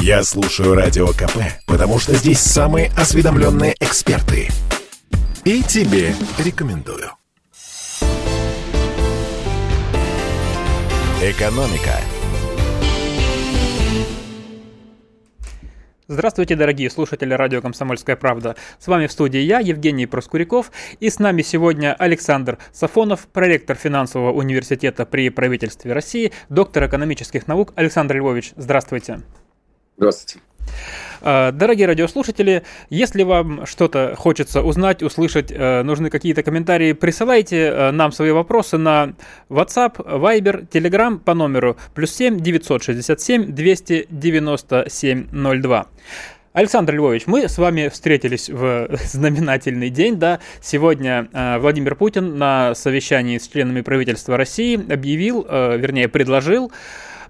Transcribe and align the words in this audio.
Я 0.00 0.22
слушаю 0.22 0.74
Радио 0.74 1.08
КП, 1.08 1.38
потому 1.66 1.98
что 1.98 2.14
здесь 2.14 2.40
самые 2.40 2.90
осведомленные 2.96 3.74
эксперты. 3.80 4.48
И 5.44 5.62
тебе 5.62 6.14
рекомендую. 6.38 7.10
«Экономика» 11.20 12.00
Здравствуйте, 16.10 16.56
дорогие 16.56 16.88
слушатели 16.88 17.34
радио 17.34 17.60
«Комсомольская 17.60 18.16
правда». 18.16 18.56
С 18.78 18.86
вами 18.86 19.08
в 19.08 19.12
студии 19.12 19.40
я, 19.40 19.58
Евгений 19.58 20.06
Проскуряков, 20.06 20.72
и 21.00 21.10
с 21.10 21.18
нами 21.18 21.42
сегодня 21.42 21.94
Александр 21.94 22.56
Сафонов, 22.72 23.28
проректор 23.28 23.76
финансового 23.76 24.32
университета 24.32 25.04
при 25.04 25.28
правительстве 25.28 25.92
России, 25.92 26.32
доктор 26.48 26.86
экономических 26.86 27.46
наук. 27.46 27.74
Александр 27.76 28.16
Львович, 28.16 28.54
здравствуйте. 28.56 29.20
Здравствуйте. 29.98 30.47
А, 31.20 31.52
дорогие 31.52 31.86
радиослушатели, 31.86 32.62
если 32.90 33.22
вам 33.22 33.66
что-то 33.66 34.14
хочется 34.16 34.62
узнать, 34.62 35.02
услышать, 35.02 35.50
э, 35.50 35.82
нужны 35.82 36.10
какие-то 36.10 36.42
комментарии, 36.42 36.92
присылайте 36.92 37.56
э, 37.56 37.90
нам 37.90 38.12
свои 38.12 38.30
вопросы 38.30 38.78
на 38.78 39.14
WhatsApp, 39.48 39.96
Viber, 39.96 40.68
Telegram 40.68 41.18
по 41.18 41.34
номеру 41.34 41.76
плюс 41.94 42.14
7 42.14 42.40
967 42.40 43.52
297 43.52 45.26
02. 45.62 45.86
Александр 46.54 46.94
Львович, 46.94 47.26
мы 47.26 47.48
с 47.48 47.56
вами 47.58 47.88
встретились 47.88 48.48
в 48.48 48.88
знаменательный 49.04 49.90
день, 49.90 50.16
да. 50.16 50.40
Сегодня 50.60 51.28
э, 51.32 51.58
Владимир 51.58 51.94
Путин 51.94 52.38
на 52.38 52.74
совещании 52.74 53.38
с 53.38 53.46
членами 53.46 53.82
правительства 53.82 54.36
России 54.36 54.74
объявил, 54.92 55.46
э, 55.48 55.76
вернее, 55.76 56.08
предложил 56.08 56.72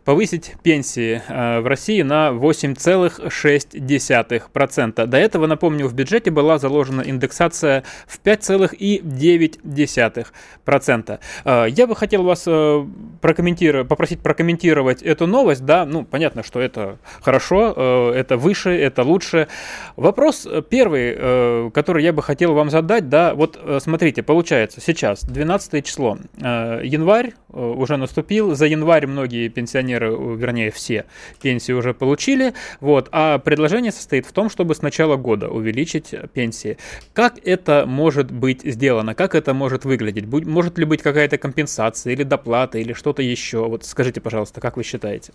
повысить 0.09 0.57
пенсии 0.63 1.21
э, 1.29 1.61
в 1.61 1.67
России 1.67 2.01
на 2.01 2.31
8,6%. 2.31 5.07
До 5.07 5.19
этого, 5.19 5.47
напомню, 5.47 5.87
в 5.87 5.93
бюджете 5.93 6.31
была 6.31 6.57
заложена 6.57 7.03
индексация 7.03 7.85
в 8.07 8.19
5,9%. 8.25 11.21
Э, 11.45 11.67
я 11.69 11.87
бы 11.87 11.95
хотел 11.95 12.23
вас 12.23 12.45
э, 12.47 12.87
прокомментировать, 13.21 13.87
попросить 13.87 14.21
прокомментировать 14.21 15.03
эту 15.03 15.27
новость. 15.27 15.67
Да, 15.67 15.85
ну, 15.85 16.07
понятно, 16.07 16.43
что 16.43 16.59
это 16.59 16.97
хорошо, 17.21 18.15
это 18.15 18.39
выше, 18.39 18.71
это 18.71 19.03
лучше. 19.03 19.49
Вопрос 19.97 20.49
первый, 20.71 21.71
который 21.73 22.03
я 22.03 22.15
бы 22.15 22.23
хотел 22.23 22.55
вам 22.55 22.71
задать, 22.71 23.11
да, 23.11 23.35
вот 23.35 23.61
смотрите, 23.81 24.23
получается, 24.23 24.81
сейчас 24.81 25.23
12 25.25 25.85
число, 25.85 26.17
январь 26.41 27.35
уже 27.53 27.99
наступил, 27.99 28.55
за 28.55 28.65
январь 28.67 29.07
многие 29.07 29.49
пенсионеры 29.49 29.98
пенсионеры, 29.99 30.37
вернее 30.37 30.71
все 30.71 31.07
пенсии 31.41 31.73
уже 31.73 31.95
получили, 31.95 32.55
вот, 32.81 33.09
а 33.13 33.39
предложение 33.39 33.93
состоит 33.93 34.27
в 34.27 34.33
том, 34.33 34.51
чтобы 34.51 34.75
с 34.75 34.83
начала 34.83 35.17
года 35.17 35.49
увеличить 35.49 36.15
пенсии. 36.33 36.79
Как 37.13 37.39
это 37.45 37.85
может 37.87 38.31
быть 38.31 38.63
сделано? 38.63 39.15
Как 39.15 39.35
это 39.35 39.55
может 39.55 39.85
выглядеть? 39.85 40.27
Может 40.27 40.79
ли 40.79 40.85
быть 40.85 41.03
какая-то 41.03 41.39
компенсация 41.39 42.13
или 42.13 42.23
доплата 42.23 42.79
или 42.79 42.93
что-то 42.93 43.23
еще? 43.23 43.67
Вот 43.69 43.85
скажите, 43.85 44.21
пожалуйста, 44.21 44.61
как 44.61 44.77
вы 44.77 44.85
считаете? 44.85 45.33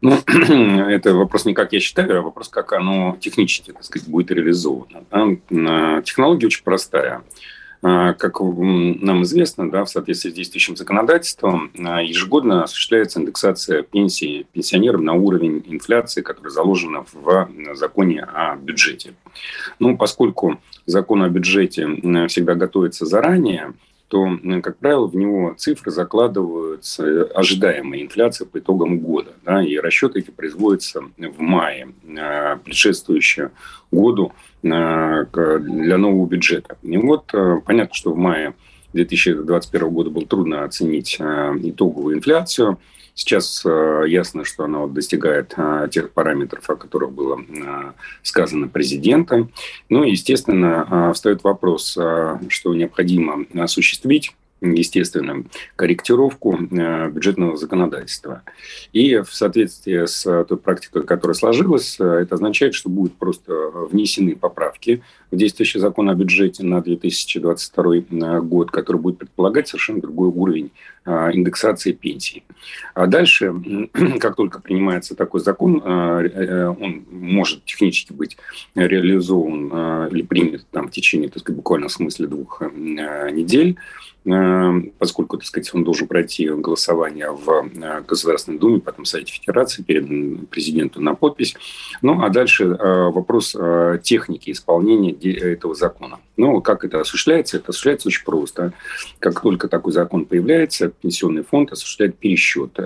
Ну, 0.00 0.18
это 0.88 1.14
вопрос 1.14 1.46
не 1.46 1.54
как 1.54 1.72
я 1.72 1.80
считаю, 1.80 2.18
а 2.18 2.22
вопрос, 2.22 2.48
как 2.48 2.72
оно 2.72 3.16
технически, 3.20 3.72
так 3.72 3.84
сказать, 3.84 4.08
будет 4.08 4.30
реализовано. 4.30 5.02
Технология 6.02 6.46
очень 6.46 6.62
простая. 6.62 7.22
А, 7.86 8.14
как 8.14 8.40
нам 8.40 9.24
известно, 9.24 9.70
да, 9.70 9.84
в 9.84 9.90
соответствии 9.90 10.30
с 10.30 10.32
действующим 10.32 10.74
законодательством, 10.74 11.70
а, 11.78 12.00
ежегодно 12.02 12.64
осуществляется 12.64 13.20
индексация 13.20 13.82
пенсии 13.82 14.46
пенсионерам 14.52 15.04
на 15.04 15.12
уровень 15.12 15.62
инфляции, 15.66 16.22
которая 16.22 16.50
заложена 16.50 17.04
в 17.12 17.50
законе 17.74 18.22
о 18.22 18.56
бюджете. 18.56 19.12
Ну, 19.80 19.98
поскольку 19.98 20.58
закон 20.86 21.24
о 21.24 21.28
бюджете 21.28 21.86
всегда 22.28 22.54
готовится 22.54 23.04
заранее, 23.04 23.74
то, 24.08 24.30
как 24.62 24.78
правило, 24.78 25.06
в 25.06 25.14
него 25.14 25.54
цифры 25.58 25.90
закладываются 25.90 27.24
ожидаемая 27.34 28.00
инфляция 28.00 28.46
по 28.46 28.60
итогам 28.60 29.00
года. 29.00 29.32
Да, 29.44 29.62
и 29.62 29.76
расчеты 29.76 30.20
эти 30.20 30.30
производятся 30.30 31.02
в 31.18 31.40
мае, 31.40 31.92
а, 32.18 32.56
предшествующего 32.56 33.50
году 33.90 34.32
для 34.64 35.98
нового 35.98 36.26
бюджета. 36.26 36.76
И 36.82 36.96
вот 36.96 37.32
э, 37.34 37.60
понятно, 37.64 37.94
что 37.94 38.12
в 38.12 38.16
мае 38.16 38.54
2021 38.94 39.88
года 39.90 40.10
было 40.10 40.26
трудно 40.26 40.64
оценить 40.64 41.16
э, 41.20 41.54
итоговую 41.62 42.16
инфляцию. 42.16 42.78
Сейчас 43.14 43.62
э, 43.64 44.04
ясно, 44.08 44.44
что 44.44 44.64
она 44.64 44.86
достигает 44.86 45.54
тех 45.90 46.10
параметров, 46.12 46.68
о 46.68 46.76
которых 46.76 47.12
было 47.12 47.40
сказано 48.22 48.68
президентом. 48.68 49.50
Ну 49.88 50.02
и, 50.02 50.12
естественно, 50.12 51.12
встает 51.12 51.44
вопрос, 51.44 51.90
что 52.48 52.74
необходимо 52.74 53.44
осуществить 53.54 54.34
естественно, 54.72 55.44
корректировку 55.76 56.58
э, 56.70 57.10
бюджетного 57.10 57.56
законодательства. 57.56 58.42
И 58.92 59.18
в 59.18 59.32
соответствии 59.34 60.06
с 60.06 60.44
той 60.44 60.56
практикой, 60.56 61.04
которая 61.04 61.34
сложилась, 61.34 61.96
э, 62.00 62.04
это 62.04 62.36
означает, 62.36 62.74
что 62.74 62.88
будут 62.88 63.14
просто 63.16 63.52
внесены 63.90 64.36
поправки 64.36 65.02
в 65.30 65.36
действующий 65.36 65.78
закон 65.78 66.08
о 66.08 66.14
бюджете 66.14 66.64
на 66.64 66.80
2022 66.80 67.94
э, 67.96 68.40
год, 68.40 68.70
который 68.70 69.00
будет 69.00 69.18
предполагать 69.18 69.68
совершенно 69.68 70.00
другой 70.00 70.28
уровень 70.28 70.70
индексации 71.06 71.92
пенсий. 71.92 72.44
А 72.94 73.06
дальше, 73.06 73.54
как 74.20 74.36
только 74.36 74.58
принимается 74.58 75.14
такой 75.14 75.40
закон, 75.40 75.82
он 75.84 77.04
может 77.10 77.62
технически 77.66 78.14
быть 78.14 78.38
реализован 78.74 80.08
или 80.08 80.22
принят 80.22 80.66
там, 80.70 80.88
в 80.88 80.92
течение, 80.92 81.28
так 81.28 81.40
сказать, 81.40 81.58
буквально 81.58 81.88
в 81.88 81.92
смысле 81.92 82.26
двух 82.26 82.62
недель. 82.72 83.76
Эм, 84.26 84.90
поскольку, 84.98 85.36
так 85.36 85.46
сказать, 85.46 85.74
он 85.74 85.84
должен 85.84 86.08
пройти 86.08 86.48
голосование 86.48 87.30
в 87.30 87.68
э, 87.74 88.00
Государственной 88.08 88.58
Думе, 88.58 88.80
потом 88.80 89.04
в 89.04 89.08
Совете 89.08 89.34
Федерации, 89.34 89.82
перед 89.82 90.48
президенту 90.48 91.02
на 91.02 91.14
подпись. 91.14 91.54
Ну, 92.00 92.22
а 92.22 92.30
дальше 92.30 92.64
э, 92.64 93.10
вопрос 93.10 93.54
э, 93.54 93.98
техники 94.02 94.50
исполнения 94.50 95.12
этого 95.12 95.74
закона. 95.74 96.20
Ну, 96.38 96.62
как 96.62 96.86
это 96.86 97.02
осуществляется? 97.02 97.58
Это 97.58 97.68
осуществляется 97.68 98.08
очень 98.08 98.24
просто. 98.24 98.72
Как 99.18 99.42
только 99.42 99.68
такой 99.68 99.92
закон 99.92 100.24
появляется, 100.24 100.88
пенсионный 100.88 101.42
фонд 101.42 101.72
осуществляет 101.72 102.16
пересчет 102.16 102.78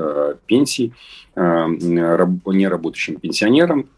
пенсий 0.47 0.93
неработающим 1.37 3.21
пенсионерам, 3.21 3.89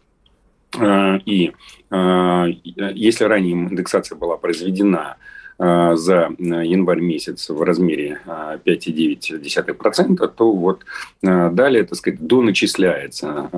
и 1.25 1.51
если 1.89 3.23
ранее 3.23 3.53
индексация 3.53 4.15
была 4.15 4.37
произведена 4.37 5.17
за 5.61 6.31
э, 6.39 6.65
январь 6.65 7.01
месяц 7.01 7.49
в 7.49 7.61
размере 7.61 8.19
5,9%, 8.25 10.17
а, 10.19 10.27
то 10.27 10.51
вот 10.51 10.83
далее, 11.21 11.83
так 11.83 11.95
сказать, 11.99 12.19
доначисляется 12.25 13.49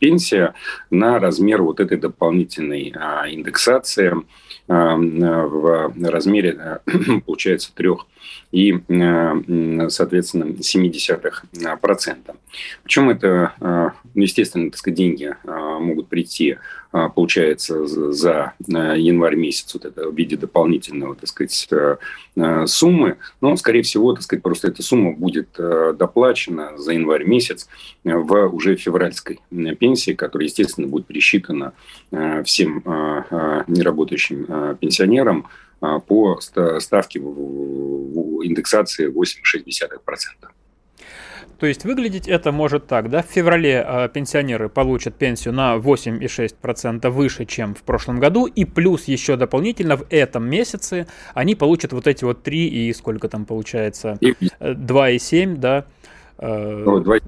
пенсия 0.00 0.54
на 0.90 1.20
размер 1.20 1.62
вот 1.62 1.78
этой 1.78 1.96
дополнительной 1.98 2.92
индексации 3.30 4.14
в 4.66 5.92
размере, 6.02 6.80
получается, 7.26 7.70
трех 7.74 8.06
и, 8.50 8.78
соответственно, 9.88 10.44
0,7%. 10.44 12.36
Причем 12.82 13.10
это, 13.10 13.94
естественно, 14.14 14.70
так 14.70 14.78
сказать, 14.78 14.96
деньги 14.96 15.34
могут 15.44 16.08
прийти 16.08 16.58
получается 16.90 17.86
за 17.86 18.54
январь 18.58 19.36
месяц 19.36 19.74
вот 19.74 19.84
это 19.84 20.08
в 20.08 20.14
виде 20.14 20.36
дополнительного, 20.36 21.14
так 21.14 21.28
сказать, 21.28 21.68
э, 21.70 21.96
э, 22.36 22.66
суммы. 22.66 23.18
Но, 23.40 23.56
скорее 23.56 23.82
всего, 23.82 24.12
так 24.14 24.22
сказать, 24.22 24.42
просто 24.42 24.68
эта 24.68 24.82
сумма 24.82 25.12
будет 25.12 25.48
э, 25.58 25.94
доплачена 25.98 26.78
за 26.78 26.92
январь 26.92 27.24
месяц 27.24 27.68
в 28.04 28.48
уже 28.48 28.76
февральской 28.76 29.40
пенсии, 29.78 30.12
которая, 30.12 30.46
естественно, 30.48 30.86
будет 30.86 31.06
пересчитана 31.06 31.72
всем 32.44 32.82
неработающим 33.66 34.76
пенсионерам 34.76 35.46
по 35.80 36.40
ставке 36.40 37.18
индексации 37.18 39.08
8,6%. 39.10 40.48
То 41.58 41.66
есть 41.66 41.84
выглядеть 41.84 42.28
это 42.28 42.52
может 42.52 42.86
так, 42.86 43.10
да, 43.10 43.22
в 43.22 43.26
феврале 43.26 43.84
э, 43.86 44.08
пенсионеры 44.12 44.68
получат 44.68 45.16
пенсию 45.16 45.54
на 45.54 45.74
8,6% 45.76 47.10
выше, 47.10 47.46
чем 47.46 47.74
в 47.74 47.82
прошлом 47.82 48.20
году, 48.20 48.46
и 48.46 48.64
плюс 48.64 49.04
еще 49.04 49.36
дополнительно 49.36 49.96
в 49.96 50.06
этом 50.08 50.48
месяце 50.48 51.08
они 51.34 51.56
получат 51.56 51.92
вот 51.92 52.06
эти 52.06 52.22
вот 52.22 52.44
3 52.44 52.68
и 52.68 52.92
сколько 52.92 53.28
там 53.28 53.44
получается, 53.44 54.18
2,7, 54.20 55.56
да. 55.56 55.84
Э, 56.38 56.84
2,7. 56.86 57.22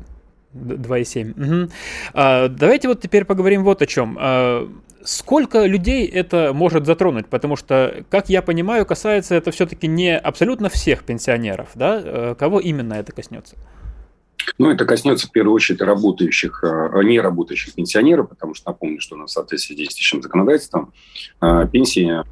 2,7. 0.55 1.63
Угу. 1.63 1.71
А, 2.15 2.49
давайте 2.49 2.89
вот 2.89 3.01
теперь 3.01 3.25
поговорим 3.25 3.65
вот 3.65 3.83
о 3.83 3.87
чем. 3.87 4.17
А, 4.21 4.69
сколько 5.03 5.65
людей 5.67 6.07
это 6.07 6.53
может 6.55 6.87
затронуть? 6.87 7.27
Потому 7.27 7.57
что, 7.57 8.05
как 8.11 8.29
я 8.29 8.43
понимаю, 8.43 8.87
касается 8.87 9.35
это 9.35 9.51
все-таки 9.51 9.89
не 9.89 10.17
абсолютно 10.17 10.69
всех 10.69 11.03
пенсионеров, 11.05 11.71
да? 11.75 12.35
Кого 12.39 12.61
именно 12.61 12.95
это 12.95 13.13
коснется? 13.13 13.57
Ну, 14.59 14.71
это 14.71 14.85
коснется 14.85 15.27
в 15.27 15.33
первую 15.33 15.55
очередь 15.55 15.81
работающих, 15.81 16.63
э, 16.63 17.03
не 17.03 17.21
работающих 17.21 17.75
пенсионеров, 17.75 18.29
потому 18.29 18.55
что 18.55 18.71
напомню, 18.71 19.01
что 19.01 19.17
у 19.17 19.19
нас 19.19 19.31
в 19.31 19.35
соответствии 19.35 19.75
с 19.75 19.79
действующим 19.79 20.23
законодательством 20.23 20.93
э, 21.41 21.67
пенсии 21.73 22.11
а, 22.11 22.25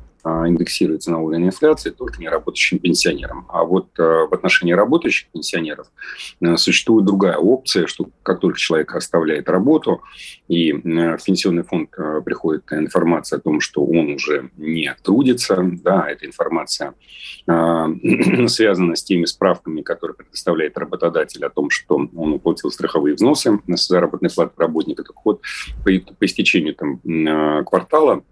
индексируется 0.47 1.11
на 1.11 1.21
уровень 1.21 1.47
инфляции 1.47 1.91
только 1.91 2.21
неработающим 2.21 2.79
пенсионерам. 2.79 3.47
А 3.49 3.65
вот 3.65 3.89
э, 3.99 4.03
в 4.03 4.33
отношении 4.33 4.73
работающих 4.73 5.29
пенсионеров 5.29 5.89
э, 6.41 6.57
существует 6.57 7.05
другая 7.05 7.37
опция, 7.37 7.87
что 7.87 8.09
как 8.23 8.41
только 8.41 8.59
человек 8.59 8.95
оставляет 8.95 9.49
работу 9.49 10.03
и 10.49 10.73
э, 10.73 11.17
в 11.17 11.25
пенсионный 11.25 11.63
фонд 11.63 11.91
приходит 12.25 12.65
информация 12.73 13.39
о 13.39 13.41
том, 13.41 13.61
что 13.61 13.85
он 13.85 14.13
уже 14.13 14.51
не 14.57 14.95
трудится, 15.03 15.59
да, 15.63 16.09
эта 16.09 16.27
информация 16.27 16.95
связана 18.49 18.97
с 18.97 19.03
теми 19.03 19.25
справками, 19.25 19.83
которые 19.83 20.17
предоставляет 20.17 20.77
работодатель 20.79 21.45
о 21.45 21.51
том, 21.51 21.71
что 21.71 21.97
он 21.97 22.33
уплатил 22.33 22.71
страховые 22.71 23.15
взносы 23.15 23.59
на 23.67 23.77
заработной 23.77 24.31
платы 24.31 24.53
работника. 24.57 25.03
Так 25.03 25.17
вот, 25.25 25.43
по, 25.85 25.91
по 26.15 26.25
истечению 26.25 26.75
там, 26.75 27.65
квартала 27.65 28.23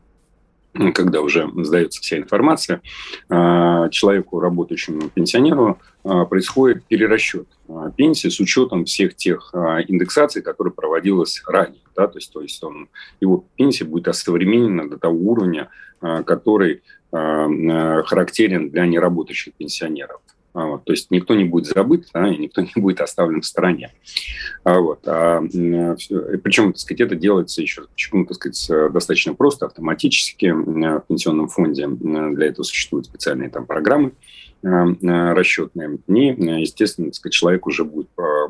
когда 0.94 1.20
уже 1.20 1.50
сдается 1.56 2.00
вся 2.00 2.18
информация, 2.18 2.80
а, 3.28 3.88
человеку, 3.88 4.40
работающему 4.40 5.08
пенсионеру, 5.08 5.78
а, 6.04 6.24
происходит 6.24 6.84
перерасчет 6.84 7.46
а, 7.68 7.90
пенсии 7.90 8.28
с 8.28 8.40
учетом 8.40 8.84
всех 8.84 9.14
тех 9.14 9.52
индексаций, 9.88 10.42
которые 10.42 10.72
проводилась 10.72 11.42
ранее. 11.46 11.80
Да? 11.94 12.06
То 12.06 12.18
есть, 12.18 12.32
то 12.32 12.40
есть 12.40 12.62
он, 12.62 12.88
его 13.20 13.44
пенсия 13.56 13.84
будет 13.84 14.08
осовременена 14.08 14.88
до 14.88 14.98
того 14.98 15.16
уровня, 15.16 15.68
который 16.00 16.82
характерен 17.10 18.68
для 18.68 18.84
неработающих 18.84 19.54
пенсионеров. 19.54 20.20
А, 20.56 20.64
вот, 20.64 20.84
то 20.84 20.92
есть 20.92 21.10
никто 21.10 21.34
не 21.34 21.44
будет 21.44 21.66
забыт, 21.66 22.08
да, 22.14 22.32
и 22.32 22.38
никто 22.38 22.62
не 22.76 22.80
будет 22.80 23.02
оставлен 23.02 23.42
в 23.42 23.46
стороне. 23.46 23.92
А, 24.64 24.80
вот, 24.80 25.00
а, 25.06 25.42
причем, 25.42 26.72
так 26.72 26.80
сказать, 26.80 27.02
это 27.02 27.14
делается 27.14 27.60
еще 27.60 27.82
почему, 27.82 28.24
так 28.24 28.36
сказать, 28.36 28.92
достаточно 28.92 29.34
просто, 29.34 29.66
автоматически 29.66 30.50
в 30.50 31.04
пенсионном 31.08 31.48
фонде. 31.48 31.86
Для 31.88 32.46
этого 32.46 32.64
существуют 32.64 33.06
специальные 33.06 33.50
там 33.50 33.66
программы 33.66 34.12
расчетные. 34.62 35.98
И, 36.08 36.12
естественно, 36.60 37.08
так 37.08 37.16
сказать, 37.16 37.34
человек 37.34 37.66
уже 37.66 37.84
будет, 37.84 38.08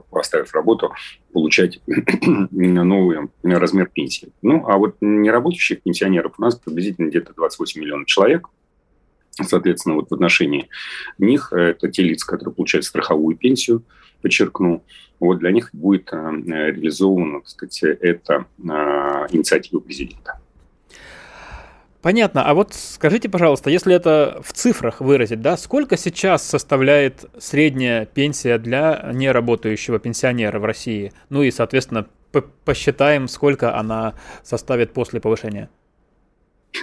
поставив 0.08 0.54
работу, 0.54 0.92
получать 1.32 1.80
новый 1.86 3.28
размер 3.42 3.90
пенсии. 3.92 4.28
Ну, 4.40 4.64
а 4.66 4.78
вот 4.78 4.96
неработающих 5.00 5.82
пенсионеров 5.82 6.34
у 6.38 6.42
нас 6.42 6.54
приблизительно 6.54 7.08
где-то 7.08 7.34
28 7.34 7.80
миллионов 7.80 8.06
человек– 8.06 8.48
Соответственно, 9.42 9.96
вот 9.96 10.10
в 10.10 10.14
отношении 10.14 10.68
них, 11.18 11.52
э, 11.52 11.70
это 11.70 11.90
те 11.90 12.02
лица, 12.02 12.26
которые 12.26 12.54
получают 12.54 12.84
страховую 12.84 13.36
пенсию, 13.36 13.82
подчеркну, 14.22 14.82
вот 15.20 15.38
для 15.38 15.50
них 15.50 15.70
будет 15.72 16.08
э, 16.12 16.16
реализована, 16.16 17.40
так 17.40 17.48
сказать, 17.48 17.82
эта 17.82 18.46
э, 18.58 18.62
инициатива 19.30 19.80
президента. 19.80 20.40
Понятно. 22.02 22.44
А 22.44 22.54
вот 22.54 22.72
скажите, 22.72 23.28
пожалуйста, 23.28 23.68
если 23.68 23.92
это 23.92 24.40
в 24.44 24.52
цифрах 24.52 25.00
выразить, 25.00 25.40
да, 25.40 25.56
сколько 25.56 25.96
сейчас 25.96 26.44
составляет 26.44 27.24
средняя 27.38 28.06
пенсия 28.06 28.58
для 28.58 29.10
неработающего 29.12 29.98
пенсионера 29.98 30.60
в 30.60 30.64
России? 30.64 31.12
Ну 31.30 31.42
и, 31.42 31.50
соответственно, 31.50 32.06
посчитаем, 32.64 33.26
сколько 33.26 33.76
она 33.76 34.14
составит 34.44 34.92
после 34.92 35.20
повышения. 35.20 35.68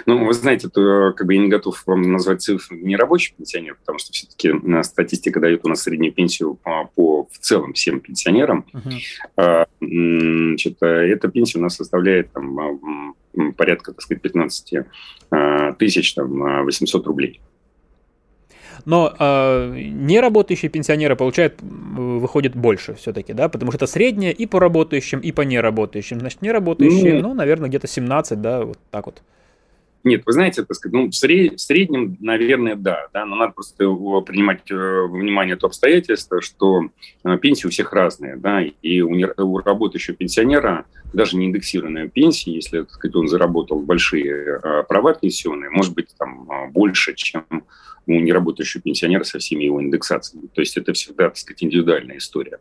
Ну, 0.06 0.26
вы 0.26 0.34
знаете, 0.34 0.70
то, 0.70 1.14
как 1.14 1.28
бы 1.28 1.34
я 1.34 1.42
не 1.42 1.50
готов 1.50 1.82
вам 1.86 2.02
назвать 2.12 2.42
цифру 2.42 2.76
нерабочий 2.78 3.34
пенсионер, 3.38 3.76
потому 3.80 4.00
что 4.00 4.12
все-таки 4.12 4.50
э, 4.50 4.84
статистика 4.84 5.40
дает 5.40 5.66
у 5.66 5.70
нас 5.70 5.82
среднюю 5.82 6.14
пенсию 6.14 6.56
по, 6.56 6.90
по 6.96 7.28
в 7.32 7.38
целом 7.40 7.74
всем 7.74 8.00
пенсионерам. 8.00 8.66
Uh-huh. 8.74 9.66
Значит, 9.82 10.78
э, 10.82 10.86
эта 10.86 11.28
пенсия 11.28 11.60
у 11.60 11.62
нас 11.62 11.76
составляет 11.76 12.32
там, 12.32 13.16
порядка, 13.58 13.94
так 13.94 14.02
сказать, 14.02 14.22
15 14.22 14.74
э, 14.74 15.74
тысяч 15.78 16.14
там, 16.14 16.66
800 16.66 17.08
рублей. 17.08 17.42
Но 18.86 19.14
э, 19.18 19.76
неработающие 19.78 20.70
пенсионеры 20.70 21.16
получают, 21.16 21.62
выходит 21.62 22.56
больше 22.56 22.96
все-таки, 22.96 23.34
да, 23.34 23.48
потому 23.48 23.72
что 23.72 23.78
это 23.78 23.88
среднее 23.88 24.34
и 24.34 24.46
по 24.46 24.60
работающим, 24.60 25.20
и 25.20 25.32
по 25.32 25.42
неработающим. 25.42 26.20
Значит, 26.20 26.42
неработающие, 26.42 27.22
ну, 27.22 27.30
ну 27.30 27.34
наверное, 27.34 27.70
где-то 27.70 27.88
17, 27.88 28.42
да, 28.42 28.66
вот 28.66 28.80
так 28.92 29.06
вот. 29.06 29.22
Нет, 30.04 30.24
вы 30.26 30.34
знаете, 30.34 30.64
так 30.64 30.76
сказать, 30.76 30.94
ну, 30.94 31.08
в, 31.08 31.16
сред... 31.16 31.54
в 31.54 31.62
среднем, 31.62 32.18
наверное, 32.20 32.76
да, 32.76 33.08
да, 33.14 33.26
но 33.26 33.38
надо 33.38 33.54
просто 33.54 33.86
принимать 34.26 34.70
э, 34.70 34.76
во 34.76 35.08
внимание 35.08 35.56
то 35.56 35.68
обстоятельство, 35.68 36.42
что 36.42 36.90
э, 37.24 37.38
пенсии 37.38 37.68
у 37.68 37.70
всех 37.70 37.94
разные, 37.94 38.36
да, 38.36 38.62
и 38.62 39.02
у, 39.02 39.16
не... 39.16 39.26
у 39.26 39.58
работающего 39.60 40.18
пенсионера 40.18 40.86
даже 41.14 41.38
не 41.38 41.46
индексированная 41.46 42.10
пенсия, 42.10 42.52
если, 42.52 42.82
так 42.82 42.92
сказать, 42.92 43.16
он 43.16 43.30
заработал 43.30 43.80
большие 43.80 44.60
э, 44.62 44.84
права 44.90 45.14
пенсионные, 45.14 45.70
может 45.70 45.94
быть, 45.94 46.10
там 46.18 46.50
больше, 46.72 47.14
чем 47.16 47.46
у 48.06 48.12
неработающего 48.12 48.82
пенсионера 48.82 49.24
со 49.24 49.40
всеми 49.40 49.64
его 49.64 49.82
индексациями. 49.82 50.48
То 50.54 50.60
есть 50.60 50.76
это 50.76 50.92
всегда, 50.92 51.30
так 51.30 51.38
сказать, 51.38 51.64
индивидуальная 51.64 52.18
история, 52.18 52.60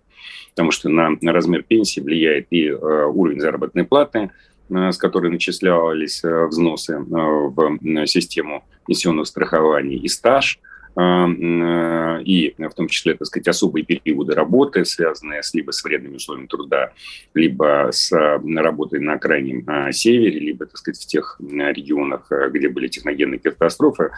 потому 0.50 0.70
что 0.70 0.88
на, 0.88 1.16
на 1.20 1.32
размер 1.32 1.64
пенсии 1.64 1.98
влияет 1.98 2.46
и 2.50 2.70
уровень 2.70 3.40
заработной 3.40 3.82
платы, 3.82 4.30
с 4.72 4.98
которой 4.98 5.30
начислялись 5.30 6.22
э, 6.24 6.46
взносы 6.46 6.94
э, 6.94 6.98
в 6.98 7.78
систему 8.06 8.64
пенсионного 8.86 9.24
страхования, 9.24 9.96
и 9.96 10.08
стаж– 10.08 10.58
и 10.94 12.54
в 12.58 12.74
том 12.74 12.88
числе, 12.88 13.14
так 13.14 13.26
сказать, 13.26 13.48
особые 13.48 13.84
периоды 13.84 14.34
работы, 14.34 14.84
связанные 14.84 15.42
с, 15.42 15.54
либо 15.54 15.70
с 15.70 15.82
вредными 15.84 16.16
условиями 16.16 16.46
труда, 16.46 16.92
либо 17.34 17.88
с 17.90 18.12
работой 18.12 19.00
на 19.00 19.18
крайнем 19.18 19.66
севере, 19.92 20.38
либо, 20.38 20.66
так 20.66 20.76
сказать, 20.76 21.00
в 21.00 21.06
тех 21.06 21.40
регионах, 21.40 22.30
где 22.50 22.68
были 22.68 22.88
техногенные 22.88 23.38
катастрофы. 23.38 24.10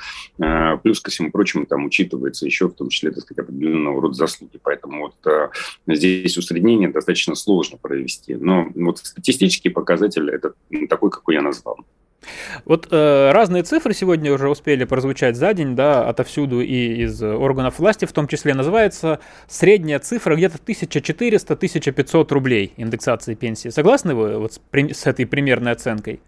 Плюс 0.82 1.00
ко 1.00 1.11
всему 1.11 1.31
прочему 1.31 1.67
там 1.67 1.85
учитывается 1.87 2.47
еще 2.47 2.69
в 2.69 2.75
том 2.75 2.88
числе, 2.88 3.11
так 3.11 3.23
сказать, 3.23 3.44
определенного 3.44 4.03
рода 4.03 4.15
заслуги. 4.15 4.59
Поэтому 4.62 5.00
вот 5.00 5.15
здесь 5.87 6.37
усреднение 6.37 6.88
достаточно 6.88 7.35
сложно 7.35 7.79
провести. 7.81 8.35
Но 8.35 8.69
вот 8.75 8.99
статистический 8.99 9.70
показатель 9.70 10.29
это 10.31 10.55
такой, 10.88 11.11
какой 11.11 11.35
я 11.37 11.43
назвал. 11.43 11.79
Вот 12.65 12.88
э, 12.91 13.31
разные 13.32 13.62
цифры 13.62 13.94
сегодня 13.94 14.32
уже 14.32 14.49
успели 14.49 14.85
прозвучать 14.85 15.37
за 15.37 15.55
день, 15.55 15.76
да, 15.76 16.09
отовсюду 16.09 16.61
и 16.61 17.03
из 17.05 17.23
органов 17.23 17.79
власти, 17.79 18.05
в 18.05 18.12
том 18.12 18.29
числе 18.29 18.55
называется 18.55 19.21
средняя 19.47 19.99
цифра 19.99 20.37
где-то 20.37 20.59
1400-1500 20.59 22.32
рублей 22.32 22.73
индексации 22.76 23.35
пенсии. 23.35 23.69
Согласны 23.69 24.15
вы 24.15 24.38
вот 24.38 24.55
с, 24.55 24.61
с 24.73 25.06
этой 25.06 25.27
примерной 25.27 25.72
оценкой? 25.72 26.20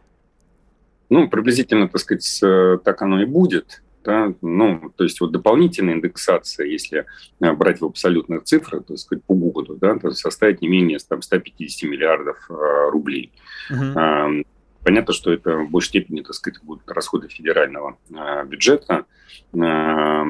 Ну, 1.09 1.28
приблизительно, 1.28 1.88
так 1.88 2.00
сказать, 2.00 2.40
так 2.85 3.02
оно 3.02 3.23
и 3.23 3.26
будет. 3.26 3.82
Да? 4.06 4.32
Ну, 4.40 4.92
то 4.94 5.02
есть 5.02 5.21
вот 5.21 5.32
дополнительная 5.32 5.94
индексация, 5.94 6.66
если 6.66 7.06
э, 7.40 7.52
брать 7.52 7.80
в 7.80 7.85
абсолютных 7.85 8.44
цифрах, 8.44 8.85
так 8.87 8.99
сказать, 8.99 9.25
по 9.25 9.35
году, 9.35 9.75
да, 9.75 9.99
то 9.99 10.12
составит 10.12 10.62
не 10.62 10.68
менее 10.68 10.99
там, 11.06 11.23
150 11.23 11.90
миллиардов 11.90 12.37
э, 12.49 12.90
рублей. 12.90 13.32
Uh-huh. 13.68 14.44
Понятно, 14.87 15.12
что 15.12 15.33
это 15.33 15.57
в 15.57 15.69
большей 15.69 15.88
степени, 15.88 16.21
так 16.21 16.33
сказать, 16.35 16.62
будут 16.62 16.88
расходы 16.88 17.26
федерального 17.26 17.99
а, 18.14 18.45
бюджета, 18.45 19.05
а, 19.52 20.25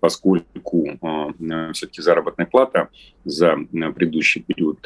поскольку 0.00 0.98
а, 1.00 1.72
все-таки 1.74 2.02
заработная 2.02 2.46
плата 2.46 2.88
за 3.24 3.56
предыдущий 3.94 4.42
период 4.42 4.84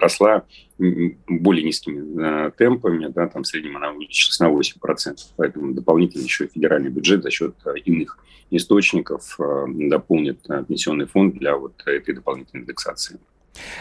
росла 0.00 0.42
более 0.76 1.64
низкими 1.64 2.50
темпами, 2.56 3.06
да, 3.06 3.28
там 3.28 3.44
в 3.44 3.46
среднем 3.46 3.76
она 3.76 3.92
увеличилась 3.92 4.40
на 4.40 4.48
8%, 4.48 5.16
поэтому 5.36 5.72
дополнительно 5.72 6.24
еще 6.24 6.48
федеральный 6.48 6.90
бюджет 6.90 7.22
за 7.22 7.30
счет 7.30 7.54
иных 7.84 8.18
источников 8.50 9.38
дополнит 9.68 10.42
пенсионный 10.66 11.06
фонд 11.06 11.36
для 11.36 11.56
вот 11.56 11.80
этой 11.86 12.12
дополнительной 12.12 12.64
индексации. 12.64 13.20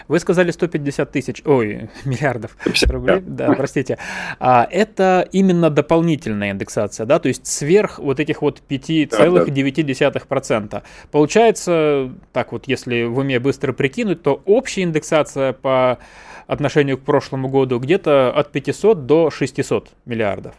Вы 0.07 0.19
сказали 0.19 0.51
150 0.51 1.11
тысяч, 1.11 1.41
ой, 1.45 1.89
миллиардов 2.05 2.57
рублей, 2.87 3.21
да, 3.21 3.53
простите. 3.53 3.97
А, 4.39 4.67
это 4.69 5.27
именно 5.31 5.69
дополнительная 5.69 6.51
индексация, 6.51 7.05
да, 7.05 7.19
то 7.19 7.27
есть 7.27 7.47
сверх 7.47 7.99
вот 7.99 8.19
этих 8.19 8.41
вот 8.41 8.61
5,9%. 8.67 10.59
Да, 10.59 10.67
да. 10.69 10.83
Получается, 11.11 12.11
так 12.33 12.51
вот, 12.51 12.67
если 12.67 13.03
в 13.03 13.17
уме 13.19 13.39
быстро 13.39 13.73
прикинуть, 13.73 14.23
то 14.23 14.41
общая 14.45 14.83
индексация 14.83 15.53
по 15.53 15.99
отношению 16.47 16.97
к 16.97 17.01
прошлому 17.01 17.47
году 17.47 17.79
где-то 17.79 18.31
от 18.31 18.51
500 18.51 19.05
до 19.05 19.29
600 19.29 19.89
миллиардов. 20.05 20.55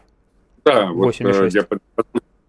Да, 0.64 0.86
8, 0.86 1.26
вот 1.26 1.34
э, 1.34 1.48
я 1.52 1.66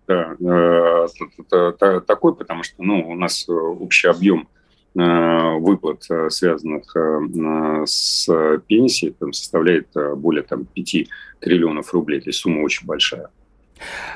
да, 0.08 0.36
э, 0.40 2.02
такой, 2.02 2.36
потому 2.36 2.64
что 2.64 2.84
ну, 2.84 3.10
у 3.10 3.16
нас 3.16 3.48
э, 3.48 3.52
общий 3.52 4.08
объем 4.08 4.48
выплат, 4.94 6.06
э, 6.10 6.30
связанных 6.30 6.96
э, 6.96 7.86
с 7.86 8.28
пенсией, 8.68 9.14
там, 9.18 9.32
составляет 9.32 9.88
более 10.18 10.44
там, 10.44 10.66
5 10.66 11.08
триллионов 11.40 11.94
рублей. 11.94 12.20
То 12.20 12.30
есть 12.30 12.40
сумма 12.40 12.62
очень 12.62 12.86
большая. 12.86 13.30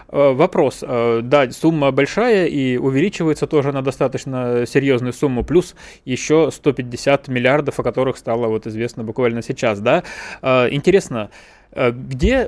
Вопрос. 0.09 0.81
Да, 0.81 1.49
сумма 1.49 1.91
большая 1.91 2.45
и 2.45 2.77
увеличивается 2.77 3.47
тоже 3.47 3.71
на 3.71 3.81
достаточно 3.81 4.63
серьезную 4.67 5.11
сумму, 5.11 5.43
плюс 5.43 5.75
еще 6.05 6.51
150 6.51 7.29
миллиардов, 7.29 7.79
о 7.79 7.83
которых 7.83 8.17
стало 8.17 8.45
вот 8.45 8.67
известно 8.67 9.03
буквально 9.03 9.41
сейчас, 9.41 9.79
да? 9.79 10.03
Интересно, 10.43 11.31
где 11.75 12.47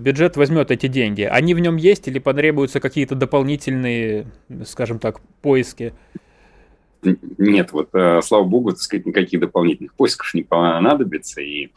бюджет 0.00 0.36
возьмет 0.36 0.72
эти 0.72 0.88
деньги? 0.88 1.22
Они 1.22 1.54
в 1.54 1.60
нем 1.60 1.76
есть 1.76 2.08
или 2.08 2.18
потребуются 2.18 2.80
какие-то 2.80 3.14
дополнительные, 3.14 4.26
скажем 4.64 4.98
так, 4.98 5.20
поиски? 5.42 5.94
Нет, 7.02 7.72
вот, 7.72 7.90
э, 7.92 8.20
слава 8.22 8.44
богу, 8.44 8.70
так 8.70 8.80
сказать, 8.80 9.06
никаких 9.06 9.40
дополнительных 9.40 9.94
поисков 9.94 10.34
не 10.34 10.42
понадобится, 10.42 11.40
и 11.40 11.66
э, 11.66 11.68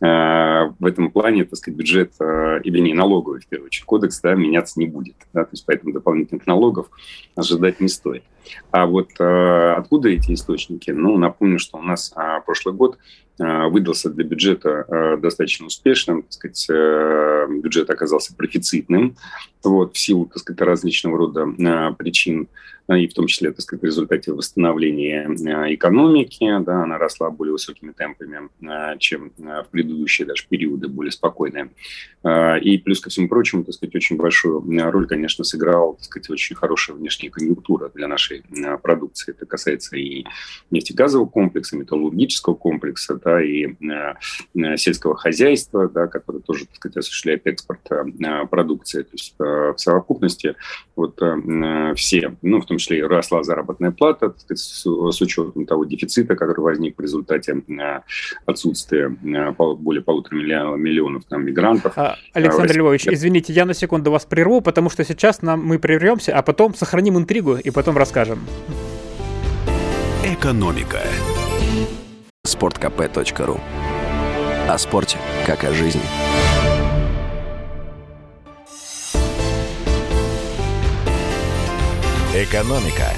в 0.00 0.84
этом 0.84 1.10
плане, 1.10 1.44
так 1.44 1.56
сказать, 1.56 1.78
бюджет, 1.78 2.12
э, 2.20 2.60
или 2.64 2.80
не 2.80 2.94
налоговый, 2.94 3.40
в 3.40 3.46
первую 3.46 3.66
очередь, 3.66 3.84
кодекс, 3.84 4.20
да, 4.20 4.34
меняться 4.34 4.80
не 4.80 4.86
будет, 4.86 5.16
да, 5.32 5.44
то 5.44 5.50
есть 5.52 5.64
поэтому 5.66 5.92
дополнительных 5.92 6.46
налогов 6.46 6.88
ожидать 7.36 7.80
не 7.80 7.88
стоит. 7.88 8.24
А 8.70 8.86
вот 8.86 9.10
э, 9.18 9.72
откуда 9.76 10.08
эти 10.08 10.32
источники? 10.32 10.90
Ну, 10.90 11.16
напомню, 11.16 11.58
что 11.58 11.78
у 11.78 11.82
нас 11.82 12.12
э, 12.16 12.40
прошлый 12.44 12.74
год 12.74 12.98
выдался 13.38 14.10
для 14.10 14.24
бюджета 14.24 14.84
э, 14.88 15.16
достаточно 15.16 15.66
успешным, 15.66 16.22
так 16.22 16.32
сказать, 16.32 16.66
э, 16.70 17.46
бюджет 17.50 17.90
оказался 17.90 18.34
профицитным, 18.34 19.16
вот, 19.62 19.94
в 19.94 19.98
силу, 19.98 20.26
так 20.26 20.38
сказать, 20.38 20.60
различного 20.60 21.18
рода 21.18 21.46
э, 21.46 21.94
причин, 21.94 22.48
э, 22.88 23.00
и 23.00 23.08
в 23.08 23.14
том 23.14 23.26
числе, 23.26 23.50
так 23.50 23.62
сказать, 23.62 23.82
в 23.82 23.86
результате 23.86 24.32
восстановления 24.32 25.28
э, 25.28 25.74
экономики, 25.74 26.46
да, 26.60 26.84
она 26.84 26.96
росла 26.96 27.30
более 27.30 27.52
высокими 27.52 27.92
темпами, 27.92 28.48
э, 28.62 28.98
чем 28.98 29.32
э, 29.38 29.62
в 29.62 29.68
предыдущие 29.70 30.26
даже 30.26 30.46
периоды, 30.48 30.86
более 30.88 31.12
спокойные. 31.12 31.70
Э, 32.22 32.60
и 32.60 32.78
плюс 32.78 33.00
ко 33.00 33.10
всему 33.10 33.28
прочему, 33.28 33.64
так 33.64 33.74
сказать, 33.74 33.96
очень 33.96 34.16
большую 34.16 34.62
роль, 34.90 35.06
конечно, 35.08 35.44
сыграла, 35.44 35.94
так 35.96 36.04
сказать, 36.04 36.30
очень 36.30 36.54
хорошая 36.54 36.96
внешняя 36.96 37.30
конъюнктура 37.30 37.90
для 37.94 38.06
нашей 38.06 38.44
Э, 38.64 38.78
продукции. 38.78 39.32
Это 39.32 39.46
касается 39.46 39.96
и 39.96 40.24
нефтегазового 40.70 41.26
комплекса, 41.26 41.76
металлургического 41.76 42.54
комплекса, 42.54 43.18
да, 43.24 43.42
и 43.42 43.66
э, 43.66 44.14
э, 44.54 44.76
сельского 44.76 45.16
хозяйства, 45.16 45.88
да, 45.88 46.06
которое 46.06 46.40
тоже, 46.40 46.66
так 46.66 46.76
сказать, 46.76 46.96
осуществляет 46.98 47.46
экспорт 47.46 47.80
продукции. 48.50 49.02
То 49.02 49.08
есть 49.12 49.34
в 49.38 49.74
совокупности 49.76 50.54
вот 50.96 51.20
все, 51.96 52.36
ну, 52.42 52.60
в 52.60 52.66
том 52.66 52.78
числе 52.78 52.98
и 52.98 53.02
росла 53.02 53.42
заработная 53.42 53.90
плата, 53.90 54.30
так 54.30 54.40
сказать, 54.40 54.58
с, 54.58 54.82
с 54.84 55.20
учетом 55.20 55.66
того 55.66 55.84
дефицита, 55.84 56.36
который 56.36 56.60
возник 56.60 56.98
в 56.98 57.00
результате 57.00 57.62
отсутствия 58.46 59.08
более 59.08 60.02
полутора 60.02 60.36
миллионов 60.36 61.24
там, 61.24 61.44
мигрантов. 61.44 61.92
А, 61.96 62.16
Александр 62.32 62.76
Львович, 62.76 63.08
извините, 63.08 63.52
я 63.52 63.64
на 63.64 63.74
секунду 63.74 64.10
вас 64.10 64.24
прерву, 64.24 64.60
потому 64.60 64.90
что 64.90 65.04
сейчас 65.04 65.42
нам 65.42 65.64
мы 65.64 65.78
прервемся, 65.78 66.36
а 66.36 66.42
потом 66.42 66.74
сохраним 66.74 67.18
интригу 67.18 67.56
и 67.56 67.70
потом 67.70 67.96
расскажем. 67.96 68.40
Экономика. 70.24 71.00
Спорткп.ру 72.46 73.58
О 74.68 74.76
спорте, 74.76 75.16
как 75.46 75.64
о 75.64 75.72
жизни. 75.72 76.02
Экономика 82.34 83.14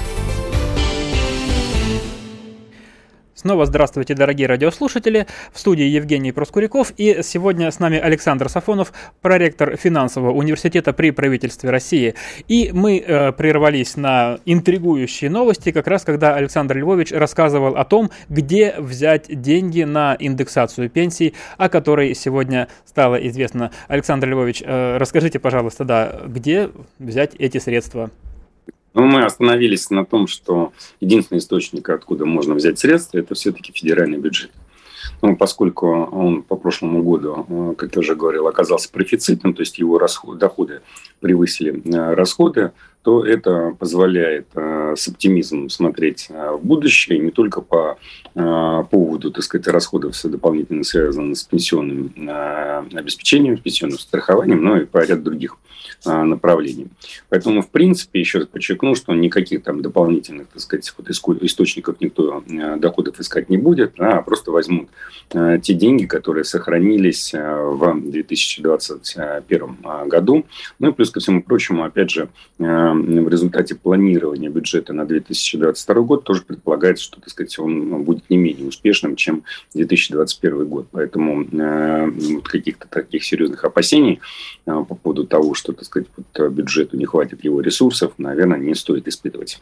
Снова 3.37 3.67
здравствуйте, 3.67 4.15
дорогие 4.15 4.49
радиослушатели. 4.49 5.27
В 5.53 5.59
студии 5.59 5.85
Евгений 5.85 6.33
Проскуряков. 6.33 6.93
И 6.97 7.21
сегодня 7.23 7.71
с 7.71 7.79
нами 7.79 7.99
Александр 7.99 8.49
Сафонов, 8.49 8.95
проректор 9.21 9.77
финансового 9.77 10.33
университета 10.33 10.95
при 10.95 11.11
правительстве 11.11 11.69
России. 11.69 12.15
И 12.49 12.71
мы 12.73 12.99
э, 12.99 13.33
прервались 13.33 13.99
на 13.99 14.39
интригующие 14.47 15.29
новости, 15.29 15.71
как 15.71 15.87
раз 15.87 16.05
когда 16.05 16.35
Александр 16.35 16.79
Львович 16.79 17.13
рассказывал 17.13 17.77
о 17.77 17.85
том, 17.85 18.11
где 18.31 18.75
взять 18.79 19.27
деньги 19.29 19.83
на 19.83 20.17
индексацию 20.19 20.89
пенсий, 20.89 21.35
о 21.59 21.69
которой 21.69 22.15
сегодня 22.15 22.69
стало 22.87 23.17
известно. 23.17 23.71
Александр 23.89 24.29
Львович, 24.29 24.63
э, 24.65 24.97
расскажите, 24.97 25.39
пожалуйста, 25.39 25.85
да, 25.85 26.21
где 26.25 26.71
взять 26.99 27.35
эти 27.35 27.59
средства? 27.59 28.11
Но 28.97 29.05
мы 29.05 29.25
остановились 29.25 29.91
на 29.91 30.07
том, 30.07 30.27
что 30.27 30.73
единственный 31.01 31.39
источник, 31.39 31.91
откуда 31.91 32.25
можно 32.25 32.55
взять 32.55 32.79
средства, 32.79 33.19
это 33.19 33.35
все-таки 33.35 33.71
федеральный 33.71 34.17
бюджет. 34.17 34.51
Ну, 35.21 35.37
поскольку 35.37 35.87
он 35.87 36.43
по 36.43 36.57
прошлому 36.57 37.03
году, 37.03 37.47
э, 37.47 37.75
как 37.77 37.95
я 37.95 38.01
уже 38.01 38.15
говорил, 38.15 38.47
оказался 38.47 38.91
профицитным, 38.91 39.53
то 39.53 39.61
есть 39.61 39.79
его 39.79 39.99
расходы, 39.99 40.39
доходы 40.39 40.81
превысили 41.21 41.83
э, 41.85 42.15
расходы, 42.15 42.73
то 43.07 43.25
это 43.25 43.73
позволяет 43.79 44.49
э, 44.57 44.95
с 44.97 45.07
оптимизмом 45.07 45.71
смотреть 45.71 46.29
в 46.29 46.59
будущее, 46.61 47.21
не 47.21 47.31
только 47.31 47.61
по 47.61 47.99
поводу, 48.35 49.31
так 49.31 49.43
сказать, 49.43 49.67
расходов 49.69 50.15
дополнительно 50.25 50.85
связанных 50.85 51.39
с 51.39 51.45
пенсионным 51.45 52.13
обеспечением, 52.93 53.57
с 53.57 53.61
пенсионным 53.61 53.99
страхованием, 53.99 54.63
но 54.63 54.77
и 54.77 54.85
по 54.85 54.99
ряду 54.99 55.23
других 55.23 55.57
направлений. 56.05 56.89
Поэтому, 57.31 57.63
в 57.63 57.71
принципе, 57.71 58.21
еще 58.21 58.41
раз 58.41 58.49
подчеркну, 58.49 58.95
что 58.95 59.15
никаких 59.15 59.63
там 59.63 59.81
дополнительных, 59.81 60.49
так 60.49 60.61
сказать, 60.61 60.93
вот 60.99 61.09
источников 61.09 61.97
никто 62.01 62.45
доходов 62.77 63.19
искать 63.21 63.49
не 63.49 63.57
будет, 63.57 63.95
а 63.99 64.21
просто 64.21 64.51
возьмут 64.51 64.91
те 65.31 65.75
деньги, 65.75 66.05
которые 66.05 66.45
сохранились 66.45 67.33
в 67.33 68.01
2021 68.03 69.77
году. 70.07 70.45
Ну 70.79 70.91
и 70.91 70.93
плюс 70.93 71.11
ко 71.11 71.21
всему 71.21 71.43
прочему, 71.43 71.85
опять 71.85 72.11
же, 72.11 72.29
в 73.03 73.29
результате 73.29 73.75
планирования 73.75 74.51
бюджета 74.51 74.93
на 74.93 75.05
2022 75.05 76.03
год 76.03 76.25
тоже 76.25 76.43
предполагается, 76.43 77.05
что, 77.05 77.21
так 77.21 77.31
сказать, 77.31 77.59
он 77.59 78.03
будет 78.05 78.29
не 78.31 78.37
менее 78.37 78.67
успешным, 78.67 79.17
чем 79.17 79.45
2021 79.75 80.67
год. 80.67 80.87
Поэтому 80.91 81.45
вот 81.45 82.49
каких-то 82.49 82.87
таких 82.89 83.25
серьезных 83.25 83.65
опасений 83.65 84.21
по 84.65 84.85
поводу 84.85 85.27
того, 85.27 85.55
что, 85.55 85.73
так 85.73 85.85
сказать, 85.85 86.09
э, 86.35 86.49
бюджету 86.49 86.97
не 86.97 87.05
хватит 87.05 87.45
его 87.45 87.61
ресурсов, 87.61 88.13
наверное, 88.19 88.59
не 88.59 88.75
стоит 88.75 89.09
испытывать. 89.09 89.61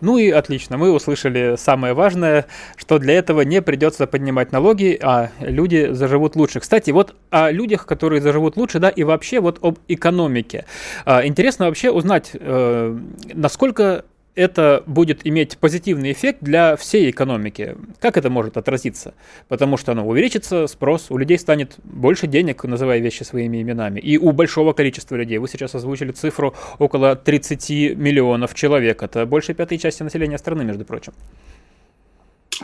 Ну 0.00 0.18
и 0.18 0.30
отлично, 0.30 0.76
мы 0.78 0.92
услышали 0.92 1.56
самое 1.56 1.94
важное, 1.94 2.46
что 2.76 2.98
для 2.98 3.14
этого 3.14 3.42
не 3.42 3.62
придется 3.62 4.06
поднимать 4.06 4.52
налоги, 4.52 4.98
а 5.00 5.30
люди 5.40 5.88
заживут 5.92 6.36
лучше. 6.36 6.60
Кстати, 6.60 6.90
вот 6.90 7.14
о 7.30 7.50
людях, 7.50 7.86
которые 7.86 8.20
заживут 8.20 8.56
лучше, 8.56 8.78
да, 8.78 8.88
и 8.88 9.04
вообще 9.04 9.40
вот 9.40 9.58
об 9.62 9.78
экономике. 9.88 10.64
А, 11.04 11.26
интересно 11.26 11.66
вообще 11.66 11.90
узнать, 11.90 12.30
э, 12.34 12.98
насколько 13.34 14.04
это 14.34 14.82
будет 14.86 15.26
иметь 15.26 15.58
позитивный 15.58 16.12
эффект 16.12 16.38
для 16.40 16.76
всей 16.76 17.10
экономики. 17.10 17.76
Как 18.00 18.16
это 18.16 18.30
может 18.30 18.56
отразиться? 18.56 19.14
Потому 19.48 19.76
что 19.76 19.94
ну, 19.94 20.08
увеличится 20.08 20.66
спрос, 20.66 21.10
у 21.10 21.18
людей 21.18 21.38
станет 21.38 21.76
больше 21.84 22.26
денег, 22.26 22.64
называя 22.64 22.98
вещи 22.98 23.24
своими 23.24 23.60
именами. 23.60 24.00
И 24.00 24.16
у 24.16 24.32
большого 24.32 24.72
количества 24.72 25.16
людей. 25.16 25.38
Вы 25.38 25.48
сейчас 25.48 25.74
озвучили 25.74 26.12
цифру 26.12 26.54
около 26.78 27.14
30 27.14 27.96
миллионов 27.96 28.54
человек. 28.54 29.02
Это 29.02 29.26
больше 29.26 29.54
пятой 29.54 29.78
части 29.78 30.02
населения 30.02 30.38
страны, 30.38 30.64
между 30.64 30.84
прочим. 30.84 31.12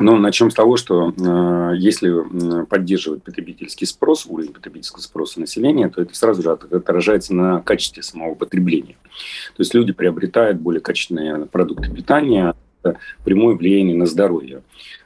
Ну, 0.00 0.17
начнем 0.17 0.50
с 0.50 0.55
того, 0.55 0.76
что 0.76 1.11
э, 1.11 1.76
если 1.76 2.64
поддерживать 2.67 3.23
потребительский 3.23 3.87
спрос, 3.87 4.26
уровень 4.26 4.52
потребительского 4.52 5.02
спроса 5.02 5.40
населения, 5.40 5.88
то 5.88 6.02
это 6.02 6.14
сразу 6.14 6.43
же 6.43 6.50
отражается 6.50 7.35
на 7.35 7.61
качестве 7.61 8.02
самого 8.02 8.35
потребления. 8.35 8.97
То 9.57 9.62
есть 9.62 9.75
люди 9.75 9.93
приобретают 9.93 10.59
более 10.59 10.81
качественные 10.81 11.47
продукты 11.47 11.90
питания, 11.93 12.55
прямое 13.25 13.57
влияние 13.57 13.97
на 13.97 14.07
здоровье. 14.07 14.62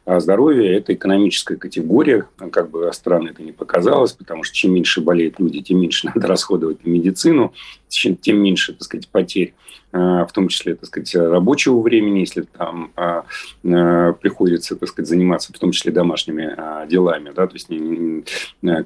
Здоровье– 0.06 0.76
это 0.76 0.94
экономическая 0.94 1.56
категория, 1.56 2.26
как 2.50 2.70
бы 2.70 2.90
странно 2.92 3.28
это 3.28 3.42
не 3.42 3.52
показалось, 3.52 4.12
потому 4.12 4.42
что 4.42 4.54
чем 4.54 4.74
меньше 4.74 5.00
болеют 5.00 5.38
люди, 5.38 5.60
тем 5.60 5.80
меньше 5.80 6.06
надо 6.14 6.26
расходовать 6.26 6.84
на 6.84 6.90
медицину, 6.90 7.52
тем 7.88 8.38
меньше, 8.38 8.72
так 8.72 8.82
сказать, 8.82 9.08
потерь 9.08 9.54
Э, 9.94 10.24
в 10.26 10.32
том 10.32 10.48
числе, 10.48 10.74
так 10.74 10.86
сказать, 10.86 11.14
рабочего 11.14 11.78
времени, 11.80 12.20
если 12.20 12.42
там 12.42 12.92
а, 12.96 13.24
э, 13.62 14.14
приходится, 14.22 14.74
так 14.74 14.88
сказать, 14.88 15.06
заниматься 15.06 15.52
в 15.52 15.58
том 15.58 15.70
числе 15.72 15.92
домашними 15.92 16.54
а, 16.56 16.86
делами, 16.86 17.30
да, 17.34 17.46
то 17.46 17.54
есть 17.54 17.68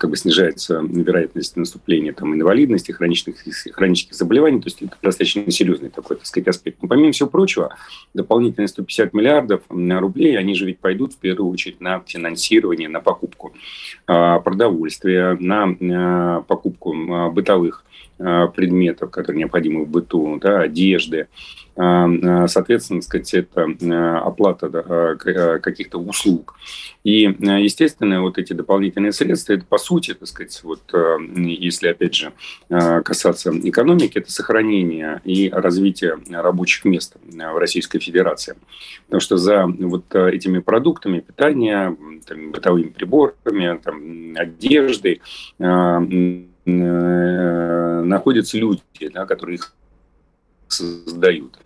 как 0.00 0.10
бы 0.10 0.16
снижается 0.16 0.80
вероятность 0.80 1.56
наступления 1.56 2.12
там 2.12 2.34
инвалидности, 2.34 2.90
хронических, 2.90 3.36
хронических 3.72 4.14
заболеваний, 4.14 4.60
то 4.60 4.66
есть 4.66 4.82
это 4.82 4.96
достаточно 5.00 5.48
серьезный 5.50 5.90
такой, 5.90 6.16
так 6.16 6.26
сказать, 6.26 6.48
аспект. 6.48 6.82
Но 6.82 6.88
помимо 6.88 7.12
всего 7.12 7.28
прочего, 7.28 7.76
дополнительные 8.12 8.66
150 8.66 9.14
миллиардов 9.14 9.62
рублей, 9.68 10.36
они 10.36 10.54
же 10.56 10.66
ведь 10.66 10.80
пойдут 10.80 11.05
в 11.14 11.16
первую 11.16 11.50
очередь 11.50 11.80
на 11.80 12.00
финансирование, 12.06 12.88
на 12.88 13.00
покупку 13.00 13.52
а, 14.06 14.38
продовольствия, 14.40 15.36
на 15.40 16.42
покупку 16.42 17.30
бытовых 17.30 17.85
предметов, 18.18 19.10
которые 19.10 19.40
необходимы 19.40 19.84
в 19.84 19.88
быту, 19.88 20.38
да, 20.40 20.60
одежды, 20.60 21.28
соответственно, 21.74 23.02
сказать, 23.02 23.34
это 23.34 23.66
оплата 24.24 25.18
каких-то 25.62 25.98
услуг. 25.98 26.54
И, 27.04 27.22
естественно, 27.38 28.22
вот 28.22 28.38
эти 28.38 28.54
дополнительные 28.54 29.12
средства, 29.12 29.52
это 29.52 29.66
по 29.66 29.76
сути, 29.76 30.14
так 30.14 30.26
сказать, 30.26 30.58
вот 30.64 30.80
если 31.34 31.88
опять 31.88 32.14
же 32.14 32.32
касаться 32.68 33.52
экономики, 33.52 34.18
это 34.18 34.32
сохранение 34.32 35.20
и 35.24 35.50
развитие 35.50 36.18
рабочих 36.30 36.86
мест 36.86 37.16
в 37.22 37.58
Российской 37.58 37.98
Федерации. 37.98 38.56
Потому 39.04 39.20
что 39.20 39.36
за 39.36 39.66
вот 39.66 40.14
этими 40.14 40.60
продуктами 40.60 41.20
питания, 41.20 41.94
там, 42.26 42.52
бытовыми 42.52 42.88
приборами, 42.88 43.78
там, 43.84 44.34
одеждой 44.34 45.20
находятся 46.66 48.58
люди, 48.58 48.82
да, 49.12 49.24
которые 49.26 49.56
их 49.56 49.72
создают. 50.68 51.58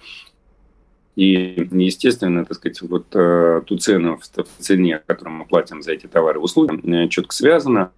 И, 1.17 1.69
естественно, 1.73 2.45
так 2.45 2.57
сказать, 2.57 2.81
вот 2.83 3.07
э, 3.15 3.63
ту 3.67 3.77
цену 3.79 4.19
в 4.19 4.63
цене, 4.63 5.03
которую 5.07 5.37
мы 5.37 5.45
платим 5.45 5.83
за 5.83 5.93
эти 5.93 6.07
товары 6.07 6.39
и 6.39 6.43
услуги, 6.43 7.05
э, 7.05 7.09
четко 7.09 7.35
связано 7.35 7.93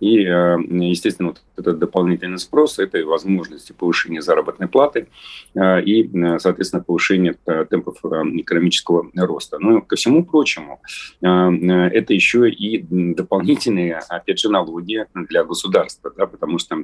и, 0.00 0.24
э, 0.24 0.58
естественно, 0.68 1.30
вот 1.30 1.42
этот 1.56 1.78
дополнительный 1.78 2.38
спрос– 2.38 2.78
это 2.78 3.02
возможности 3.06 3.72
повышения 3.72 4.20
заработной 4.20 4.68
платы 4.68 5.08
э, 5.54 5.82
и, 5.82 6.06
э, 6.06 6.38
соответственно, 6.38 6.82
повышения 6.82 7.36
темпов 7.70 7.98
экономического 8.04 9.10
роста. 9.14 9.58
Но, 9.58 9.80
ко 9.80 9.96
всему 9.96 10.24
прочему, 10.24 10.80
это 11.20 12.14
еще 12.14 12.50
и 12.50 12.82
дополнительные, 12.88 14.00
опять 14.08 14.38
же, 14.38 14.50
налоги 14.50 15.06
для 15.14 15.44
государства, 15.44 16.12
да, 16.16 16.26
потому 16.26 16.58
что 16.58 16.76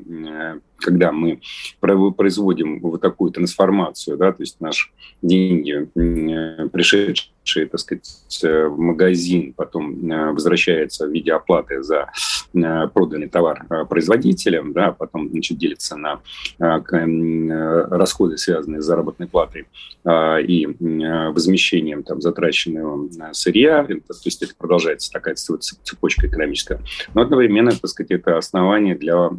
когда 0.77 1.13
мы 1.13 1.41
производим 1.81 2.81
вот 2.81 3.01
такую 3.01 3.31
трансформацию, 3.33 4.17
да, 4.17 4.33
то 4.33 4.43
есть 4.43 4.61
наши 4.61 4.91
деньги, 5.21 5.89
пришедшие, 6.69 7.33
так 7.45 7.81
сказать, 7.81 8.09
в 8.43 8.77
магазин, 8.79 9.53
потом 9.53 10.09
возвращаются 10.35 11.07
в 11.07 11.11
виде 11.11 11.33
оплаты 11.33 11.83
за 11.83 12.11
проданный 12.53 13.29
товар 13.29 13.65
э, 13.71 13.85
производителям, 13.87 14.73
да, 14.73 14.93
потом 14.93 15.31
значит, 15.31 15.59
делится 15.59 15.97
на 15.97 16.21
э, 16.59 16.65
э, 16.65 17.87
расходы, 17.91 18.37
связанные 18.37 18.83
с 18.83 18.85
заработной 18.85 19.27
платой 19.27 19.67
и 20.05 20.67
возмещением 21.33 22.03
там, 22.03 22.21
затраченного 22.21 23.09
сырья. 23.33 23.85
То 23.85 23.95
есть 24.25 24.43
это 24.43 24.53
продолжается 24.57 25.13
такая 25.13 25.37
цепочка 25.37 26.27
экономическая. 26.27 26.81
Но 27.15 27.23
одновременно, 27.23 27.71
так 27.71 27.89
сказать, 27.89 28.11
это 28.11 28.37
основание 28.37 28.97
для, 28.97 29.31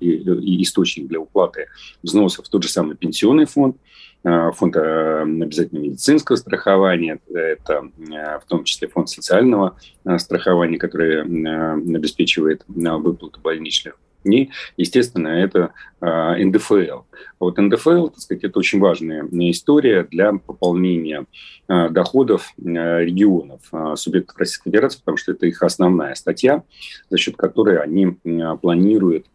и 0.00 0.62
источник 0.62 1.08
для 1.08 1.20
уплаты 1.20 1.66
взносов 2.02 2.46
в 2.46 2.48
тот 2.48 2.62
же 2.62 2.70
самый 2.70 2.96
пенсионный 2.96 3.44
фонд, 3.44 3.76
фонд 4.22 4.76
обязательного 4.76 5.84
медицинского 5.84 6.36
страхования, 6.36 7.20
это 7.32 7.88
в 7.98 8.44
том 8.48 8.64
числе 8.64 8.88
фонд 8.88 9.08
социального 9.08 9.76
страхования, 10.18 10.78
который 10.78 11.22
обеспечивает 11.22 12.64
выплату 12.66 13.40
больничных. 13.40 13.94
И, 14.24 14.50
естественно, 14.76 15.28
это 15.28 15.72
э, 16.00 16.44
НДФЛ. 16.44 17.02
Вот 17.38 17.56
НДФЛ, 17.56 18.08
так 18.08 18.18
сказать, 18.18 18.44
это 18.44 18.58
очень 18.58 18.80
важная 18.80 19.26
история 19.50 20.04
для 20.04 20.32
пополнения 20.32 21.26
э, 21.68 21.88
доходов 21.90 22.52
э, 22.58 23.04
регионов, 23.04 23.60
э, 23.72 23.94
субъектов 23.96 24.36
Российской 24.38 24.70
Федерации, 24.70 24.98
потому 24.98 25.16
что 25.16 25.32
это 25.32 25.46
их 25.46 25.62
основная 25.62 26.14
статья, 26.14 26.64
за 27.10 27.18
счет 27.18 27.36
которой 27.36 27.78
они 27.78 28.16
э, 28.24 28.56
планируют 28.60 29.26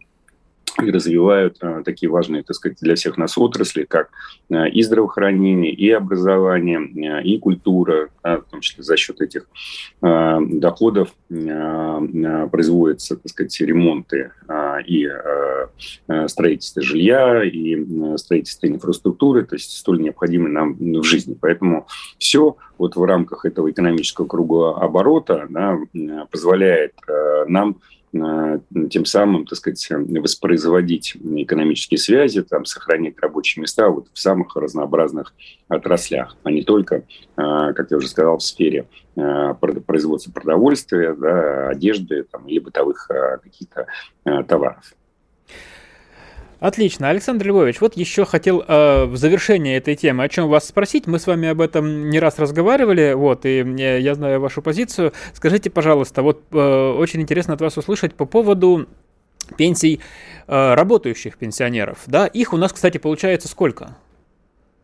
и 0.82 0.92
развивают 0.92 1.58
а, 1.62 1.84
такие 1.84 2.10
важные, 2.10 2.44
так 2.44 2.56
сказать, 2.56 2.78
для 2.82 2.96
всех 2.96 3.18
нас 3.18 3.38
отрасли, 3.38 3.84
как 3.84 4.10
а, 4.52 4.68
и 4.68 4.82
здравоохранение, 4.82 5.72
и 5.72 5.90
образование, 5.92 6.80
а, 6.80 7.22
и 7.22 7.38
культура, 7.38 8.10
а, 8.24 8.38
в 8.38 8.46
том 8.46 8.62
числе 8.62 8.84
за 8.84 8.98
счет 8.98 9.22
этих 9.22 9.48
а, 10.02 10.40
доходов 10.42 11.10
а, 11.32 12.48
производятся, 12.48 13.18
так 13.18 13.30
сказать, 13.30 13.60
ремонты 13.62 14.32
а, 14.48 14.80
и 14.80 15.06
а, 15.06 15.70
строительство 16.28 16.82
жилья, 16.82 17.44
и 17.44 18.18
строительство 18.18 18.68
инфраструктуры, 18.68 19.46
то 19.46 19.56
есть 19.56 19.78
столь 19.78 20.02
необходимые 20.02 20.54
нам 20.54 20.76
в 20.76 21.04
жизни. 21.04 21.38
Поэтому 21.40 21.88
все 22.18 22.58
вот 22.78 22.96
в 22.96 23.04
рамках 23.04 23.46
этого 23.46 23.70
экономического 23.72 24.26
круга 24.26 24.76
оборота 24.76 25.48
да, 25.50 25.78
позволяет 26.32 26.94
нам 27.48 27.78
Э, 27.78 28.03
тем 28.14 29.06
самым, 29.06 29.46
так 29.46 29.58
сказать, 29.58 29.88
воспроизводить 29.90 31.16
экономические 31.16 31.98
связи, 31.98 32.44
там, 32.44 32.66
сохранить 32.66 33.20
рабочие 33.20 33.62
места 33.62 33.90
вот 33.90 34.08
в 34.14 34.20
самых 34.20 34.56
разнообразных 34.56 35.34
отраслях, 35.68 36.38
а 36.44 36.52
не 36.52 36.64
только, 36.64 36.98
э, 36.98 37.04
как 37.36 37.90
я 37.90 37.98
уже 37.98 38.08
сказал, 38.08 38.38
в 38.38 38.44
сфере 38.44 38.88
э, 39.16 39.54
производства 39.86 40.32
продовольствия, 40.32 41.14
да, 41.14 41.70
одежды 41.70 42.24
там, 42.24 42.48
или 42.48 42.60
бытовых 42.60 43.10
каких-то 43.42 43.88
товаров. 44.48 44.94
Отлично. 46.64 47.10
Александр 47.10 47.48
Львович, 47.48 47.82
вот 47.82 47.98
еще 47.98 48.24
хотел 48.24 48.64
э, 48.66 49.04
в 49.04 49.18
завершение 49.18 49.76
этой 49.76 49.98
темы 49.98 50.24
о 50.24 50.30
чем 50.30 50.48
вас 50.48 50.66
спросить. 50.66 51.08
Мы 51.08 51.20
с 51.20 51.28
вами 51.28 51.50
об 51.50 51.60
этом 51.60 52.10
не 52.10 52.22
раз 52.22 52.40
разговаривали, 52.40 53.12
вот, 53.16 53.46
и 53.46 53.60
э, 53.60 54.00
я 54.00 54.16
знаю 54.16 54.40
вашу 54.40 54.62
позицию. 54.62 55.12
Скажите, 55.34 55.70
пожалуйста, 55.70 56.22
вот 56.22 56.42
э, 56.52 56.92
очень 56.98 57.22
интересно 57.22 57.56
от 57.56 57.60
вас 57.60 57.78
услышать 57.78 58.14
по 58.14 58.24
поводу 58.24 58.88
пенсий 59.58 60.00
э, 60.48 60.74
работающих 60.76 61.38
пенсионеров. 61.38 61.98
Да, 62.06 62.28
их 62.28 62.54
у 62.54 62.58
нас, 62.58 62.72
кстати, 62.72 62.98
получается 62.98 63.50
сколько? 63.50 63.98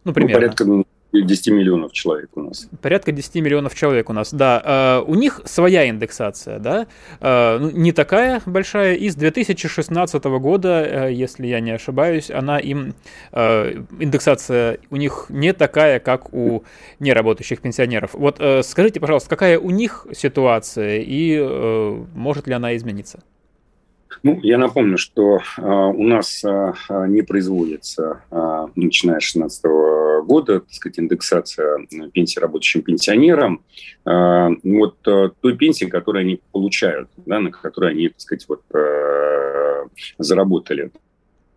Ну, 0.04 0.12
примерно. 0.12 0.36
Ну, 0.36 0.42
порядка 0.42 0.86
10 1.12 1.48
миллионов 1.48 1.92
человек 1.92 2.30
у 2.36 2.42
нас. 2.42 2.68
Порядка 2.82 3.12
10 3.12 3.36
миллионов 3.36 3.76
человек 3.76 4.10
у 4.10 4.14
нас, 4.14 4.34
да. 4.34 4.62
Uh, 4.66 5.06
у 5.06 5.16
них 5.16 5.42
своя 5.46 5.90
индексация, 5.90 6.60
да, 6.60 6.88
uh, 7.20 7.72
не 7.74 7.92
такая 7.92 8.42
большая. 8.46 8.96
И 8.96 9.10
с 9.10 9.16
2016 9.16 10.24
года, 10.26 10.86
uh, 10.86 11.12
если 11.12 11.48
я 11.48 11.60
не 11.60 11.72
ошибаюсь, 11.72 12.30
она 12.30 12.60
им, 12.60 12.94
индексация 13.34 14.80
у 14.90 14.96
них 14.96 15.28
не 15.30 15.54
такая, 15.54 16.00
как 16.00 16.34
у 16.34 16.64
неработающих 17.00 17.62
пенсионеров. 17.62 18.12
Вот 18.14 18.42
скажите, 18.64 19.00
пожалуйста, 19.00 19.30
какая 19.30 19.60
у 19.60 19.70
них 19.70 20.08
ситуация 20.14 21.02
и 21.06 21.40
может 22.14 22.48
ли 22.48 22.54
она 22.54 22.76
измениться? 22.76 23.20
Ну, 24.24 24.40
я 24.44 24.58
напомню, 24.58 24.98
что 24.98 25.40
э, 25.58 25.62
у 25.62 26.04
нас 26.04 26.44
э, 26.44 26.74
не 27.08 27.22
производится, 27.22 28.22
э, 28.32 28.68
начиная 28.76 29.20
с 29.20 29.34
2016 29.34 29.64
года, 30.26 30.60
так 30.60 30.74
сказать, 30.74 31.00
индексация 31.00 31.88
пенсии 32.14 32.40
рабочим 32.40 32.82
пенсионерам. 32.82 33.64
Э, 34.06 34.50
вот 34.64 34.98
э, 35.08 35.30
той 35.42 35.56
пенсии, 35.58 35.86
которую 35.86 36.22
они 36.22 36.42
получают, 36.52 37.10
да, 37.18 37.40
на 37.40 37.52
которой 37.52 37.92
они, 37.92 38.10
так 38.10 38.20
сказать, 38.20 38.46
вот, 38.48 38.62
э, 38.74 39.86
заработали. 40.18 40.92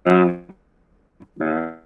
Э, 0.04 0.42
Э, 1.38 1.78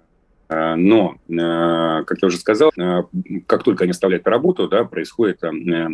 но, 0.49 1.17
э, 1.27 2.03
как 2.05 2.17
я 2.21 2.27
уже 2.27 2.37
сказал, 2.37 2.71
э, 2.77 3.03
как 3.45 3.63
только 3.63 3.83
они 3.83 3.91
оставляют 3.91 4.27
работу, 4.27 4.67
да, 4.67 4.85
происходит 4.85 5.41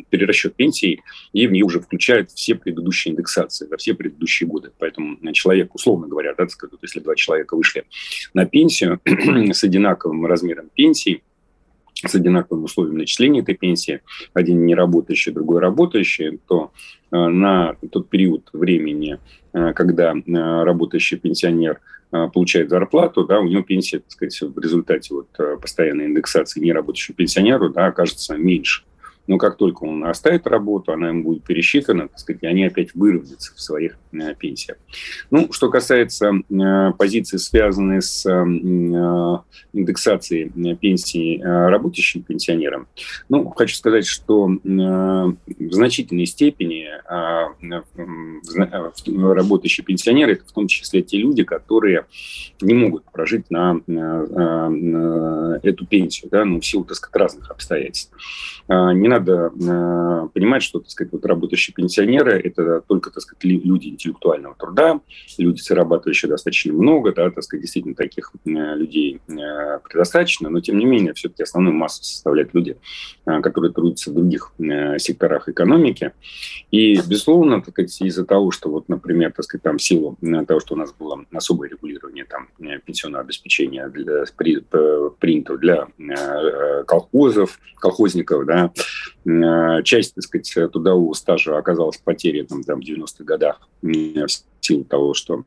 перерасчет 0.09 0.55
пенсии, 0.55 1.01
и 1.31 1.47
в 1.47 1.51
нее 1.51 1.65
уже 1.65 1.79
включают 1.79 2.31
все 2.31 2.55
предыдущие 2.55 3.13
индексации 3.13 3.65
за 3.65 3.77
все 3.77 3.93
предыдущие 3.93 4.47
годы. 4.47 4.71
Поэтому 4.77 5.17
человек, 5.33 5.73
условно 5.73 6.07
говоря, 6.07 6.33
да, 6.37 6.45
если 6.81 6.99
два 6.99 7.15
человека 7.15 7.55
вышли 7.55 7.85
на 8.33 8.45
пенсию 8.45 8.99
с 9.05 9.63
одинаковым 9.63 10.25
размером 10.25 10.69
пенсии, 10.73 11.23
с 11.95 12.15
одинаковым 12.15 12.65
условием 12.65 12.97
начисления 12.97 13.41
этой 13.41 13.55
пенсии, 13.55 14.01
один 14.33 14.65
не 14.65 14.75
работающий, 14.75 15.31
другой 15.31 15.61
работающий, 15.61 16.39
то 16.47 16.71
на 17.11 17.75
тот 17.91 18.09
период 18.09 18.49
времени, 18.53 19.19
когда 19.51 20.15
работающий 20.25 21.17
пенсионер– 21.17 21.79
Э, 22.13 22.29
получает 22.31 22.69
зарплату, 22.69 23.25
да, 23.25 23.39
у 23.39 23.47
него 23.47 23.63
пенсия, 23.63 23.97
так 23.97 24.11
сказать, 24.11 24.39
в 24.39 24.59
результате 24.59 25.15
вот 25.15 25.29
э, 25.39 25.57
постоянной 25.59 26.05
индексации 26.05 26.59
неработающему 26.59 27.15
пенсионеру, 27.15 27.69
да, 27.69 27.87
окажется 27.87 28.37
меньше. 28.37 28.83
Но 29.27 29.37
как 29.37 29.57
только 29.57 29.83
он 29.83 30.03
оставит 30.05 30.47
работу, 30.47 30.91
она 30.91 31.09
ему 31.09 31.23
будет 31.23 31.43
пересчитана, 31.43 32.07
так 32.07 32.19
сказать, 32.19 32.43
и 32.43 32.47
они 32.47 32.65
опять 32.65 32.93
выровнятся 32.93 33.53
в 33.55 33.61
своих 33.61 33.97
э, 34.11 34.35
пенсиях. 34.35 34.77
Ну, 35.31 35.51
что 35.51 35.69
касается 35.69 36.31
э, 36.31 36.91
позиций, 36.97 37.39
связанной 37.39 38.01
с 38.01 38.25
э, 38.25 38.43
индексацией 39.73 40.75
пенсии 40.75 41.41
работающим 41.41 42.23
пенсионерам, 42.23 42.87
ну, 43.29 43.47
хочу 43.49 43.75
сказать, 43.75 44.05
что 44.05 44.45
в 44.45 45.71
значительной 45.71 46.25
степени 46.25 46.87
э, 46.87 47.03
работающие 49.33 49.85
пенсионеры, 49.85 50.33
это 50.33 50.45
в 50.45 50.51
том 50.51 50.67
числе 50.67 51.01
те 51.01 51.17
люди, 51.17 51.43
которые 51.43 52.05
не 52.61 52.73
могут 52.73 53.03
прожить 53.11 53.49
на, 53.49 53.79
на, 53.87 55.59
эту 55.63 55.85
пенсию, 55.85 56.29
да, 56.29 56.45
ну, 56.45 56.59
в 56.59 56.65
силу, 56.65 56.83
так 56.83 56.97
сказать, 56.97 57.15
разных 57.15 57.51
обстоятельств. 57.51 58.11
Не 58.67 59.07
надо 59.13 59.51
э, 59.53 60.27
понимать, 60.33 60.63
что, 60.63 60.79
так 60.79 60.89
сказать, 60.89 61.13
вот 61.13 61.25
работающие 61.25 61.73
пенсионеры– 61.73 62.39
это 62.43 62.81
только, 62.81 63.11
так 63.11 63.21
сказать, 63.21 63.43
люди 63.43 63.89
интеллектуального 63.89 64.55
труда, 64.55 64.99
люди, 65.37 65.61
зарабатывающие 65.61 66.29
достаточно 66.29 66.73
много, 66.73 67.13
да, 67.13 67.29
так 67.29 67.43
сказать, 67.43 67.61
действительно 67.61 67.95
таких 67.95 68.31
э, 68.45 68.49
людей 68.49 69.21
э, 69.27 69.79
предостаточно, 69.87 70.49
но, 70.49 70.59
тем 70.61 70.77
не 70.77 70.85
менее, 70.85 71.13
все-таки 71.13 71.43
основную 71.43 71.75
массу 71.75 72.03
составляют 72.03 72.53
люди, 72.53 72.77
э, 73.25 73.41
которые 73.41 73.71
трудятся 73.71 74.11
в 74.11 74.15
других 74.15 74.53
э, 74.59 74.97
секторах 74.99 75.49
экономики. 75.49 76.13
И, 76.71 76.95
безусловно, 76.95 77.61
так 77.61 77.73
сказать, 77.73 78.01
из-за 78.01 78.25
того, 78.25 78.51
что, 78.51 78.69
вот, 78.69 78.89
например, 78.89 79.31
так 79.33 79.45
сказать, 79.45 79.63
там, 79.63 79.79
силу 79.79 80.17
э, 80.21 80.45
того, 80.45 80.59
что 80.59 80.75
у 80.75 80.77
нас 80.77 80.93
было 80.93 81.23
особое 81.31 81.69
регулирование 81.69 82.25
там, 82.25 82.47
э, 82.59 82.79
пенсионного 82.79 83.23
обеспечения 83.23 83.87
для, 83.89 84.23
при, 84.35 84.63
принято 85.19 85.57
для 85.57 85.87
э, 85.99 86.83
колхозов, 86.85 87.59
колхозников, 87.83 88.45
да, 88.45 88.65
э, 88.65 89.02
часть, 89.83 90.15
так 90.15 90.23
сказать, 90.23 90.71
трудового 90.71 91.13
стажа 91.13 91.57
оказалась 91.57 91.97
потерей 91.97 92.45
там, 92.45 92.63
в 92.63 92.67
90-х 92.67 93.23
годах 93.23 93.61
в 93.81 94.27
силу 94.61 94.83
того, 94.83 95.13
что 95.13 95.43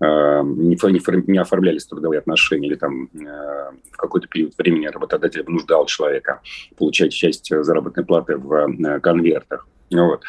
э, 0.00 0.42
не, 0.44 1.38
оформлялись 1.38 1.86
трудовые 1.86 2.18
отношения 2.18 2.68
или 2.68 2.74
там 2.74 3.08
в 3.12 3.96
какой-то 3.96 4.28
период 4.28 4.56
времени 4.58 4.86
работодатель 4.86 5.42
вынуждал 5.42 5.86
человека 5.86 6.40
получать 6.76 7.12
часть 7.12 7.50
заработной 7.50 8.04
платы 8.04 8.36
в 8.36 9.00
конвертах. 9.00 9.66
Вот. 9.90 10.22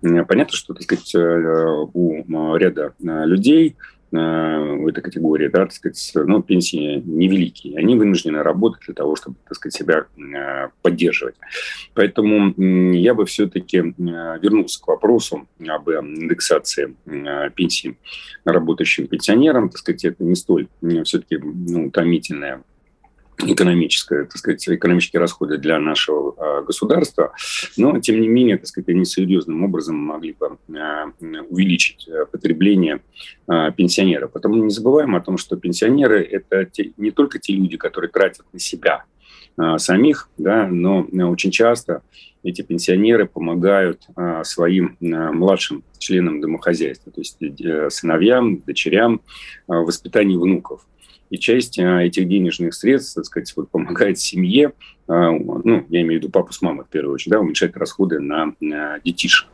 Понятно, 0.00 0.56
что 0.56 0.74
так 0.74 0.82
сказать, 0.82 1.14
у 1.14 2.56
ряда 2.56 2.94
людей 2.98 3.76
Э, 4.14 4.76
в 4.76 4.86
этой 4.88 5.00
категории, 5.00 5.48
да, 5.48 5.60
так 5.60 5.72
сказать, 5.72 6.12
ну, 6.14 6.42
пенсии 6.42 7.02
невеликие, 7.02 7.78
они 7.78 7.94
вынуждены 7.94 8.42
работать 8.42 8.82
для 8.84 8.94
того, 8.94 9.16
чтобы, 9.16 9.36
так 9.48 9.54
сказать, 9.54 9.74
себя 9.74 10.04
э, 10.18 10.68
поддерживать. 10.82 11.36
Поэтому 11.94 12.52
я 12.92 13.14
бы 13.14 13.24
все-таки 13.24 13.78
э, 13.78 13.84
вернулся 13.96 14.82
к 14.82 14.88
вопросу 14.88 15.48
об 15.66 15.88
индексации 15.88 16.94
пенсии 17.54 17.96
работающим 18.44 19.06
пенсионерам, 19.06 19.70
так 19.70 19.78
сказать, 19.78 20.04
это 20.04 20.24
не 20.24 20.34
столь 20.34 20.68
все-таки 21.04 21.38
ну, 21.38 21.86
утомительная 21.86 22.62
экономическое, 23.38 24.24
так 24.24 24.36
сказать, 24.36 24.68
экономические 24.68 25.20
расходы 25.20 25.58
для 25.58 25.78
нашего 25.78 26.34
э, 26.36 26.64
государства, 26.64 27.32
но, 27.76 27.98
тем 28.00 28.20
не 28.20 28.28
менее, 28.28 28.58
так 28.58 28.66
сказать, 28.66 28.88
они 28.88 29.04
серьезным 29.04 29.64
образом 29.64 29.96
могли 29.96 30.32
бы 30.32 30.58
э, 30.68 31.42
увеличить 31.48 32.06
э, 32.08 32.26
потребление 32.26 33.02
э, 33.48 33.72
пенсионеров. 33.76 34.32
Потому 34.32 34.62
не 34.62 34.70
забываем 34.70 35.16
о 35.16 35.20
том, 35.20 35.38
что 35.38 35.56
пенсионеры– 35.56 36.22
это 36.30 36.64
те, 36.64 36.92
не 36.96 37.10
только 37.10 37.38
те 37.38 37.54
люди, 37.54 37.76
которые 37.76 38.10
тратят 38.10 38.46
на 38.52 38.58
себя 38.58 39.04
самих, 39.76 40.30
да, 40.38 40.66
но 40.66 41.06
э, 41.12 41.22
очень 41.24 41.50
часто 41.50 42.02
эти 42.42 42.62
пенсионеры 42.62 43.26
помогают 43.26 44.02
своим 44.42 44.96
э, 45.00 45.30
младшим 45.30 45.84
членам 45.98 46.40
домохозяйства, 46.40 47.12
то 47.12 47.20
есть 47.20 47.38
сыновьям, 47.94 48.58
дочерям 48.62 49.20
в 49.68 49.84
воспитании 49.84 50.36
внуков 50.36 50.84
и 51.32 51.38
часть 51.38 51.78
а, 51.78 52.02
этих 52.02 52.28
денежных 52.28 52.74
средств, 52.74 53.14
так 53.14 53.24
сказать, 53.24 53.50
вот, 53.56 53.70
помогает 53.70 54.18
семье, 54.18 54.72
а, 55.08 55.30
ну, 55.30 55.86
я 55.88 56.02
имею 56.02 56.20
в 56.20 56.22
виду 56.22 56.30
папу 56.30 56.52
с 56.52 56.60
мамой 56.60 56.84
в 56.84 56.90
первую 56.90 57.14
очередь, 57.14 57.32
да, 57.32 57.40
уменьшать 57.40 57.74
расходы 57.74 58.20
на, 58.20 58.52
детишек. 59.02 59.48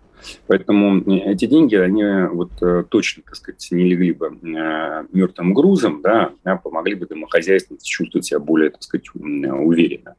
Поэтому 0.46 0.98
э, 0.98 1.32
эти 1.32 1.46
деньги, 1.46 1.76
они 1.76 2.02
вот 2.32 2.50
э, 2.62 2.84
точно, 2.88 3.22
так 3.24 3.36
сказать, 3.36 3.66
не 3.70 3.84
легли 3.84 4.12
бы 4.12 4.26
э, 4.42 5.04
мертвым 5.12 5.54
грузом, 5.54 6.00
да, 6.02 6.32
а 6.44 6.56
помогли 6.56 6.94
бы 6.94 7.06
домохозяйствам 7.06 7.78
чувствовать 7.82 8.26
себя 8.26 8.40
более, 8.40 8.70
так 8.70 8.82
сказать, 8.82 9.06
уверенно. 9.14 10.16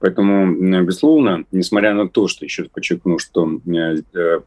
Поэтому, 0.00 0.82
безусловно, 0.84 1.44
несмотря 1.52 1.94
на 1.94 2.08
то, 2.08 2.28
что 2.28 2.44
еще 2.44 2.64
подчеркну, 2.64 3.18
что 3.18 3.60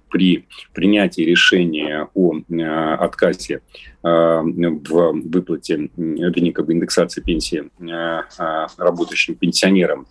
при 0.10 0.46
принятии 0.74 1.22
решения 1.22 2.08
о 2.14 3.04
отказе 3.04 3.62
в 4.06 5.14
выплате, 5.14 5.90
вернее, 5.98 6.54
как 6.54 6.68
бы 6.68 6.74
индексации 6.74 7.22
пенсии 7.22 7.72
работающим 8.78 9.36
пенсионерам 9.36 10.06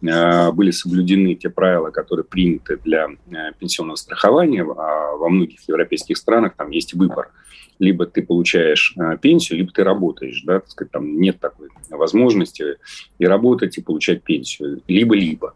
были 0.00 0.70
соблюдены 0.70 1.34
те 1.34 1.50
правила, 1.50 1.90
которые 1.90 2.24
приняты 2.24 2.78
для 2.84 3.08
пенсионного 3.58 3.96
страхования, 3.96 4.62
а 4.62 5.16
во 5.16 5.28
многих 5.28 5.68
европейских 5.68 6.16
странах 6.16 6.54
там 6.56 6.70
есть 6.70 6.94
выбор. 6.94 7.30
Либо 7.78 8.04
ты 8.04 8.22
получаешь 8.22 8.92
а, 8.98 9.16
пенсию, 9.16 9.60
либо 9.60 9.72
ты 9.72 9.82
работаешь. 9.82 10.42
Да? 10.44 10.60
Так 10.60 10.68
сказать, 10.68 10.92
там 10.92 11.18
нет 11.18 11.40
такой 11.40 11.70
возможности 11.88 12.76
и 13.18 13.24
работать, 13.24 13.78
и 13.78 13.82
получать 13.82 14.22
пенсию. 14.22 14.82
Либо-либо. 14.86 15.54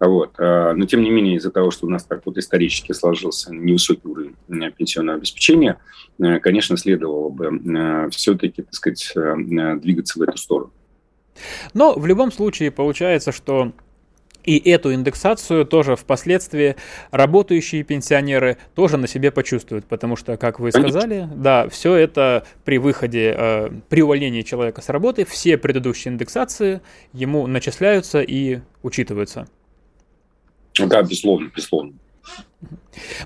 Вот. 0.00 0.34
А, 0.38 0.72
но, 0.74 0.86
тем 0.86 1.02
не 1.02 1.10
менее, 1.10 1.36
из-за 1.36 1.50
того, 1.50 1.70
что 1.70 1.86
у 1.86 1.90
нас 1.90 2.04
так 2.04 2.22
вот 2.24 2.38
исторически 2.38 2.92
сложился 2.92 3.54
невысокий 3.54 4.06
уровень 4.08 4.34
а, 4.48 4.70
пенсионного 4.70 5.18
обеспечения, 5.18 5.78
конечно, 6.18 6.76
следовало 6.76 7.28
бы 7.28 8.08
все-таки, 8.10 8.62
так 8.62 8.74
сказать, 8.74 9.12
двигаться 9.14 10.18
в 10.18 10.22
эту 10.22 10.38
сторону. 10.38 10.72
Но 11.74 11.92
в 11.94 12.06
любом 12.06 12.32
случае 12.32 12.70
получается, 12.70 13.32
что 13.32 13.72
и 14.46 14.70
эту 14.70 14.94
индексацию 14.94 15.66
тоже 15.66 15.96
впоследствии 15.96 16.76
работающие 17.10 17.82
пенсионеры 17.82 18.56
тоже 18.74 18.96
на 18.96 19.08
себе 19.08 19.30
почувствуют, 19.32 19.84
потому 19.86 20.16
что, 20.16 20.36
как 20.36 20.60
вы 20.60 20.70
сказали, 20.70 21.28
да, 21.34 21.68
все 21.68 21.96
это 21.96 22.46
при 22.64 22.78
выходе, 22.78 23.34
э, 23.36 23.70
при 23.88 24.02
увольнении 24.02 24.42
человека 24.42 24.80
с 24.80 24.88
работы, 24.88 25.24
все 25.24 25.58
предыдущие 25.58 26.14
индексации 26.14 26.80
ему 27.12 27.46
начисляются 27.48 28.22
и 28.22 28.60
учитываются. 28.82 29.48
Да, 30.78 31.02
безусловно, 31.02 31.50
безусловно. 31.54 31.92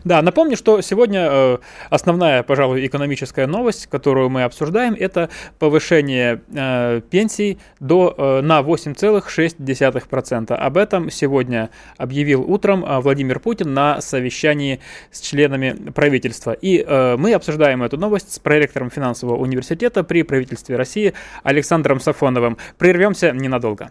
Да, 0.05 0.23
напомню, 0.23 0.57
что 0.57 0.81
сегодня 0.81 1.29
э, 1.31 1.59
основная, 1.91 2.43
пожалуй, 2.43 2.85
экономическая 2.87 3.47
новость, 3.47 3.87
которую 3.87 4.29
мы 4.29 4.43
обсуждаем, 4.43 4.95
это 4.99 5.31
повышение 5.59 6.43
э, 6.53 7.01
пенсий 7.11 7.59
до, 7.79 8.15
э, 8.17 8.41
на 8.41 8.61
8,6%. 8.61 10.55
Об 10.55 10.77
этом 10.77 11.11
сегодня 11.11 11.71
объявил 11.97 12.43
утром 12.43 12.85
Владимир 13.01 13.41
Путин 13.41 13.75
на 13.75 14.01
совещании 14.01 14.81
с 15.11 15.21
членами 15.21 15.91
правительства. 15.93 16.53
И 16.53 16.85
мы 17.17 17.33
обсуждаем 17.35 17.83
эту 17.83 17.97
новость 17.97 18.33
с 18.35 18.39
проректором 18.39 18.91
финансового 18.91 19.37
университета 19.37 20.05
при 20.05 20.23
правительстве 20.23 20.77
России 20.77 21.15
Александром 21.43 21.99
Сафоновым. 22.01 22.57
Прервемся 22.79 23.33
ненадолго. 23.33 23.91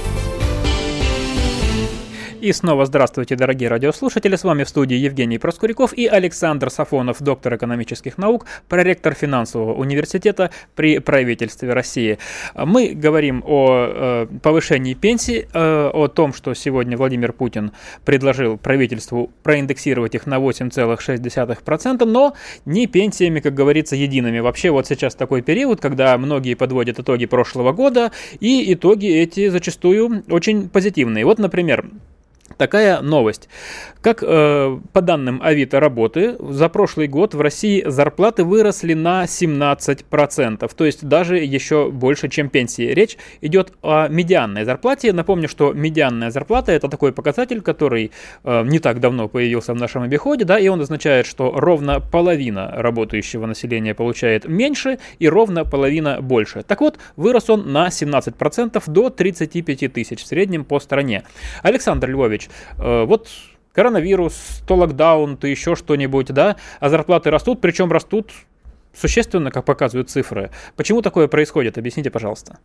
И 2.41 2.53
снова 2.53 2.87
здравствуйте, 2.87 3.35
дорогие 3.35 3.69
радиослушатели. 3.69 4.35
С 4.35 4.43
вами 4.43 4.63
в 4.63 4.69
студии 4.69 4.97
Евгений 4.97 5.37
Проскуряков 5.37 5.93
и 5.93 6.07
Александр 6.07 6.71
Сафонов, 6.71 7.21
доктор 7.21 7.55
экономических 7.55 8.17
наук, 8.17 8.47
проректор 8.67 9.13
финансового 9.13 9.75
университета 9.75 10.49
при 10.73 10.97
правительстве 10.97 11.71
России. 11.71 12.17
Мы 12.55 12.95
говорим 12.95 13.43
о 13.45 13.67
э, 13.69 14.27
повышении 14.41 14.95
пенсий, 14.95 15.45
э, 15.53 15.91
о 15.93 16.07
том, 16.07 16.33
что 16.33 16.55
сегодня 16.55 16.97
Владимир 16.97 17.31
Путин 17.31 17.73
предложил 18.05 18.57
правительству 18.57 19.29
проиндексировать 19.43 20.15
их 20.15 20.25
на 20.25 20.39
8,6%, 20.39 22.05
но 22.05 22.33
не 22.65 22.87
пенсиями, 22.87 23.39
как 23.39 23.53
говорится, 23.53 23.95
едиными. 23.95 24.39
Вообще 24.39 24.71
вот 24.71 24.87
сейчас 24.87 25.13
такой 25.13 25.43
период, 25.43 25.79
когда 25.79 26.17
многие 26.17 26.55
подводят 26.55 26.97
итоги 26.97 27.27
прошлого 27.27 27.71
года, 27.71 28.11
и 28.39 28.73
итоги 28.73 29.05
эти 29.05 29.49
зачастую 29.49 30.23
очень 30.27 30.69
позитивные. 30.69 31.23
Вот, 31.23 31.37
например, 31.37 31.85
Такая 32.57 33.01
новость. 33.01 33.49
Как 34.01 34.23
э, 34.23 34.79
по 34.93 35.01
данным 35.01 35.39
Авито 35.43 35.79
работы, 35.79 36.35
за 36.39 36.69
прошлый 36.69 37.07
год 37.07 37.33
в 37.33 37.41
России 37.41 37.83
зарплаты 37.85 38.43
выросли 38.43 38.93
на 38.93 39.25
17%, 39.25 40.71
то 40.75 40.85
есть 40.85 41.07
даже 41.07 41.37
еще 41.37 41.91
больше, 41.91 42.29
чем 42.29 42.49
пенсии. 42.49 42.93
Речь 42.93 43.17
идет 43.41 43.73
о 43.83 44.07
медианной 44.07 44.65
зарплате. 44.65 45.13
Напомню, 45.13 45.47
что 45.47 45.73
медианная 45.73 46.31
зарплата 46.31 46.71
это 46.71 46.87
такой 46.87 47.13
показатель, 47.13 47.61
который 47.61 48.11
э, 48.43 48.63
не 48.63 48.79
так 48.79 48.99
давно 48.99 49.27
появился 49.27 49.73
в 49.73 49.77
нашем 49.77 50.03
обиходе, 50.03 50.45
да, 50.45 50.59
и 50.59 50.67
он 50.67 50.81
означает, 50.81 51.25
что 51.25 51.51
ровно 51.55 51.99
половина 51.99 52.71
работающего 52.75 53.45
населения 53.45 53.93
получает 53.93 54.47
меньше 54.47 54.97
и 55.19 55.29
ровно 55.29 55.63
половина 55.65 56.21
больше. 56.21 56.63
Так 56.63 56.81
вот, 56.81 56.97
вырос 57.15 57.49
он 57.49 57.71
на 57.71 57.87
17% 57.87 58.81
до 58.87 59.09
35 59.09 59.93
тысяч 59.93 60.23
в 60.23 60.27
среднем 60.27 60.65
по 60.65 60.79
стране. 60.79 61.23
Александр 61.63 62.09
Львович, 62.09 62.49
вот 62.77 63.29
коронавирус, 63.73 64.61
то 64.67 64.75
локдаун, 64.75 65.37
то 65.37 65.47
еще 65.47 65.75
что-нибудь, 65.75 66.27
да, 66.27 66.57
а 66.79 66.89
зарплаты 66.89 67.29
растут, 67.31 67.61
причем 67.61 67.91
растут 67.91 68.31
существенно, 68.93 69.51
как 69.51 69.65
показывают 69.65 70.09
цифры. 70.09 70.51
Почему 70.75 71.01
такое 71.01 71.27
происходит? 71.27 71.77
Объясните, 71.77 72.11
пожалуйста. 72.11 72.59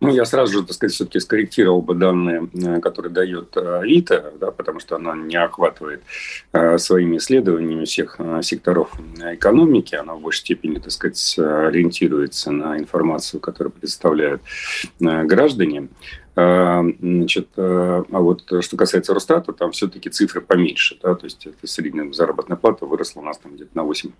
Ну, 0.00 0.14
я 0.14 0.24
сразу 0.24 0.52
же, 0.52 0.64
так 0.64 0.74
сказать, 0.74 0.94
все-таки 0.94 1.18
скорректировал 1.18 1.82
бы 1.82 1.96
данные, 1.96 2.48
э, 2.54 2.80
которые 2.80 3.12
дает 3.12 3.56
э, 3.56 3.80
Авито, 3.80 4.32
да, 4.40 4.52
потому 4.52 4.78
что 4.78 4.94
она 4.94 5.16
не 5.16 5.34
охватывает 5.34 6.02
э, 6.52 6.78
своими 6.78 7.16
исследованиями 7.16 7.84
всех 7.84 8.20
секторов 8.42 8.92
экономики, 9.18 9.96
она 9.96 10.14
в 10.14 10.20
большей 10.20 10.40
степени, 10.40 10.78
так 10.78 10.92
сказать, 10.92 11.36
ориентируется 11.38 12.52
на 12.52 12.78
информацию, 12.78 13.40
которую 13.40 13.72
представляют 13.72 14.40
граждане. 15.00 15.88
Значит, 16.40 17.48
а 17.56 18.04
вот 18.10 18.44
что 18.60 18.76
касается 18.76 19.12
Росстата, 19.12 19.52
там 19.52 19.72
все-таки 19.72 20.08
цифры 20.08 20.40
поменьше. 20.40 20.96
Да, 21.02 21.16
то 21.16 21.24
есть 21.24 21.46
это 21.46 21.66
средняя 21.66 22.12
заработная 22.12 22.56
плата 22.56 22.86
выросла 22.86 23.20
у 23.20 23.24
нас 23.24 23.38
там 23.38 23.56
где-то 23.56 23.70
на 23.74 23.82
8, 23.82 24.10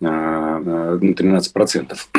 на 0.00 0.98
13 0.98 1.52
процентов. 1.54 2.10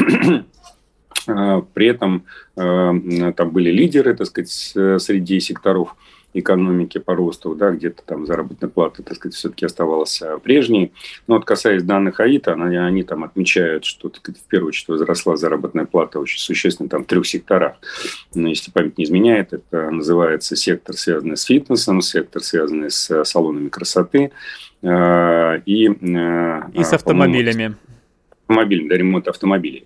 А, 1.28 1.62
при 1.74 1.88
этом 1.88 2.26
а, 2.56 2.94
там 3.34 3.52
были 3.52 3.70
лидеры, 3.70 4.16
так 4.16 4.28
сказать, 4.28 4.50
среди 4.50 5.40
секторов 5.40 5.96
экономики 6.34 6.98
по 7.00 7.16
росту, 7.16 7.56
да, 7.56 7.72
где-то 7.72 8.04
там 8.06 8.26
заработная 8.26 8.70
плата, 8.70 9.02
так 9.02 9.16
сказать, 9.16 9.36
все-таки 9.36 9.66
оставалась 9.66 10.22
а, 10.22 10.38
прежней. 10.38 10.92
Но 11.28 11.36
вот 11.36 11.46
касаясь 11.46 11.84
данных 11.84 12.20
АИТа, 12.20 12.54
они, 12.54 12.78
они 12.78 13.04
там 13.04 13.24
отмечают, 13.24 13.86
что, 13.86 14.10
так 14.10 14.20
сказать, 14.20 14.42
в 14.42 14.46
первую 14.46 14.70
очередь 14.70 14.90
возросла 14.90 15.38
заработная 15.38 15.86
плата 15.86 16.20
очень 16.20 16.40
существенно 16.40 16.90
там 16.90 17.04
в 17.04 17.08
трех 17.08 17.26
секторах. 17.26 17.78
Но 18.36 18.48
если 18.48 18.72
память 18.72 18.98
не 18.98 19.06
изменяет, 19.06 19.54
это 19.54 19.90
называется 19.90 20.56
сектор, 20.56 20.96
связанный 20.96 21.38
с 21.38 21.44
фитнесом, 21.44 22.02
сектор, 22.02 22.44
связанный 22.44 22.92
с 22.92 23.24
салонами 23.26 23.70
красоты 23.70 24.32
и... 24.82 24.86
И 24.86 26.84
с 26.84 26.94
автомобилями 26.94 27.76
автомобилем, 28.50 28.88
да, 28.88 28.98
ремонт 28.98 29.28
автомобилей. 29.28 29.86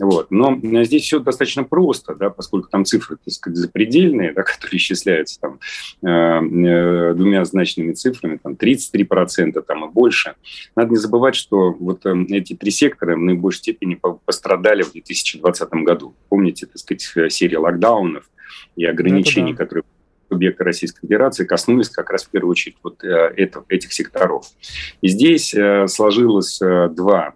Вот. 0.00 0.30
Но 0.30 0.58
здесь 0.84 1.02
все 1.02 1.20
достаточно 1.20 1.64
просто, 1.64 2.14
да, 2.14 2.30
поскольку 2.30 2.68
там 2.68 2.84
цифры, 2.84 3.18
так 3.22 3.32
сказать, 3.32 3.58
запредельные, 3.58 4.32
да, 4.32 4.42
которые 4.44 4.78
исчисляются 4.78 5.38
там 5.40 5.60
э, 6.02 6.08
э, 6.08 7.14
двумя 7.14 7.44
значными 7.44 7.92
цифрами, 7.92 8.38
там 8.42 8.54
33% 8.54 9.60
там 9.60 9.84
и 9.84 9.92
больше. 9.92 10.34
Надо 10.74 10.90
не 10.90 10.96
забывать, 10.96 11.34
что 11.34 11.72
вот 11.72 12.06
э, 12.06 12.14
эти 12.30 12.54
три 12.54 12.70
сектора 12.70 13.14
в 13.14 13.18
наибольшей 13.18 13.58
степени 13.58 14.00
пострадали 14.24 14.82
в 14.82 14.92
2020 14.92 15.70
году. 15.84 16.14
Помните, 16.30 16.66
так 16.66 16.78
сказать, 16.78 17.32
серия 17.32 17.58
локдаунов 17.58 18.24
и 18.76 18.84
ограничений, 18.84 19.52
да. 19.52 19.64
которые 19.64 19.84
субъекты 20.28 20.64
Российской 20.64 21.00
Федерации 21.00 21.44
коснулись 21.44 21.88
как 21.88 22.10
раз 22.10 22.24
в 22.24 22.30
первую 22.30 22.52
очередь 22.52 22.76
вот 22.82 23.02
э, 23.02 23.32
это, 23.36 23.64
этих 23.68 23.92
секторов. 23.92 24.46
И 25.00 25.08
здесь 25.08 25.54
э, 25.54 25.86
сложилось 25.88 26.60
э, 26.60 26.88
два 26.90 27.34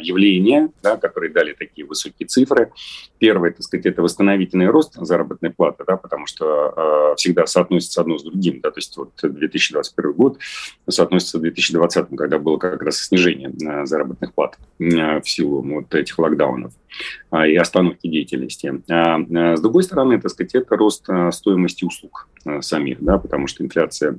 явления, 0.00 0.70
да, 0.82 0.96
которые 0.96 1.32
дали 1.32 1.52
такие 1.52 1.86
высокие 1.86 2.26
цифры. 2.26 2.72
Первое, 3.18 3.52
так 3.52 3.62
сказать, 3.62 3.86
это 3.86 4.02
восстановительный 4.02 4.68
рост 4.68 4.94
заработной 4.94 5.50
платы, 5.50 5.84
да, 5.86 5.96
потому 5.96 6.26
что 6.26 7.14
всегда 7.16 7.46
соотносится 7.46 8.00
одно 8.00 8.18
с 8.18 8.24
другим. 8.24 8.60
Да, 8.60 8.70
то 8.70 8.78
есть 8.78 8.96
вот 8.96 9.12
2021 9.22 10.12
год 10.12 10.38
соотносится 10.88 11.38
с 11.38 11.40
2020, 11.40 12.08
когда 12.16 12.38
было 12.38 12.58
как 12.58 12.82
раз 12.82 12.98
снижение 12.98 13.52
заработных 13.86 14.34
плат 14.34 14.58
в 14.78 15.22
силу 15.24 15.62
вот 15.62 15.94
этих 15.94 16.18
локдаунов. 16.18 16.72
И 17.46 17.56
остановки 17.56 18.06
деятельности. 18.06 18.82
С 18.88 19.60
другой 19.60 19.82
стороны, 19.82 20.20
так 20.20 20.30
сказать, 20.30 20.54
это 20.54 20.76
рост 20.76 21.08
стоимости 21.32 21.84
услуг 21.84 22.13
самих, 22.60 23.02
да, 23.02 23.16
потому 23.16 23.46
что 23.46 23.64
инфляция 23.64 24.18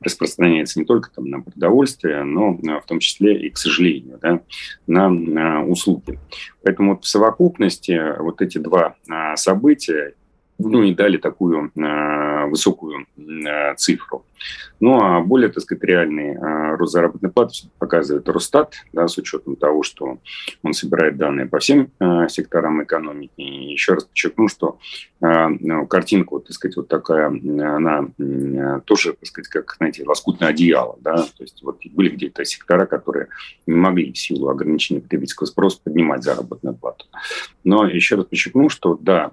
распространяется 0.00 0.78
не 0.78 0.84
только 0.84 1.10
там, 1.10 1.24
на 1.24 1.40
продовольствие, 1.40 2.22
но 2.22 2.52
в 2.52 2.86
том 2.86 3.00
числе 3.00 3.36
и, 3.36 3.50
к 3.50 3.58
сожалению, 3.58 4.20
да, 4.22 4.40
на 4.86 5.64
услуги. 5.64 6.20
Поэтому 6.62 6.94
вот 6.94 7.04
в 7.04 7.08
совокупности 7.08 8.20
вот 8.20 8.40
эти 8.40 8.58
два 8.58 8.94
события 9.34 10.14
ну 10.58 10.82
и 10.82 10.94
дали 10.94 11.16
такую 11.16 11.72
э, 11.74 12.46
высокую 12.46 13.06
э, 13.16 13.74
цифру. 13.76 14.24
Ну 14.80 15.00
а 15.00 15.20
более, 15.20 15.50
так 15.50 15.62
сказать, 15.62 15.84
реальный 15.84 16.34
э, 16.34 16.76
рост 16.76 16.92
заработной 16.92 17.30
платы 17.30 17.68
показывает 17.78 18.28
Росстат, 18.28 18.74
да, 18.92 19.06
с 19.06 19.16
учетом 19.16 19.56
того, 19.56 19.82
что 19.82 20.18
он 20.62 20.72
собирает 20.74 21.16
данные 21.16 21.46
по 21.46 21.58
всем 21.58 21.90
э, 22.00 22.28
секторам 22.28 22.82
экономики. 22.82 23.32
И 23.36 23.72
еще 23.72 23.94
раз 23.94 24.04
подчеркну, 24.04 24.48
что 24.48 24.78
э, 25.22 25.48
ну, 25.60 25.86
картинка, 25.86 26.34
вот, 26.34 26.46
так 26.46 26.54
сказать, 26.54 26.76
вот 26.76 26.88
такая, 26.88 27.28
она 27.28 28.08
тоже, 28.84 29.12
так 29.12 29.26
сказать, 29.26 29.48
как, 29.48 29.76
знаете, 29.78 30.04
лоскутное 30.06 30.48
одеяло, 30.48 30.98
да, 31.00 31.16
то 31.16 31.42
есть 31.42 31.62
вот 31.62 31.78
были 31.92 32.10
где-то 32.10 32.44
сектора, 32.44 32.86
которые 32.86 33.28
не 33.66 33.74
могли 33.74 34.12
в 34.12 34.18
силу 34.18 34.48
ограничения 34.48 35.00
потребительского 35.00 35.46
спроса 35.46 35.80
поднимать 35.82 36.22
заработную 36.24 36.74
плату. 36.74 37.06
Но 37.62 37.86
еще 37.86 38.16
раз 38.16 38.26
подчеркну, 38.26 38.68
что 38.68 38.98
да, 39.00 39.32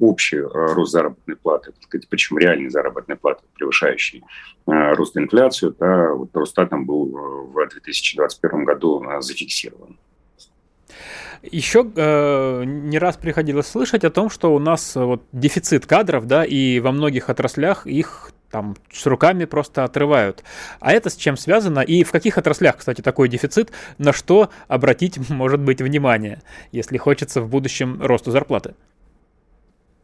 общий 0.00 0.38
рост 0.38 0.92
заработной 0.92 1.36
платы, 1.36 1.72
так 1.72 1.82
сказать, 1.82 2.08
причем 2.08 2.38
реальной 2.38 2.70
заработной 2.70 3.16
платы, 3.16 3.42
превышающей 3.54 4.22
рост 4.66 5.16
инфляцию, 5.16 5.74
да, 5.78 6.12
вот 6.12 6.30
Росстатом 6.34 6.86
был 6.86 7.08
э, 7.08 7.66
в 7.66 7.68
2021 7.68 8.64
году 8.64 9.02
э, 9.02 9.20
зафиксирован. 9.20 9.96
Еще 11.42 11.90
э, 11.96 12.62
не 12.64 12.98
раз 12.98 13.16
приходилось 13.16 13.66
слышать 13.66 14.04
о 14.04 14.10
том, 14.10 14.30
что 14.30 14.54
у 14.54 14.60
нас 14.60 14.94
вот 14.94 15.24
дефицит 15.32 15.86
кадров, 15.86 16.26
да, 16.26 16.44
и 16.44 16.78
во 16.78 16.92
многих 16.92 17.30
отраслях 17.30 17.86
их 17.86 18.32
там 18.52 18.76
с 18.92 19.04
руками 19.06 19.46
просто 19.46 19.82
отрывают. 19.82 20.44
А 20.78 20.92
это 20.92 21.10
с 21.10 21.16
чем 21.16 21.36
связано? 21.36 21.80
И 21.80 22.04
в 22.04 22.12
каких 22.12 22.38
отраслях, 22.38 22.76
кстати, 22.76 23.00
такой 23.00 23.28
дефицит? 23.28 23.72
На 23.98 24.12
что 24.12 24.50
обратить, 24.68 25.18
может 25.30 25.60
быть, 25.60 25.82
внимание, 25.82 26.42
если 26.70 26.98
хочется 26.98 27.40
в 27.40 27.48
будущем 27.48 28.00
росту 28.00 28.30
зарплаты? 28.30 28.74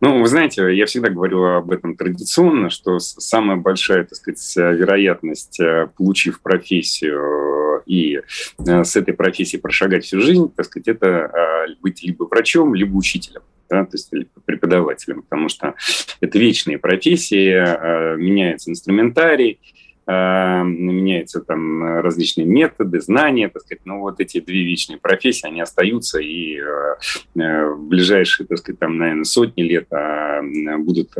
Ну, 0.00 0.20
вы 0.20 0.28
знаете, 0.28 0.74
я 0.76 0.86
всегда 0.86 1.08
говорю 1.08 1.44
об 1.44 1.72
этом 1.72 1.96
традиционно, 1.96 2.70
что 2.70 3.00
самая 3.00 3.56
большая, 3.56 4.04
так 4.04 4.14
сказать, 4.14 4.56
вероятность, 4.56 5.58
э, 5.58 5.88
получив 5.96 6.40
профессию 6.40 7.82
и 7.84 8.20
э, 8.58 8.84
с 8.84 8.94
этой 8.94 9.14
профессией 9.14 9.60
прошагать 9.60 10.04
всю 10.04 10.20
жизнь, 10.20 10.52
так 10.54 10.66
сказать, 10.66 10.86
это 10.86 11.06
э, 11.06 11.74
быть 11.80 12.02
либо 12.04 12.24
врачом, 12.24 12.74
либо 12.74 12.96
учителем. 12.96 13.42
Да, 13.68 13.84
то 13.84 13.96
есть 13.98 14.10
преподавателем, 14.46 15.22
потому 15.22 15.50
что 15.50 15.74
это 16.20 16.38
вечные 16.38 16.78
профессии, 16.78 18.16
меняется 18.16 18.70
инструментарий, 18.70 19.58
Э, 19.60 19.87
меняются 20.08 21.42
там 21.42 22.00
различные 22.00 22.46
методы, 22.46 22.98
знания, 23.00 23.50
так 23.50 23.62
сказать, 23.62 23.84
но 23.84 24.00
вот 24.00 24.20
эти 24.20 24.40
две 24.40 24.64
вечные 24.64 24.98
профессии, 24.98 25.46
они 25.46 25.60
остаются 25.60 26.18
и 26.18 26.58
э, 26.58 26.94
э, 27.36 27.66
в 27.66 27.82
ближайшие, 27.88 28.46
так 28.46 28.56
сказать, 28.56 28.78
там, 28.78 28.96
наверное, 28.96 29.24
сотни 29.24 29.62
лет 29.62 29.92
а, 29.92 30.40
будут 30.78 31.14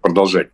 продолжать 0.00 0.50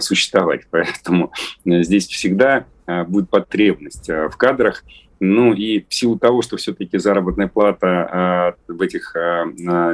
существовать. 0.00 0.62
Поэтому 0.70 1.32
здесь 1.64 2.06
всегда 2.08 2.66
будет 3.06 3.30
потребность 3.30 4.08
в 4.08 4.36
кадрах, 4.36 4.84
ну 5.20 5.52
и 5.54 5.84
в 5.86 5.94
силу 5.94 6.18
того, 6.18 6.42
что 6.42 6.56
все-таки 6.56 6.98
заработная 6.98 7.48
плата 7.48 8.56
в 8.68 8.80
этих 8.80 9.14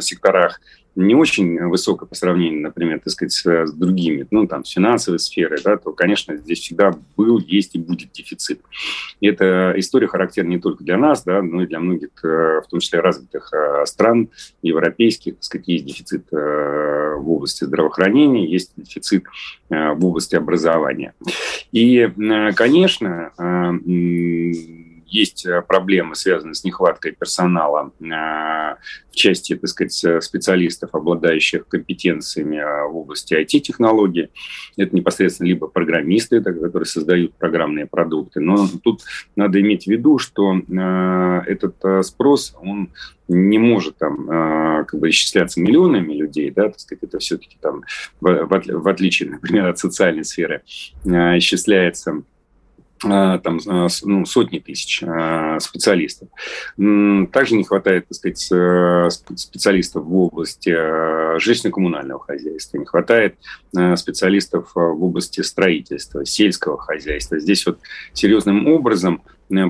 секторах 0.01 0.61
не 0.97 1.15
очень 1.15 1.63
высокая 1.69 2.09
по 2.09 2.15
сравнению, 2.15 2.63
например, 2.63 3.01
так 3.01 3.13
сказать, 3.13 3.33
с 3.33 3.73
другими, 3.73 4.27
ну, 4.31 4.47
там, 4.47 4.65
с 4.65 4.71
финансовой 4.71 5.19
сферой, 5.19 5.59
да, 5.63 5.77
то, 5.77 5.93
конечно, 5.93 6.37
здесь 6.37 6.61
всегда 6.61 6.95
был, 7.17 7.39
есть 7.39 7.75
и 7.75 7.79
будет 7.79 8.13
дефицит. 8.13 8.61
И 9.21 9.27
эта 9.27 9.75
история 9.77 10.09
характерна 10.09 10.49
не 10.49 10.59
только 10.59 10.83
для 10.83 10.97
нас, 10.97 11.23
да, 11.25 11.43
но 11.43 11.63
и 11.63 11.67
для 11.67 11.81
многих, 11.81 12.09
э, 12.25 12.63
в 12.63 12.67
том 12.69 12.81
числе 12.81 13.01
развитых 13.01 13.53
э, 13.53 13.85
стран, 13.85 14.31
европейских, 14.63 15.35
так 15.35 15.45
сказать, 15.45 15.69
есть 15.69 15.85
дефицит 15.85 16.33
э, 16.33 17.15
в 17.19 17.31
области 17.31 17.65
здравоохранения, 17.65 18.47
есть 18.47 18.73
дефицит 18.77 19.25
в 19.69 20.05
области 20.05 20.35
образования. 20.37 21.15
И, 21.73 22.09
конечно, 22.55 23.33
есть 25.07 25.47
э, 25.47 25.63
проблемы, 25.63 26.15
связанные 26.15 26.55
с 26.55 26.65
нехваткой 26.65 27.13
персонала 27.13 27.93
э, 28.01 28.05
в 28.05 29.15
части, 29.15 29.55
так 29.55 29.69
сказать, 29.69 30.25
специалистов, 30.25 30.91
обладающих 30.95 31.67
компетенциями 31.69 32.57
э, 32.57 32.89
в 32.89 32.97
области 32.97 33.35
IT-технологий. 33.35 34.31
Это 34.77 34.95
непосредственно 34.95 35.49
либо 35.49 35.69
программисты, 35.69 36.43
которые 36.43 36.87
создают 36.87 37.35
программные 37.35 37.87
продукты. 37.87 38.41
Но 38.41 38.69
тут 38.83 39.03
надо 39.37 39.61
иметь 39.61 39.85
в 39.85 39.91
виду, 39.91 40.19
что 40.19 40.61
этот 41.47 42.05
спрос, 42.05 42.55
он 42.61 42.91
не 43.29 43.59
может 43.59 43.99
там 43.99 44.27
как 44.87 44.99
бы 44.99 45.11
исчисляться 45.11 45.61
миллионами 45.61 46.13
людей, 46.13 46.51
да, 46.51 46.69
так 46.69 46.79
сказать, 46.79 47.05
это 47.05 47.19
все-таки 47.19 47.57
там 47.61 47.83
в 48.21 48.89
отличие, 48.89 49.31
например, 49.31 49.67
от 49.67 49.79
социальной 49.79 50.25
сферы 50.25 50.63
исчисляется 51.05 52.13
Э, 52.13 52.36
там, 53.09 53.59
э, 53.59 53.89
ну, 54.03 54.25
сотни 54.25 54.59
тысяч 54.59 55.03
э, 55.03 55.59
специалистов. 55.61 56.29
Также 56.77 57.57
не 57.57 57.65
хватает, 57.65 58.07
так 58.09 58.15
сказать, 58.15 58.39
специалистов 59.39 60.05
в 60.05 60.17
области 60.17 60.71
жилищно-коммунального 60.71 62.21
хозяйства, 62.21 62.79
не 62.79 62.85
хватает 62.85 63.37
специалистов 63.97 64.71
в 64.75 65.05
области 65.05 65.41
строительства, 65.41 66.25
сельского 66.25 66.79
хозяйства. 66.79 67.39
Здесь 67.39 67.67
вот 67.67 67.79
серьезным 68.13 68.67
образом 68.69 69.23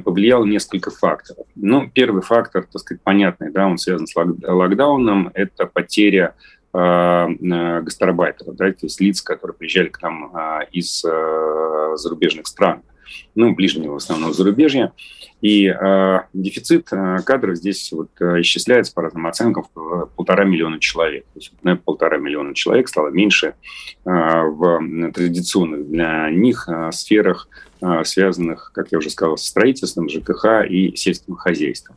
повлиял 0.05 0.45
несколько 0.45 0.91
факторов. 0.91 1.47
Ну, 1.55 1.91
первый 1.93 2.23
фактор, 2.23 2.67
так 2.71 2.81
сказать, 2.81 3.03
понятный, 3.03 3.51
да, 3.51 3.67
он 3.67 3.79
связан 3.79 4.07
с 4.07 4.15
локдауном, 4.17 5.31
это 5.35 5.67
потеря 5.67 6.35
гастарбайтеров, 6.73 8.57
да, 8.57 8.71
то 8.71 8.79
есть 8.83 9.01
лиц, 9.01 9.23
которые 9.23 9.57
приезжали 9.57 9.89
к 9.89 10.03
нам 10.03 10.33
из 10.73 11.03
зарубежных 11.03 12.47
стран 12.47 12.83
ну, 13.35 13.55
ближнего 13.55 13.93
в 13.93 13.97
основном 13.97 14.33
зарубежья. 14.33 14.93
И 15.43 15.67
э, 15.67 16.19
дефицит 16.33 16.89
э, 16.93 17.19
кадров 17.25 17.57
здесь 17.57 17.93
вот, 17.93 18.09
э, 18.21 18.41
исчисляется 18.41 18.95
по 18.95 19.03
разным 19.03 19.27
оценкам 19.27 19.67
в 19.75 20.07
полтора 20.17 20.45
миллиона 20.45 20.81
человек. 20.81 21.25
То 21.35 21.41
есть 21.41 21.53
на 21.63 21.77
полтора 21.77 22.17
миллиона 22.17 22.55
человек 22.55 22.89
стало 22.89 23.09
меньше 23.09 23.49
э, 23.49 23.55
в 24.05 25.13
традиционных 25.13 25.89
для 25.89 26.31
них 26.31 26.69
э, 26.69 26.91
сферах, 26.93 27.49
э, 27.83 28.05
связанных, 28.05 28.73
как 28.75 28.93
я 28.93 28.99
уже 28.99 29.11
сказал, 29.11 29.37
с 29.37 29.45
строительством, 29.45 30.09
ЖКХ 30.09 30.65
и 30.69 30.97
сельским 30.97 31.37
хозяйством. 31.37 31.97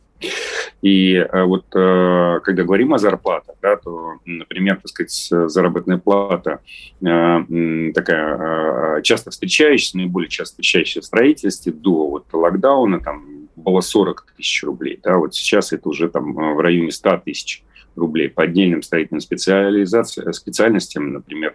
И 0.82 1.14
э, 1.14 1.44
вот 1.44 1.64
э, 1.74 2.40
когда 2.42 2.62
говорим 2.62 2.94
о 2.94 2.98
зарплатах, 2.98 3.56
да, 3.60 3.76
то, 3.76 4.14
например, 4.24 4.76
так 4.76 4.88
сказать, 4.88 5.50
заработная 5.50 5.98
плата 5.98 6.60
э, 7.02 7.92
такая 7.94 9.02
часто 9.02 9.30
встречающаяся, 9.30 9.96
наиболее 9.96 10.28
часто 10.28 10.52
встречающаяся 10.54 11.00
в 11.00 11.04
строительстве 11.04 11.72
до 11.72 12.08
вот 12.08 12.26
локдауна, 12.32 13.00
там 13.00 13.39
было 13.60 13.80
40 13.80 14.34
тысяч 14.36 14.64
рублей, 14.64 14.98
да, 15.02 15.16
вот 15.18 15.34
сейчас 15.34 15.72
это 15.72 15.88
уже 15.88 16.08
там 16.08 16.32
в 16.32 16.60
районе 16.60 16.90
100 16.90 17.22
тысяч 17.24 17.62
рублей 17.96 18.28
по 18.28 18.44
отдельным 18.44 18.82
строительным 18.82 19.20
специальностям, 19.20 21.12
например, 21.12 21.54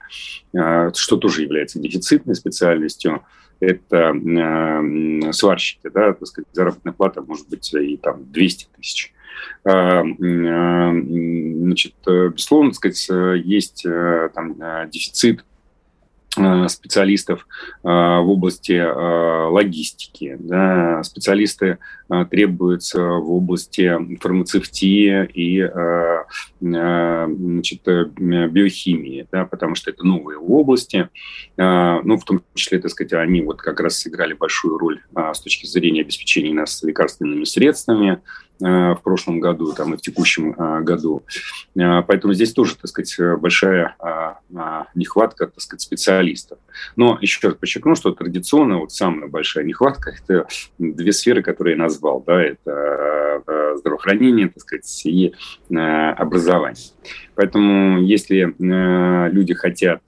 что 0.52 1.18
тоже 1.18 1.44
является 1.44 1.80
дефицитной 1.80 2.36
специальностью, 2.36 3.24
это 3.62 4.14
э, 4.14 5.32
сварщики, 5.32 5.90
да, 5.94 6.14
так 6.14 6.28
сказать, 6.28 6.50
заработная 6.52 6.94
плата 6.94 7.22
может 7.22 7.48
быть 7.50 7.74
и 7.74 7.96
там 7.98 8.30
200 8.32 8.68
тысяч. 8.76 9.14
Э, 9.64 10.04
значит, 10.04 11.94
безусловно, 12.06 12.72
так 12.72 12.76
сказать, 12.94 13.46
есть 13.46 13.86
э, 13.86 14.30
там 14.34 14.58
дефицит 14.90 15.40
Э, 15.40 15.55
специалистов 16.68 17.48
э, 17.84 17.88
в 17.88 18.30
области 18.30 18.74
э, 18.74 19.48
логистики, 19.50 20.38
да, 20.40 21.04
специалисты 21.04 21.78
требуются 22.30 23.02
в 23.02 23.32
области 23.32 23.92
фармацевтии 24.20 25.28
и 25.34 25.70
значит, 26.60 27.82
биохимии, 27.86 29.28
да, 29.32 29.46
потому 29.46 29.76
что 29.76 29.90
это 29.92 30.06
новые 30.06 30.38
области, 30.38 31.10
ну, 31.58 32.18
в 32.18 32.24
том 32.26 32.42
числе, 32.54 32.80
так 32.80 32.92
сказать, 32.92 33.14
они 33.14 33.42
вот 33.42 33.62
как 33.62 33.80
раз 33.80 33.98
сыграли 33.98 34.34
большую 34.34 34.78
роль 34.78 35.02
с 35.16 35.40
точки 35.42 35.66
зрения 35.66 36.02
обеспечения 36.02 36.54
нас 36.54 36.84
лекарственными 36.84 37.44
средствами, 37.44 38.22
в 38.58 39.00
прошлом 39.04 39.42
году 39.42 39.74
там, 39.74 39.94
и 39.94 39.98
в 39.98 40.02
текущем 40.02 40.54
году. 40.86 41.24
Поэтому 41.74 42.34
здесь 42.34 42.54
тоже, 42.54 42.78
так 42.78 42.88
сказать, 42.88 43.14
большая 43.42 43.98
нехватка, 44.96 45.48
так 45.48 45.60
сказать, 45.60 45.82
специалистов. 45.82 46.58
Но 46.96 47.18
еще 47.20 47.50
раз 47.50 47.58
подчеркну, 47.58 47.96
что 47.96 48.14
традиционно 48.14 48.78
вот 48.80 48.94
самая 48.94 49.28
большая 49.28 49.66
нехватка– 49.66 50.16
это 50.24 50.48
две 50.78 51.12
сферы, 51.12 51.44
которые 51.44 51.76
я 51.76 51.84
назвал. 51.96 52.24
Да, 52.26 52.42
это 52.42 53.44
э, 53.48 53.76
здравоохранение, 53.78 54.50
так 54.50 54.60
сказать, 54.60 55.06
и 55.06 55.34
э, 55.70 55.76
образование. 55.76 56.92
Поэтому 57.36 58.02
если 58.02 58.48
э, 58.48 59.30
люди 59.32 59.54
хотят 59.54 60.02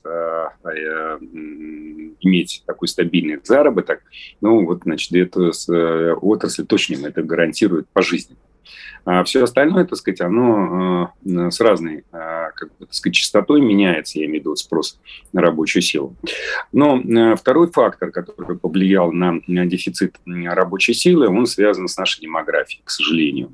иметь 2.19 2.63
такой 2.65 2.89
стабильный 2.89 3.39
заработок, 3.41 4.01
ну 4.41 4.65
вот, 4.65 4.81
значит, 4.83 5.13
эта 5.13 5.51
отрасль 6.15 6.65
точно 6.65 7.07
это 7.07 7.23
гарантирует 7.23 7.87
пожизненно. 7.93 8.39
А 9.05 9.23
все 9.23 9.43
остальное, 9.43 9.85
так 9.85 9.97
сказать, 9.97 10.19
оно 10.19 11.13
э, 11.25 11.49
с 11.49 11.61
разной, 11.61 12.03
э, 12.11 12.49
как 12.55 12.69
бы, 12.77 12.85
так 12.87 12.93
сказать, 12.93 13.15
частотой 13.15 13.61
меняется, 13.61 14.19
я 14.19 14.25
имею 14.25 14.41
в 14.41 14.45
виду 14.45 14.55
спрос 14.57 14.99
на 15.31 15.41
рабочую 15.41 15.81
силу. 15.81 16.15
Но 16.73 16.99
э, 16.99 17.35
второй 17.37 17.71
фактор, 17.71 18.11
который 18.11 18.57
повлиял 18.57 19.13
на 19.13 19.39
дефицит 19.47 20.17
рабочей 20.25 20.93
силы, 20.93 21.29
он 21.29 21.45
связан 21.45 21.87
с 21.87 21.97
нашей 21.97 22.21
демографией, 22.21 22.81
к 22.83 22.89
сожалению. 22.89 23.53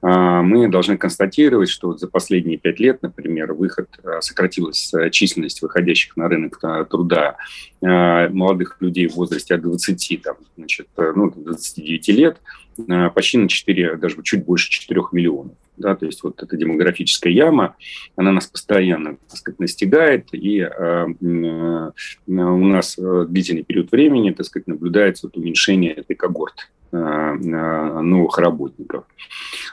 А, 0.00 0.42
мы 0.42 0.68
должны 0.68 0.96
констатировать, 0.96 1.68
что 1.68 1.96
за 1.96 2.08
последние 2.08 2.58
пять 2.58 2.80
лет, 2.80 3.02
например, 3.02 3.52
выход 3.52 3.88
сократилась 4.20 4.92
численность 5.10 5.62
выходящих 5.62 6.16
на 6.16 6.28
рынок 6.28 6.60
труда 6.90 7.36
молодых 7.80 8.76
людей 8.80 9.08
в 9.08 9.14
возрасте 9.14 9.54
от 9.54 9.62
20 9.62 10.22
там, 10.22 10.36
значит, 10.56 10.88
ну, 10.96 11.30
29 11.30 12.08
лет– 12.08 12.36
Э, 12.88 13.10
почти 13.10 13.38
на 13.38 13.48
4, 13.48 13.96
даже 13.96 14.22
чуть 14.22 14.44
больше 14.44 14.70
4 14.70 15.02
миллионов. 15.12 15.54
Да, 15.76 15.96
то 15.96 16.04
есть 16.04 16.22
вот 16.22 16.42
эта 16.42 16.56
демографическая 16.56 17.32
яма, 17.32 17.76
она 18.14 18.30
нас 18.30 18.46
постоянно 18.46 19.16
так 19.28 19.38
сказать, 19.38 19.58
настигает, 19.58 20.28
и 20.32 20.60
э, 20.60 20.68
э, 20.70 21.90
у 22.26 22.64
нас 22.66 22.98
э, 22.98 23.26
длительный 23.28 23.62
период 23.62 23.90
времени 23.90 24.30
так 24.32 24.46
сказать, 24.46 24.66
наблюдается 24.66 25.26
вот 25.26 25.36
уменьшение 25.36 25.92
этой 25.92 26.14
когорты 26.14 26.64
э, 26.64 26.81
новых 26.92 28.38
работников. 28.38 29.04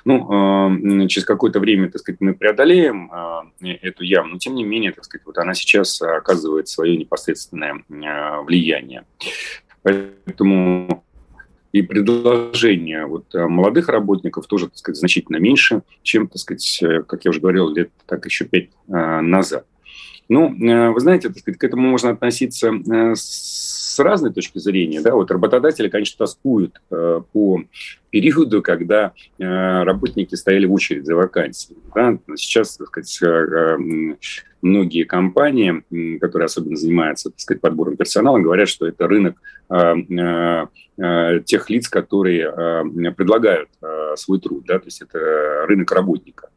Ну, 0.05 1.03
э, 1.03 1.08
через 1.08 1.25
какое-то 1.25 1.60
время, 1.60 1.91
так 1.91 2.01
сказать, 2.01 2.21
мы 2.21 2.34
преодолеем 2.34 3.12
э, 3.62 3.73
эту 3.82 4.03
яму, 4.03 4.29
но 4.29 4.38
тем 4.38 4.55
не 4.55 4.63
менее, 4.63 4.91
так 4.91 5.03
сказать, 5.03 5.25
вот 5.25 5.38
она 5.38 5.53
сейчас 5.53 6.01
оказывает 6.01 6.67
свое 6.69 6.95
непосредственное 6.95 7.84
э, 7.89 8.41
влияние. 8.43 9.03
Поэтому 9.84 11.03
и 11.71 11.82
предложение 11.84 13.05
вот 13.05 13.34
э, 13.36 13.45
молодых 13.45 13.89
работников 13.89 14.47
тоже, 14.47 14.67
так 14.67 14.77
сказать, 14.77 14.97
значительно 14.97 15.38
меньше, 15.38 15.84
чем, 16.01 16.27
так 16.27 16.39
сказать, 16.39 16.79
э, 16.82 17.03
как 17.03 17.25
я 17.25 17.29
уже 17.29 17.39
говорил, 17.39 17.69
лет 17.69 17.91
так 18.08 18.25
еще 18.25 18.45
пять 18.45 18.69
э, 18.88 19.21
назад. 19.21 19.65
Ну, 20.29 20.55
вы 20.93 20.99
знаете, 20.99 21.29
так 21.29 21.39
сказать, 21.39 21.59
к 21.59 21.63
этому 21.63 21.87
можно 21.89 22.11
относиться 22.11 22.71
с 23.15 23.99
разной 23.99 24.31
точки 24.31 24.59
зрения. 24.59 25.01
Да? 25.01 25.15
Вот 25.15 25.31
работодатели, 25.31 25.89
конечно, 25.89 26.25
тоскуют 26.25 26.79
по 26.89 27.63
периоду, 28.11 28.61
когда 28.61 29.13
работники 29.39 30.35
стояли 30.35 30.67
в 30.67 30.73
очередь 30.73 31.07
за 31.07 31.15
вакансией. 31.15 31.79
Да? 31.95 32.19
Сейчас, 32.35 32.77
так 32.77 32.87
сказать, 32.87 33.19
многие 34.61 35.03
компании, 35.03 35.83
которые 36.19 36.45
особенно 36.45 36.75
занимаются 36.75 37.29
так 37.29 37.39
сказать, 37.39 37.61
подбором 37.61 37.97
персонала, 37.97 38.39
говорят, 38.39 38.67
что 38.67 38.87
это 38.87 39.07
рынок 39.07 39.35
э, 39.69 39.75
э, 39.75 40.67
э, 40.97 41.39
тех 41.45 41.69
лиц, 41.69 41.87
которые 41.87 42.51
предлагают 43.15 43.69
свой 44.15 44.39
труд, 44.39 44.65
да, 44.65 44.79
то 44.79 44.85
есть 44.85 45.01
это 45.01 45.65
рынок 45.67 45.91
работника. 45.91 46.49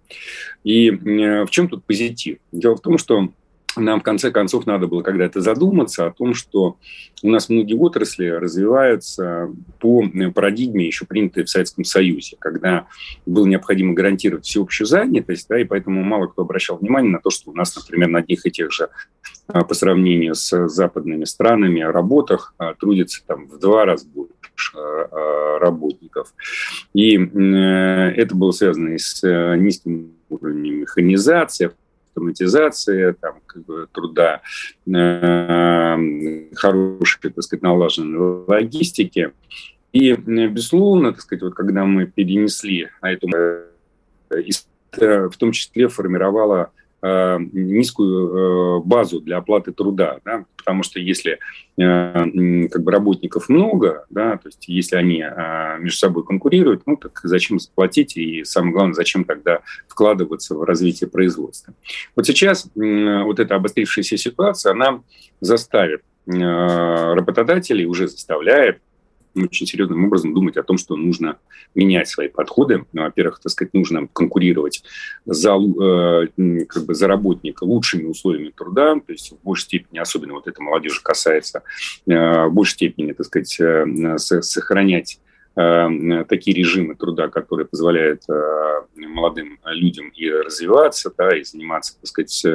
И 0.65 0.91
в 0.91 1.49
чем 1.51 1.69
тут 1.69 1.85
позитив? 1.85 2.39
Дело 2.51 2.77
в 2.77 2.81
том, 2.81 2.99
что 2.99 3.29
нам 3.77 4.01
в 4.01 4.03
конце 4.03 4.31
концов 4.31 4.67
надо 4.67 4.87
было 4.87 5.03
когда-то 5.03 5.41
задуматься 5.41 6.07
о 6.07 6.13
том, 6.13 6.35
что 6.35 6.77
у 7.23 7.31
нас 7.31 7.49
многие 7.49 7.75
отрасли 7.75 8.27
развиваются 8.27 9.51
по 9.79 10.05
парадигме, 10.35 10.87
еще 10.87 11.07
принятой 11.07 11.45
в 11.45 11.51
Советском 11.51 11.85
Союзе, 11.85 12.37
когда 12.39 12.87
было 13.27 13.47
необходимо 13.47 13.95
гарантировать 13.95 14.45
всеобщую 14.45 14.87
занятость, 14.87 15.49
да, 15.49 15.61
и 15.61 15.65
поэтому 15.65 16.03
мало 16.03 16.27
кто 16.27 16.43
обращал 16.43 16.79
внимание 16.79 17.13
на 17.13 17.21
то, 17.21 17.31
что 17.31 17.51
у 17.51 17.55
нас, 17.55 17.75
например, 17.77 18.09
на 18.09 18.19
одних 18.21 18.45
и 18.47 18.51
тех 18.51 18.73
же 18.73 18.89
а, 19.47 19.65
по 19.65 19.75
сравнению 19.75 20.35
с 20.35 20.69
западными 20.69 21.25
странами 21.25 21.81
работах 21.81 22.55
а, 22.59 22.75
трудится 22.75 23.23
там 23.27 23.49
в 23.49 23.59
два 23.59 23.85
раза 23.85 24.07
больше 24.09 24.33
а, 24.77 25.59
работников. 25.59 26.35
И 26.95 27.15
это 27.15 28.35
было 28.35 28.51
связано 28.51 28.91
и 28.91 28.99
с 28.99 29.23
э, 29.23 29.57
низким 29.57 30.13
уровнем 30.29 30.81
механизации, 30.81 31.71
автоматизация 32.13 33.15
там, 33.15 33.41
как 33.47 33.65
бы, 33.65 33.89
труда, 33.93 34.43
э, 34.87 36.55
хорошей, 36.55 37.31
так 37.31 37.43
сказать, 37.43 37.63
налаженной 37.63 38.45
логистики. 38.47 39.33
И, 39.93 40.15
безусловно, 40.15 41.13
так 41.13 41.23
сказать, 41.23 41.43
вот 41.43 41.55
когда 41.55 41.85
мы 41.85 42.07
перенесли 42.07 42.89
а 43.01 43.13
эту, 43.13 43.29
э, 43.31 45.29
в 45.29 45.37
том 45.37 45.53
числе 45.53 45.89
формировала 45.89 46.71
Э, 46.73 46.82
низкую 47.03 48.79
э, 48.79 48.83
базу 48.85 49.21
для 49.21 49.39
оплаты 49.39 49.73
труда, 49.73 50.19
да, 50.25 50.45
потому 50.57 50.85
что 50.85 51.01
если 51.01 51.39
э, 51.77 52.69
как 52.69 52.83
бы 52.83 52.93
работников 52.93 53.49
много, 53.49 54.07
да, 54.09 54.37
то 54.37 54.49
есть 54.49 54.69
если 54.69 54.97
они 54.97 55.25
между 55.81 55.99
собой 55.99 56.25
конкурируют, 56.25 56.83
ну 56.87 56.97
так 56.97 57.21
зачем 57.25 57.59
заплатить 57.59 58.17
и 58.17 58.45
самое 58.45 58.73
главное, 58.73 58.95
зачем 58.95 59.25
тогда 59.25 59.61
вкладываться 59.89 60.55
в 60.55 60.63
развитие 60.63 61.11
производства. 61.11 61.75
Вот 62.15 62.27
сейчас 62.27 62.71
вот 62.75 63.41
эта 63.41 63.57
обострившаяся 63.57 64.17
ситуация, 64.17 64.73
она 64.73 65.01
заставит 65.41 66.03
работодателей, 66.27 67.87
уже 67.87 68.07
заставляет 68.07 68.81
очень 69.35 69.67
серьезным 69.67 70.05
образом 70.05 70.35
думать 70.35 70.57
о 70.57 70.63
том, 70.63 70.79
что 70.79 70.97
нужно 70.97 71.39
менять 71.75 72.09
свои 72.09 72.29
подходы. 72.29 72.85
Ну, 72.93 73.03
во-первых, 73.03 73.41
так 73.41 73.53
сказать, 73.53 73.73
нужно 73.75 74.09
конкурировать 74.13 74.83
за, 75.25 75.57
э, 75.57 76.65
как 76.69 76.85
бы 76.85 76.95
за 76.95 77.07
работника 77.07 77.65
лучшими 77.65 78.05
условиями 78.05 78.53
труда, 78.55 78.95
то 78.95 79.13
есть 79.13 79.33
в 79.33 79.45
большей 79.45 79.65
степени, 79.65 79.99
особенно 79.99 80.35
вот 80.35 80.47
это 80.47 80.63
молодежи 80.63 81.01
касается, 81.03 81.63
э, 82.07 82.47
в 82.47 82.51
большей 82.51 82.75
степени, 82.75 83.13
так 83.13 83.27
сказать, 83.27 83.59
э, 83.61 84.19
сохранять 84.19 85.21
такие 85.55 86.57
режимы 86.57 86.95
труда, 86.95 87.29
которые 87.29 87.67
позволяют 87.67 88.23
э, 88.29 88.81
молодым 88.97 89.59
людям 89.67 90.09
и 90.09 90.31
развиваться, 90.31 91.13
да, 91.17 91.37
и 91.37 91.45
заниматься, 91.45 91.95
так 92.01 92.07
сказать, 92.07 92.47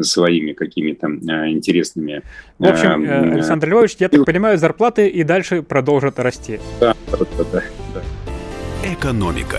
своими 0.00 0.52
какими-то 0.52 1.06
интересными... 1.06 2.22
В 2.58 2.66
общем, 2.66 3.32
Александр 3.34 3.68
Львович, 3.68 3.96
я 3.98 4.08
так 4.08 4.24
понимаю, 4.24 4.58
зарплаты 4.58 5.08
и 5.08 5.22
дальше 5.22 5.62
продолжат 5.62 6.18
расти. 6.18 6.58
Да, 6.80 6.96
да, 7.10 7.18
да. 7.52 7.62
да. 7.94 8.02
Экономика. 8.84 9.58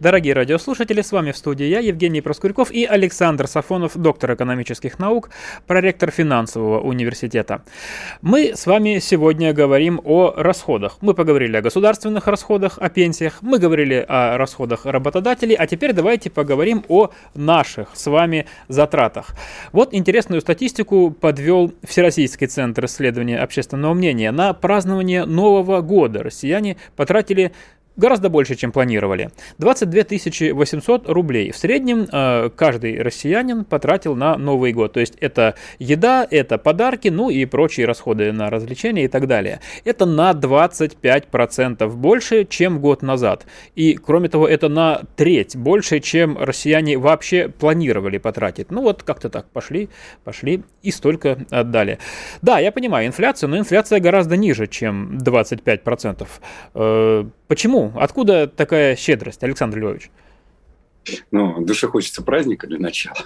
Дорогие 0.00 0.32
радиослушатели, 0.32 1.02
с 1.02 1.10
вами 1.10 1.32
в 1.32 1.36
студии 1.36 1.66
я, 1.66 1.80
Евгений 1.80 2.20
Проскурьков 2.20 2.70
и 2.70 2.84
Александр 2.84 3.48
Сафонов, 3.48 3.96
доктор 3.96 4.34
экономических 4.34 5.00
наук, 5.00 5.30
проректор 5.66 6.12
финансового 6.12 6.78
университета. 6.80 7.62
Мы 8.22 8.52
с 8.54 8.66
вами 8.66 9.00
сегодня 9.00 9.52
говорим 9.52 10.00
о 10.04 10.32
расходах. 10.36 10.98
Мы 11.00 11.14
поговорили 11.14 11.56
о 11.56 11.62
государственных 11.62 12.28
расходах, 12.28 12.78
о 12.78 12.88
пенсиях, 12.90 13.42
мы 13.42 13.58
говорили 13.58 14.06
о 14.08 14.38
расходах 14.38 14.86
работодателей, 14.86 15.56
а 15.56 15.66
теперь 15.66 15.92
давайте 15.92 16.30
поговорим 16.30 16.84
о 16.86 17.10
наших 17.34 17.88
с 17.94 18.06
вами 18.06 18.46
затратах. 18.68 19.34
Вот 19.72 19.92
интересную 19.92 20.40
статистику 20.42 21.10
подвел 21.10 21.72
Всероссийский 21.82 22.46
центр 22.46 22.84
исследования 22.84 23.40
общественного 23.40 23.94
мнения. 23.94 24.30
На 24.30 24.52
празднование 24.52 25.24
Нового 25.24 25.80
года 25.80 26.22
россияне 26.22 26.76
потратили 26.94 27.50
гораздо 27.98 28.30
больше, 28.30 28.54
чем 28.54 28.72
планировали. 28.72 29.30
22 29.58 30.54
800 30.54 31.08
рублей. 31.10 31.50
В 31.50 31.56
среднем 31.56 32.06
э, 32.10 32.48
каждый 32.56 33.02
россиянин 33.02 33.64
потратил 33.64 34.16
на 34.16 34.38
Новый 34.38 34.72
год. 34.72 34.94
То 34.94 35.00
есть 35.00 35.16
это 35.20 35.56
еда, 35.78 36.26
это 36.30 36.56
подарки, 36.56 37.08
ну 37.08 37.28
и 37.28 37.44
прочие 37.44 37.86
расходы 37.86 38.32
на 38.32 38.48
развлечения 38.48 39.04
и 39.04 39.08
так 39.08 39.26
далее. 39.26 39.60
Это 39.84 40.06
на 40.06 40.30
25% 40.30 41.86
больше, 41.88 42.44
чем 42.44 42.80
год 42.80 43.02
назад. 43.02 43.46
И 43.74 43.94
кроме 43.94 44.28
того, 44.28 44.48
это 44.48 44.68
на 44.68 45.02
треть 45.16 45.56
больше, 45.56 46.00
чем 46.00 46.38
россияне 46.38 46.96
вообще 46.96 47.48
планировали 47.48 48.18
потратить. 48.18 48.70
Ну 48.70 48.82
вот 48.82 49.02
как-то 49.02 49.28
так 49.28 49.50
пошли, 49.50 49.88
пошли 50.24 50.62
и 50.82 50.90
столько 50.92 51.38
отдали. 51.50 51.98
Да, 52.42 52.60
я 52.60 52.70
понимаю 52.70 53.08
инфляцию, 53.08 53.50
но 53.50 53.58
инфляция 53.58 53.98
гораздо 53.98 54.36
ниже, 54.36 54.68
чем 54.68 55.18
25%. 55.18 56.26
Э, 56.74 57.24
почему? 57.48 57.92
Откуда 57.96 58.46
такая 58.46 58.94
щедрость, 58.94 59.42
Александр 59.42 59.78
Львович? 59.78 60.10
Ну, 61.30 61.64
душе 61.64 61.86
хочется 61.86 62.22
праздника 62.22 62.66
для 62.66 62.78
начала. 62.78 63.16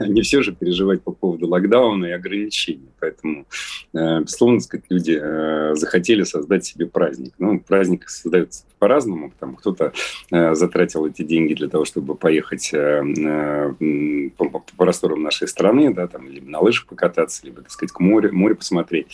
Не 0.00 0.22
все 0.22 0.42
же 0.42 0.52
переживать 0.52 1.02
по 1.02 1.12
поводу 1.12 1.48
локдауна 1.48 2.06
и 2.06 2.10
ограничений. 2.12 2.88
Поэтому, 3.00 3.46
э, 3.94 4.20
безусловно, 4.20 4.60
сказать, 4.60 4.84
люди 4.88 5.18
э, 5.20 5.74
захотели 5.74 6.22
создать 6.24 6.64
себе 6.64 6.86
праздник. 6.86 7.34
Ну, 7.38 7.60
праздник 7.60 8.08
создается 8.08 8.64
по-разному. 8.78 9.32
Там 9.38 9.56
кто-то 9.56 9.92
э, 10.30 10.54
затратил 10.54 11.06
эти 11.06 11.22
деньги 11.22 11.54
для 11.54 11.68
того, 11.68 11.84
чтобы 11.84 12.14
поехать 12.14 12.70
по, 12.70 14.48
по 14.48 14.62
просторам 14.76 15.22
нашей 15.22 15.48
страны, 15.48 15.92
да, 15.92 16.06
там, 16.06 16.28
либо 16.28 16.48
на 16.50 16.60
лыжах 16.60 16.86
покататься, 16.86 17.44
либо, 17.44 17.62
так 17.62 17.70
сказать, 17.70 17.92
к 17.92 18.00
морю, 18.00 18.34
море 18.34 18.54
посмотреть. 18.54 19.06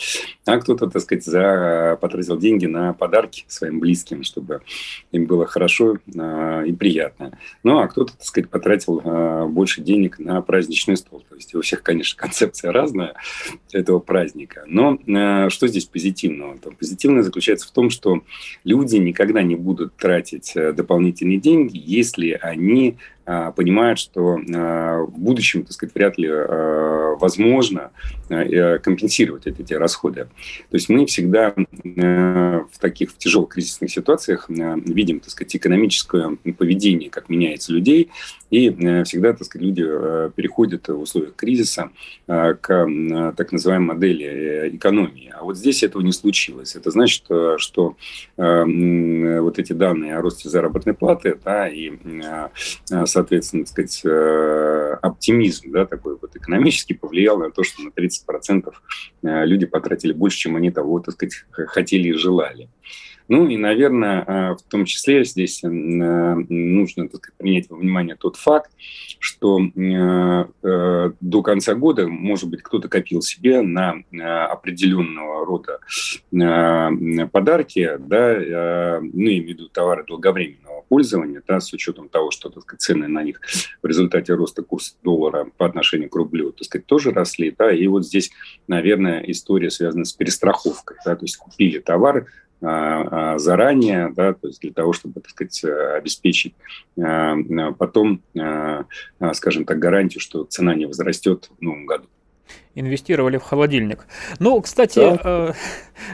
А 0.45 0.57
кто-то, 0.57 0.87
так 0.87 1.01
сказать, 1.01 1.25
за, 1.25 1.97
потратил 1.99 2.37
деньги 2.37 2.65
на 2.65 2.93
подарки 2.93 3.45
своим 3.47 3.79
близким, 3.79 4.23
чтобы 4.23 4.61
им 5.11 5.25
было 5.25 5.45
хорошо 5.45 5.97
и 6.07 6.73
приятно. 6.73 7.37
Ну, 7.67 7.79
а 7.79 7.87
кто-то, 7.89 8.13
так 8.13 8.23
сказать, 8.23 8.49
потратил 8.49 9.01
больше 9.49 9.81
денег 9.81 10.19
на 10.19 10.41
праздничный 10.41 10.95
стол. 10.95 11.21
То 11.27 11.35
есть 11.35 11.53
у 11.53 11.59
всех, 11.59 11.83
конечно, 11.83 12.17
концепция 12.21 12.71
разная 12.71 13.13
этого 13.73 13.99
праздника. 13.99 14.63
Но 14.67 14.97
э, 15.05 15.49
что 15.49 15.67
здесь 15.67 15.83
позитивного? 15.83 16.57
Там, 16.59 16.77
позитивное 16.77 17.23
заключается 17.23 17.67
в 17.67 17.71
том, 17.71 17.89
что 17.89 18.21
люди 18.63 18.95
никогда 18.95 19.41
не 19.43 19.57
будут 19.57 19.97
тратить 19.97 20.53
э, 20.55 20.71
дополнительные 20.71 21.39
деньги, 21.39 21.77
если 21.77 22.39
они 22.41 22.99
а, 23.29 23.51
понимают, 23.51 23.99
что 23.99 24.39
а, 24.55 25.01
в 25.01 25.19
будущем, 25.19 25.63
так 25.63 25.73
сказать, 25.73 25.93
вряд 25.93 26.17
ли 26.17 26.29
а, 26.31 27.15
возможно 27.19 27.91
компенсировать 28.29 29.47
эти 29.47 29.73
расходы. 29.73 30.27
То 30.69 30.75
есть 30.75 30.89
мы 30.89 31.05
всегда 31.05 31.53
в 31.55 32.79
таких 32.79 33.11
в 33.11 33.17
тяжелых 33.17 33.49
кризисных 33.49 33.89
ситуациях 33.89 34.49
видим, 34.49 35.21
так 35.21 35.29
сказать, 35.29 35.55
экономическое 35.55 36.37
поведение, 36.57 37.09
как 37.09 37.29
меняется 37.29 37.71
людей, 37.71 38.09
и 38.49 38.69
всегда, 39.03 39.33
так 39.33 39.43
сказать, 39.43 39.65
люди 39.65 39.83
переходят 40.35 40.87
в 40.87 40.99
условиях 40.99 41.35
кризиса 41.35 41.89
к 42.25 42.87
так 43.37 43.51
называемой 43.51 43.95
модели 43.95 44.25
э, 44.25 44.69
экономии. 44.75 45.33
А 45.33 45.43
вот 45.43 45.57
здесь 45.57 45.83
этого 45.83 46.01
не 46.01 46.11
случилось. 46.11 46.75
Это 46.75 46.91
значит, 46.91 47.25
что 47.57 47.95
вот 48.37 49.59
эти 49.59 49.73
данные 49.73 50.17
о 50.17 50.21
росте 50.21 50.49
заработной 50.49 50.93
платы 50.93 51.37
да, 51.43 51.67
и 51.67 51.91
соответственно, 53.05 53.63
так 53.63 53.71
сказать, 53.71 54.01
э, 54.05 54.97
оптимизм, 55.01 55.71
да, 55.71 55.85
такой 55.85 56.17
вот 56.21 56.35
экономический 56.35 56.93
повлиял 56.93 57.37
на 57.37 57.51
то, 57.51 57.63
что 57.63 57.81
на 57.81 57.89
30% 57.89 58.73
э, 59.23 59.45
люди 59.45 59.65
потратили 59.65 60.13
больше, 60.13 60.37
чем 60.37 60.55
они 60.55 60.71
того, 60.71 60.99
так 60.99 61.15
сказать, 61.15 61.45
хотели 61.49 62.09
и 62.09 62.13
желали. 62.13 62.69
Ну 63.27 63.47
и, 63.47 63.57
наверное, 63.57 64.23
э, 64.25 64.55
в 64.55 64.63
том 64.69 64.85
числе 64.85 65.23
здесь 65.23 65.61
нужно 65.63 67.09
так 67.09 67.33
принять 67.37 67.69
во 67.69 67.77
внимание 67.77 68.15
тот 68.15 68.35
факт, 68.35 68.71
что 69.19 69.59
до 69.75 71.41
конца 71.43 71.75
года, 71.75 72.07
может 72.07 72.49
быть, 72.49 72.61
кто-то 72.61 72.87
копил 72.87 73.21
себе 73.21 73.61
на 73.61 74.03
определенного 74.45 75.45
рода 75.45 75.79
подарки, 77.31 77.97
да, 77.99 78.99
ну, 79.01 79.11
имею 79.11 79.43
в 79.43 79.47
виду 79.47 79.69
товары 79.69 80.05
долговременного 80.05 80.83
пользования, 80.89 81.41
да, 81.47 81.59
с 81.59 81.73
учетом 81.73 82.09
того, 82.09 82.31
что 82.31 82.49
так 82.49 82.63
сказать, 82.63 82.81
цены 82.81 83.07
на 83.07 83.23
них 83.23 83.41
в 83.81 83.87
результате 83.87 84.33
роста 84.33 84.63
курса 84.63 84.95
доллара 85.03 85.47
по 85.57 85.65
отношению 85.65 86.09
к 86.09 86.15
рублю 86.15 86.51
так 86.57 86.65
сказать, 86.65 86.85
тоже 86.85 87.11
росли. 87.11 87.53
Да, 87.57 87.71
и 87.71 87.87
вот 87.87 88.05
здесь, 88.05 88.31
наверное, 88.67 89.21
история 89.21 89.69
связана 89.69 90.05
с 90.05 90.13
перестраховкой. 90.13 90.97
Да, 91.05 91.15
то 91.15 91.23
есть 91.23 91.37
купили 91.37 91.79
товар, 91.79 92.17
а, 92.17 92.19
а, 92.19 92.46
заранее, 92.59 94.11
да, 94.15 94.33
то 94.33 94.47
есть 94.47 94.61
для 94.61 94.73
того, 94.73 94.93
чтобы, 94.93 95.21
так 95.21 95.29
сказать, 95.29 95.63
обеспечить 95.63 96.55
а, 96.99 97.35
потом, 97.77 98.21
скажем 99.33 99.65
так, 99.65 99.77
гарантию, 99.77 100.21
что 100.21 100.43
цена 100.43 100.73
не 100.73 100.87
возрастет 100.87 101.51
в 101.59 101.61
новом 101.61 101.85
году 101.85 102.07
инвестировали 102.79 103.37
в 103.37 103.43
холодильник. 103.43 104.05
Ну, 104.39 104.61
кстати, 104.61 104.99
да. 104.99 105.19
э, 105.23 105.53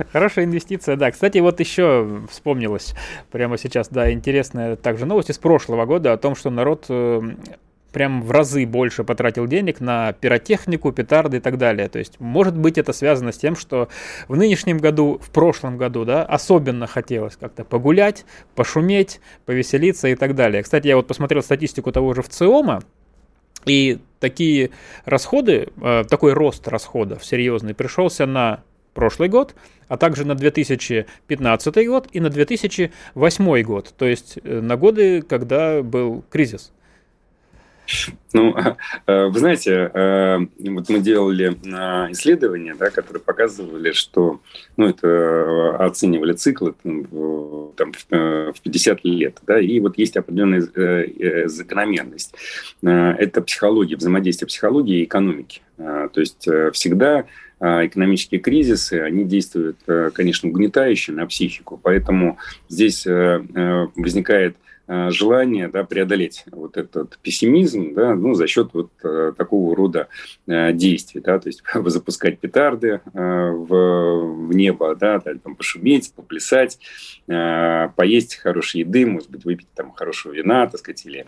хорошая 0.14 0.46
инвестиция, 0.46 0.96
да. 0.96 1.12
Кстати, 1.12 1.40
вот 1.40 1.60
еще 1.60 2.22
вспомнилось 2.30 2.96
прямо 3.32 3.58
сейчас, 3.58 3.90
да, 3.90 4.12
интересная 4.12 4.76
также 4.78 5.06
новость 5.06 5.30
из 5.30 5.38
прошлого 5.38 5.86
года 5.86 6.14
о 6.14 6.18
том, 6.18 6.36
что 6.36 6.50
народ 6.50 6.86
э, 6.88 7.22
прям 7.94 8.24
в 8.24 8.32
разы 8.32 8.66
больше 8.66 9.04
потратил 9.04 9.48
денег 9.48 9.80
на 9.80 10.12
пиротехнику, 10.14 10.92
петарды 10.92 11.38
и 11.38 11.40
так 11.40 11.58
далее. 11.58 11.88
То 11.88 12.00
есть, 12.00 12.20
может 12.20 12.58
быть, 12.58 12.78
это 12.78 12.92
связано 12.92 13.32
с 13.32 13.38
тем, 13.38 13.56
что 13.56 13.88
в 14.28 14.36
нынешнем 14.36 14.80
году, 14.80 15.20
в 15.22 15.30
прошлом 15.30 15.78
году, 15.78 16.04
да, 16.04 16.24
особенно 16.24 16.88
хотелось 16.88 17.38
как-то 17.38 17.64
погулять, 17.64 18.26
пошуметь, 18.56 19.22
повеселиться 19.46 20.10
и 20.10 20.16
так 20.16 20.36
далее. 20.36 20.64
Кстати, 20.64 20.88
я 20.88 20.98
вот 20.98 21.08
посмотрел 21.08 21.42
статистику 21.42 21.92
того 21.92 22.14
же 22.14 22.22
в 22.22 22.30
ЦИОМа, 22.30 22.82
и 23.66 24.00
такие 24.20 24.72
расходы, 25.06 25.70
э, 25.82 26.04
такой 26.10 26.34
рост 26.34 26.68
расходов 26.68 27.24
серьезный 27.24 27.74
пришелся 27.74 28.26
на 28.26 28.64
прошлый 28.94 29.30
год, 29.30 29.56
а 29.88 29.98
также 29.98 30.26
на 30.26 30.36
2015 30.36 31.88
год 31.88 32.08
и 32.12 32.20
на 32.20 32.30
2008 32.30 33.62
год, 33.64 33.94
то 33.98 34.06
есть 34.06 34.40
э, 34.44 34.60
на 34.60 34.76
годы, 34.76 35.22
когда 35.22 35.82
был 35.82 36.24
кризис. 36.30 36.72
Ну, 38.34 38.56
э, 39.08 39.26
вы 39.28 39.40
знаете, 39.40 39.92
э, 39.94 40.40
вот 40.60 40.90
мы 40.90 41.00
делали 41.00 41.50
исследования, 42.12 42.76
да, 42.76 42.90
которые 42.90 43.22
показывали, 43.22 43.92
что, 43.92 44.42
ну, 44.78 44.88
это 44.88 45.76
оценивали 45.78 46.34
циклы 46.34 46.74
там, 47.76 47.94
в 48.10 48.56
50 48.64 49.04
лет, 49.04 49.40
да, 49.46 49.60
и 49.60 49.80
вот 49.80 49.98
есть 49.98 50.18
определенная 50.18 51.48
закономерность. 51.48 52.36
Это 52.82 53.42
психология, 53.42 53.96
взаимодействие 53.96 54.48
психологии 54.48 55.02
и 55.02 55.04
экономики. 55.06 55.62
То 55.78 56.12
есть 56.16 56.48
всегда 56.74 57.26
экономические 57.60 58.42
кризисы, 58.42 58.96
они 59.00 59.24
действуют, 59.24 59.78
э, 59.88 60.12
конечно, 60.14 60.50
угнетающе 60.50 61.14
на 61.14 61.26
психику, 61.26 61.80
поэтому 61.82 62.38
здесь 62.68 63.08
э, 63.08 63.42
э, 63.56 63.88
возникает 63.96 64.58
Э, 64.58 64.73
желание 64.88 65.70
да, 65.70 65.84
преодолеть 65.84 66.44
вот 66.52 66.78
этот 66.78 67.18
пессимизм 67.22 67.94
да, 67.94 68.16
ну, 68.16 68.34
за 68.34 68.48
счет 68.48 68.70
вот 68.74 68.92
э, 69.04 69.34
такого 69.38 69.76
рода 69.76 70.08
э, 70.48 70.74
действий. 70.74 71.22
Да, 71.22 71.40
то 71.40 71.48
есть 71.48 71.64
запускать 71.86 72.40
петарды 72.40 73.02
в, 73.14 73.68
в 73.68 74.54
небо, 74.54 74.96
да, 74.96 75.20
там, 75.20 75.56
пошуметь, 75.56 76.14
поплясать, 76.14 76.80
поесть 77.26 78.36
хорошей 78.36 78.82
еды, 78.82 79.06
может 79.06 79.30
быть, 79.30 79.46
выпить 79.46 79.68
там 79.76 79.92
хорошего 79.94 80.34
вина, 80.34 80.68
так 80.68 80.80
сказать, 80.80 81.06
или 81.06 81.26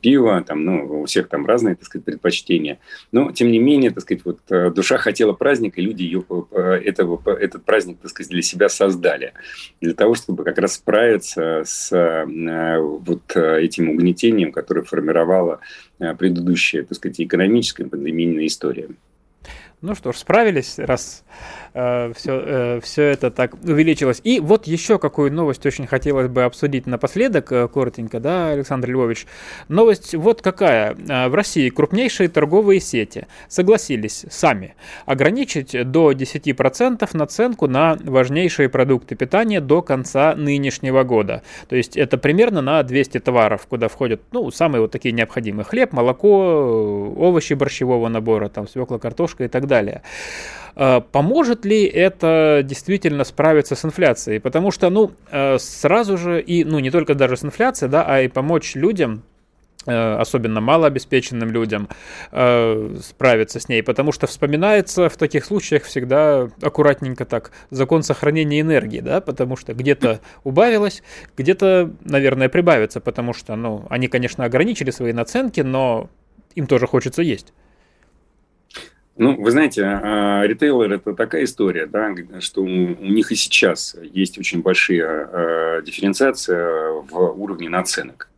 пива. 0.00 0.42
Там, 0.46 0.64
ну, 0.64 1.02
у 1.02 1.04
всех 1.04 1.28
там 1.28 1.46
разные 1.46 1.76
так 1.76 1.84
сказать, 1.84 2.04
предпочтения. 2.04 2.78
Но, 3.12 3.30
тем 3.32 3.50
не 3.50 3.58
менее, 3.58 3.90
так 3.90 4.02
сказать, 4.02 4.24
вот, 4.24 4.40
душа 4.74 4.98
хотела 4.98 5.32
праздника, 5.32 5.80
и 5.80 5.84
люди 5.84 6.02
ее, 6.02 6.24
этого, 6.52 7.20
этот 7.34 7.64
праздник 7.64 7.98
так 8.00 8.10
сказать, 8.10 8.30
для 8.30 8.42
себя 8.42 8.68
создали. 8.68 9.32
Для 9.80 9.94
того, 9.94 10.14
чтобы 10.14 10.44
как 10.44 10.58
раз 10.58 10.74
справиться 10.74 11.62
с 11.64 11.92
вот 12.80 13.22
э, 13.34 13.60
этим 13.60 13.90
угнетением, 13.90 14.52
которое 14.52 14.82
формировала 14.82 15.60
э, 15.98 16.14
предыдущая, 16.14 16.82
так 16.82 16.96
сказать, 16.96 17.20
экономическая 17.20 17.84
пандемийная 17.84 18.46
история. 18.46 18.88
Ну 19.82 19.96
что 19.96 20.12
ж, 20.12 20.16
справились, 20.18 20.78
раз 20.78 21.24
э, 21.74 22.12
все, 22.14 22.40
э, 22.44 22.80
все 22.84 23.02
это 23.02 23.32
так 23.32 23.54
увеличилось. 23.64 24.20
И 24.22 24.38
вот 24.38 24.68
еще 24.68 24.96
какую 25.00 25.32
новость 25.32 25.66
очень 25.66 25.88
хотелось 25.88 26.28
бы 26.28 26.44
обсудить 26.44 26.86
напоследок, 26.86 27.50
э, 27.50 27.66
коротенько, 27.66 28.20
да, 28.20 28.50
Александр 28.50 28.90
Львович. 28.90 29.26
Новость 29.66 30.14
вот 30.14 30.40
какая. 30.40 30.94
Э, 31.08 31.26
в 31.26 31.34
России 31.34 31.68
крупнейшие 31.68 32.28
торговые 32.28 32.78
сети 32.78 33.26
согласились 33.48 34.24
сами 34.30 34.76
ограничить 35.04 35.72
до 35.90 36.12
10% 36.12 37.16
наценку 37.16 37.66
на 37.66 37.98
важнейшие 38.04 38.68
продукты 38.68 39.16
питания 39.16 39.60
до 39.60 39.82
конца 39.82 40.36
нынешнего 40.36 41.02
года. 41.02 41.42
То 41.68 41.74
есть 41.74 41.96
это 41.96 42.18
примерно 42.18 42.62
на 42.62 42.84
200 42.84 43.18
товаров, 43.18 43.66
куда 43.68 43.88
входят, 43.88 44.22
ну, 44.30 44.48
самые 44.52 44.82
вот 44.82 44.92
такие 44.92 45.10
необходимые. 45.10 45.64
Хлеб, 45.64 45.92
молоко, 45.92 47.12
овощи 47.16 47.54
борщевого 47.54 48.06
набора, 48.06 48.48
там, 48.48 48.68
свекла, 48.68 49.00
картошка 49.00 49.42
и 49.42 49.48
так 49.48 49.66
далее 49.66 49.71
далее. 49.72 50.02
А, 50.74 51.00
поможет 51.00 51.64
ли 51.64 51.84
это 51.84 52.62
действительно 52.64 53.24
справиться 53.24 53.74
с 53.74 53.84
инфляцией? 53.84 54.40
Потому 54.40 54.70
что, 54.70 54.90
ну, 54.90 55.12
э, 55.30 55.58
сразу 55.58 56.16
же, 56.16 56.40
и, 56.40 56.64
ну, 56.64 56.78
не 56.78 56.90
только 56.90 57.14
даже 57.14 57.36
с 57.36 57.44
инфляцией, 57.44 57.90
да, 57.90 58.04
а 58.06 58.20
и 58.20 58.28
помочь 58.28 58.74
людям, 58.74 59.22
э, 59.86 60.14
особенно 60.14 60.60
малообеспеченным 60.60 61.50
людям, 61.50 61.88
э, 62.30 62.96
справиться 63.02 63.60
с 63.60 63.68
ней, 63.68 63.82
потому 63.82 64.12
что 64.12 64.26
вспоминается 64.26 65.08
в 65.08 65.16
таких 65.16 65.44
случаях 65.44 65.84
всегда 65.84 66.48
аккуратненько 66.62 67.24
так 67.24 67.50
закон 67.70 68.02
сохранения 68.02 68.60
энергии, 68.60 69.00
да, 69.00 69.20
потому 69.20 69.56
что 69.56 69.74
где-то 69.74 70.20
убавилось, 70.44 71.02
где-то, 71.36 71.90
наверное, 72.04 72.48
прибавится, 72.48 73.00
потому 73.00 73.34
что, 73.34 73.56
ну, 73.56 73.84
они, 73.90 74.08
конечно, 74.08 74.44
ограничили 74.44 74.90
свои 74.90 75.12
наценки, 75.12 75.60
но 75.60 76.08
им 76.54 76.66
тоже 76.66 76.86
хочется 76.86 77.22
есть. 77.22 77.52
Ну, 79.16 79.40
вы 79.40 79.50
знаете, 79.50 79.84
а, 79.84 80.42
ритейлер– 80.46 80.92
это 80.94 81.14
такая 81.14 81.44
история, 81.44 81.86
да, 81.86 82.14
что 82.40 82.62
у 82.62 82.66
них 82.66 83.30
и 83.30 83.34
сейчас 83.34 83.94
есть 84.02 84.38
очень 84.38 84.62
большие 84.62 85.04
а, 85.04 85.82
дифференциация 85.82 86.92
в 86.92 87.42
уровне 87.42 87.68
наценок 87.68 88.28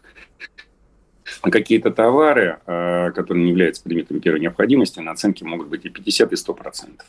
какие-то 1.50 1.90
товары, 1.90 2.58
э, 2.66 3.12
которые 3.12 3.44
не 3.44 3.50
являются 3.50 3.82
предметом 3.82 4.20
первой 4.20 4.40
необходимости, 4.40 5.00
наценки 5.00 5.44
могут 5.44 5.68
быть 5.68 5.84
и 5.84 5.90
50, 5.90 6.32
и 6.32 6.36
100 6.36 6.54
процентов. 6.54 7.06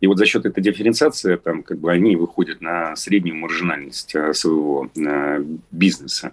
И 0.00 0.06
вот 0.06 0.18
за 0.18 0.26
счет 0.26 0.44
этой 0.44 0.62
дифференциации 0.62 1.36
там, 1.36 1.62
как 1.62 1.78
бы 1.78 1.92
они 1.92 2.16
выходят 2.16 2.60
на 2.60 2.96
среднюю 2.96 3.36
маржинальность 3.36 4.14
э, 4.14 4.34
своего 4.34 4.90
э, 4.96 5.44
бизнеса. 5.70 6.32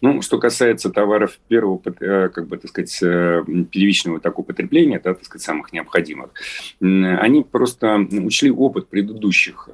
Ну, 0.00 0.22
что 0.22 0.38
касается 0.38 0.90
товаров 0.90 1.38
первого, 1.48 1.78
как 1.78 2.48
бы, 2.48 2.56
так 2.56 2.70
сказать, 2.70 2.98
первичного 3.70 4.20
такого 4.20 4.46
потребления, 4.46 5.00
да, 5.02 5.14
так 5.14 5.24
сказать, 5.24 5.44
самых 5.44 5.72
необходимых, 5.72 6.30
они 6.80 7.44
просто 7.44 8.06
учли 8.10 8.50
опыт 8.50 8.88
предыдущих 8.88 9.68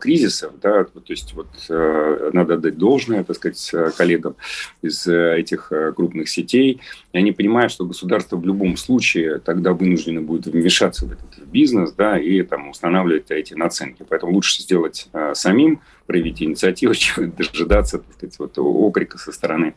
кризисов, 0.00 0.52
да, 0.60 0.84
то 0.84 1.00
есть 1.08 1.34
вот 1.34 1.48
надо 1.68 2.58
дать 2.58 2.76
должное, 2.76 3.24
так 3.24 3.36
сказать, 3.36 3.72
коллегам 3.96 4.36
из 4.82 5.06
этих 5.06 5.72
крупных 5.96 6.28
сетей, 6.28 6.57
и 6.58 6.80
они 7.12 7.32
понимают, 7.32 7.72
что 7.72 7.84
государство 7.84 8.36
в 8.36 8.44
любом 8.44 8.76
случае 8.76 9.38
тогда 9.38 9.72
вынуждено 9.72 10.20
будет 10.20 10.46
вмешаться 10.46 11.06
в 11.06 11.12
этот 11.12 11.46
бизнес, 11.46 11.92
да, 11.92 12.18
и 12.18 12.42
там 12.42 12.68
устанавливать 12.70 13.30
эти 13.30 13.54
наценки. 13.54 14.04
Поэтому 14.08 14.32
лучше 14.32 14.62
сделать 14.62 15.08
э, 15.12 15.32
самим, 15.34 15.80
проявить 16.06 16.42
инициативу, 16.42 16.94
чем 16.96 17.32
дожидаться, 17.32 17.98
так 17.98 18.12
сказать, 18.14 18.38
вот, 18.38 18.58
окрика 18.58 19.18
со 19.18 19.32
стороны 19.32 19.74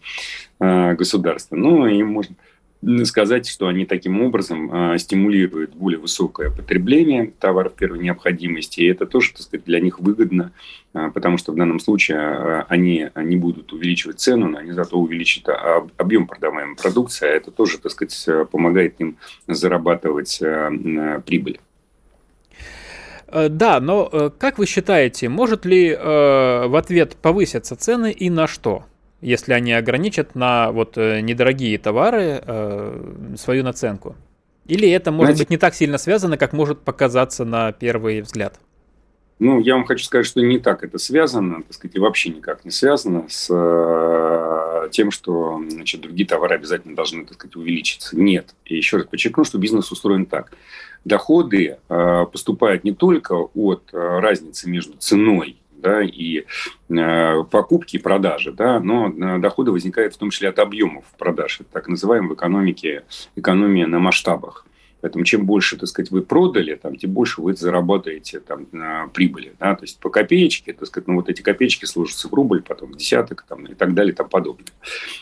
э, 0.60 0.94
государства. 0.94 1.56
Ну, 1.56 1.88
и 1.88 2.04
можно 2.04 2.36
сказать, 3.04 3.48
что 3.48 3.68
они 3.68 3.86
таким 3.86 4.22
образом 4.22 4.94
э, 4.94 4.98
стимулируют 4.98 5.76
более 5.76 6.00
высокое 6.00 6.50
потребление 6.50 7.32
товаров 7.40 7.74
первой 7.74 8.00
необходимости, 8.00 8.82
и 8.82 8.88
это 8.88 9.06
тоже, 9.06 9.32
так 9.34 9.42
сказать, 9.42 9.66
для 9.66 9.80
них 9.80 10.00
выгодно, 10.00 10.52
э, 10.94 11.12
потому 11.14 11.38
что 11.38 11.52
в 11.52 11.56
данном 11.56 11.80
случае 11.80 12.18
э, 12.18 12.64
они 12.70 13.10
не 13.16 13.36
будут 13.36 13.72
увеличивать 13.72 14.20
цену, 14.20 14.48
но 14.48 14.58
они 14.58 14.72
зато 14.72 14.98
увеличат 14.98 15.48
объем 15.98 16.26
продаваемой 16.26 16.76
продукции, 16.76 17.28
а 17.28 17.32
это 17.32 17.52
тоже, 17.52 17.78
так 17.78 17.92
сказать, 17.92 18.50
помогает 18.52 19.00
им 19.00 19.18
зарабатывать 19.48 20.42
прибыль. 21.26 21.60
Да, 23.32 23.80
но 23.80 24.32
как 24.38 24.58
вы 24.58 24.66
считаете, 24.66 25.30
может 25.30 25.66
ли 25.66 25.96
в 25.96 26.78
ответ 26.78 27.16
повыситься 27.16 27.78
цены 27.78 28.12
и 28.12 28.30
на 28.30 28.48
что? 28.48 28.86
Если 29.22 29.54
они 29.54 29.74
ограничат 29.74 30.36
на 30.36 30.72
вот 30.72 30.98
э, 30.98 31.22
недорогие 31.22 31.78
товары 31.78 32.42
э, 32.44 33.36
свою 33.38 33.64
наценку? 33.64 34.16
Или 34.66 34.90
это 34.90 35.12
может 35.12 35.36
Знаете, 35.36 35.44
быть 35.44 35.50
не 35.50 35.58
так 35.58 35.74
сильно 35.74 35.98
связано, 35.98 36.38
как 36.38 36.54
может 36.54 36.82
показаться 36.82 37.46
на 37.46 37.72
первый 37.72 38.22
взгляд? 38.22 38.60
Ну, 39.40 39.60
я 39.60 39.74
вам 39.74 39.86
хочу 39.86 40.06
сказать, 40.06 40.28
что 40.28 40.40
не 40.42 40.60
так 40.60 40.84
это 40.84 41.00
связано, 41.00 41.64
так 41.64 41.74
сказать, 41.74 41.96
и 41.96 42.00
вообще 42.00 42.30
никак 42.30 42.64
не 42.64 42.70
связано 42.70 43.26
с 43.28 43.48
э, 43.50 44.90
тем, 44.92 45.10
что 45.10 45.60
значит, 45.68 46.02
другие 46.02 46.28
товары 46.28 46.56
обязательно 46.56 46.96
должны, 46.96 47.26
так 47.26 47.34
сказать, 47.34 47.56
увеличиться. 47.56 48.16
Нет. 48.16 48.54
И 48.66 48.78
еще 48.78 48.98
раз 48.98 49.08
подчеркну, 49.08 49.44
что 49.44 49.58
бизнес 49.58 49.92
устроен 49.92 50.28
так. 50.28 50.52
Доходы 51.06 51.78
э, 51.90 52.26
поступают 52.32 52.84
не 52.84 52.92
только 52.92 53.34
от 53.34 53.90
э, 53.92 54.20
разницы 54.20 54.70
между 54.70 54.98
ценой 54.98 55.58
да, 55.82 56.02
и 56.02 56.46
э, 56.90 57.44
покупки 57.50 57.98
и 57.98 58.00
продажи, 58.00 58.52
да, 58.52 58.80
но 58.80 59.10
э, 59.10 59.40
доходы 59.40 59.72
возникают 59.72 60.14
в 60.14 60.18
том 60.18 60.30
числе 60.30 60.50
от 60.50 60.60
объемов 60.60 61.06
продаж. 61.18 61.60
Это 61.62 61.70
так 61.72 61.88
называемая 61.88 62.30
в 62.30 62.34
экономике 62.36 63.04
экономия 63.36 63.88
на 63.88 64.00
масштабах. 64.00 64.66
Поэтому 65.02 65.26
чем 65.26 65.46
больше, 65.46 65.78
так 65.78 65.90
сказать, 65.90 66.12
вы 66.12 66.22
продали, 66.22 66.76
там, 66.76 66.96
тем 66.96 67.12
больше 67.12 67.42
вы 67.42 67.54
заработаете 67.56 68.40
там, 68.40 68.68
на 68.72 69.08
прибыли. 69.08 69.54
Да? 69.60 69.76
То 69.76 69.84
есть 69.84 70.00
по 70.00 70.10
копеечке, 70.10 70.74
так 70.74 70.88
сказать, 70.88 71.08
ну, 71.08 71.16
вот 71.16 71.28
эти 71.28 71.42
копеечки 71.42 71.86
сложатся 71.86 72.30
в 72.30 72.34
рубль, 72.34 72.62
потом 72.62 72.92
в 72.92 72.98
десяток 72.98 73.44
там, 73.48 73.66
и 73.66 73.74
так 73.74 73.96
далее 73.96 74.14
и 74.14 74.16
тому 74.16 74.30
подобное. 74.30 74.68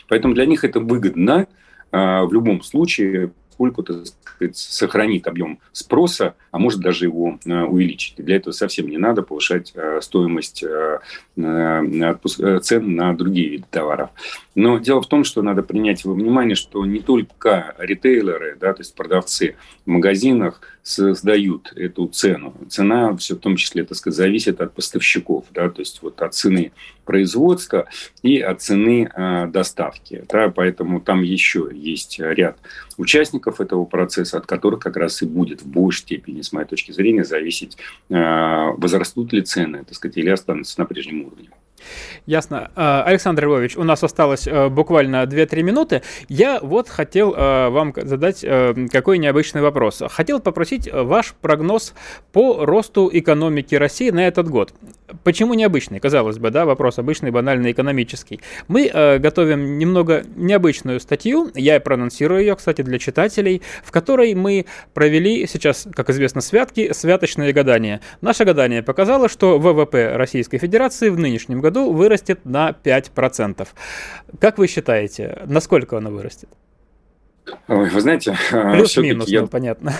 Поэтому 0.08 0.34
для 0.34 0.44
них 0.44 0.64
это 0.64 0.80
выгодно 0.80 1.46
э, 1.92 2.22
в 2.24 2.32
любом 2.32 2.62
случае 2.62 3.32
поскольку 3.60 3.82
так 3.82 4.06
сказать, 4.06 4.56
сохранит 4.56 5.26
объем 5.28 5.58
спроса, 5.72 6.34
а 6.50 6.58
может 6.58 6.80
даже 6.80 7.04
его 7.04 7.38
э, 7.44 7.62
увеличить. 7.62 8.14
Для 8.16 8.36
этого 8.36 8.52
совсем 8.52 8.88
не 8.88 8.96
надо 8.96 9.22
повышать 9.22 9.72
э, 9.74 10.00
стоимость 10.00 10.64
э, 10.64 10.98
цен 11.36 12.94
на 12.96 13.14
другие 13.14 13.48
виды 13.50 13.64
товаров. 13.70 14.10
Но 14.54 14.78
дело 14.78 15.02
в 15.02 15.08
том, 15.08 15.24
что 15.24 15.42
надо 15.42 15.62
принять 15.62 16.06
во 16.06 16.14
внимание, 16.14 16.54
что 16.54 16.86
не 16.86 17.00
только 17.00 17.74
ритейлеры, 17.78 18.56
да, 18.58 18.72
то 18.72 18.80
есть 18.80 18.94
продавцы 18.94 19.56
в 19.84 19.90
магазинах 19.90 20.62
создают 20.82 21.72
эту 21.76 22.06
цену. 22.06 22.54
Цена 22.68 23.16
все 23.16 23.34
в 23.34 23.38
том 23.38 23.56
числе, 23.56 23.84
так 23.84 23.96
сказать, 23.96 24.16
зависит 24.16 24.60
от 24.60 24.74
поставщиков, 24.74 25.46
да, 25.52 25.68
то 25.68 25.80
есть 25.80 26.02
вот 26.02 26.20
от 26.22 26.34
цены 26.34 26.72
производства 27.04 27.88
и 28.22 28.40
от 28.40 28.62
цены 28.62 29.10
э, 29.12 29.46
доставки. 29.48 30.24
Да, 30.28 30.50
поэтому 30.50 31.00
там 31.00 31.22
еще 31.22 31.68
есть 31.72 32.18
ряд 32.20 32.58
участников 32.96 33.60
этого 33.60 33.84
процесса, 33.84 34.38
от 34.38 34.46
которых 34.46 34.80
как 34.80 34.96
раз 34.96 35.22
и 35.22 35.26
будет 35.26 35.62
в 35.62 35.66
большей 35.66 36.00
степени, 36.00 36.42
с 36.42 36.52
моей 36.52 36.66
точки 36.66 36.92
зрения, 36.92 37.24
зависеть, 37.24 37.76
возрастут 38.08 39.32
ли 39.32 39.42
цены, 39.42 39.84
так 39.84 39.94
сказать, 39.94 40.16
или 40.16 40.28
останутся 40.28 40.78
на 40.78 40.86
прежнем 40.86 41.22
уровне. 41.26 41.50
Ясно. 42.26 42.70
А, 42.76 43.02
Александр 43.04 43.44
Львович, 43.44 43.76
у 43.76 43.84
нас 43.84 44.02
осталось 44.02 44.46
э, 44.46 44.68
буквально 44.68 45.24
2-3 45.24 45.62
минуты. 45.62 46.02
Я 46.28 46.60
вот 46.60 46.88
хотел 46.88 47.34
э, 47.34 47.68
вам 47.68 47.94
задать 47.96 48.44
э, 48.44 48.74
какой 48.92 49.18
необычный 49.18 49.62
вопрос. 49.62 50.02
Хотел 50.10 50.40
попросить 50.40 50.88
ваш 50.92 51.34
прогноз 51.40 51.94
по 52.32 52.64
росту 52.64 53.10
экономики 53.12 53.74
России 53.74 54.10
на 54.10 54.26
этот 54.26 54.48
год. 54.48 54.72
Почему 55.24 55.54
необычный? 55.54 56.00
Казалось 56.00 56.38
бы, 56.38 56.50
да, 56.50 56.64
вопрос 56.64 56.98
обычный, 56.98 57.30
банальный, 57.30 57.72
экономический. 57.72 58.40
Мы 58.68 58.90
готовим 59.18 59.78
немного 59.78 60.24
необычную 60.36 61.00
статью, 61.00 61.50
я 61.54 61.80
проанонсирую 61.80 62.40
ее, 62.40 62.56
кстати, 62.56 62.82
для 62.82 62.98
читателей, 62.98 63.62
в 63.82 63.90
которой 63.90 64.34
мы 64.34 64.66
провели 64.94 65.46
сейчас, 65.46 65.86
как 65.94 66.10
известно, 66.10 66.40
святки, 66.40 66.92
святочные 66.92 67.52
гадания. 67.52 68.00
Наше 68.20 68.44
гадание 68.44 68.82
показало, 68.82 69.28
что 69.28 69.58
ВВП 69.58 70.16
Российской 70.16 70.58
Федерации 70.58 71.08
в 71.08 71.18
нынешнем 71.18 71.60
году 71.60 71.92
вырастет 71.92 72.44
на 72.44 72.70
5%. 72.70 73.66
Как 74.40 74.58
вы 74.58 74.66
считаете, 74.66 75.42
насколько 75.46 75.98
оно 75.98 76.10
вырастет? 76.10 76.48
вы 77.68 78.00
знаете... 78.00 78.36
Плюс-минус, 78.50 79.28
я... 79.28 79.42
ну, 79.42 79.48
понятно. 79.48 79.94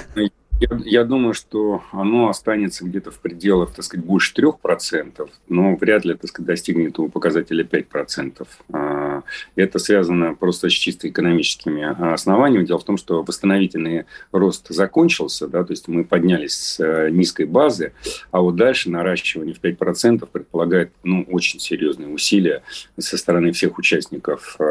Я, 0.61 0.69
я 0.85 1.05
думаю, 1.05 1.33
что 1.33 1.83
оно 1.91 2.29
останется 2.29 2.85
где-то 2.85 3.11
в 3.11 3.19
пределах, 3.19 3.73
так 3.73 3.83
сказать, 3.83 4.05
больше 4.05 4.35
3%, 4.35 5.31
но 5.49 5.75
вряд 5.77 6.05
ли, 6.05 6.15
так 6.15 6.29
сказать, 6.29 6.49
достигнет 6.49 6.91
этого 6.91 7.09
показателя 7.09 7.65
5%. 7.65 8.47
А, 8.73 9.23
это 9.57 9.79
связано 9.79 10.35
просто 10.35 10.69
с 10.69 10.73
чисто 10.73 11.09
экономическими 11.09 12.13
основаниями. 12.13 12.67
Дело 12.67 12.79
в 12.79 12.85
том, 12.85 12.99
что 12.99 13.23
восстановительный 13.23 14.05
рост 14.33 14.67
закончился, 14.69 15.49
да, 15.49 15.65
то 15.65 15.73
есть 15.73 15.89
мы 15.89 16.05
поднялись 16.05 16.55
с 16.55 16.81
э, 16.81 17.09
низкой 17.11 17.47
базы, 17.47 17.95
а 18.31 18.43
вот 18.43 18.57
дальше 18.57 18.91
наращивание 18.91 19.55
в 19.55 19.63
5% 19.63 20.29
предполагает 20.31 20.93
ну, 21.03 21.25
очень 21.31 21.59
серьезные 21.59 22.09
усилия 22.09 22.63
со 22.99 23.17
стороны 23.17 23.53
всех 23.53 23.79
участников 23.79 24.57
э, 24.59 24.65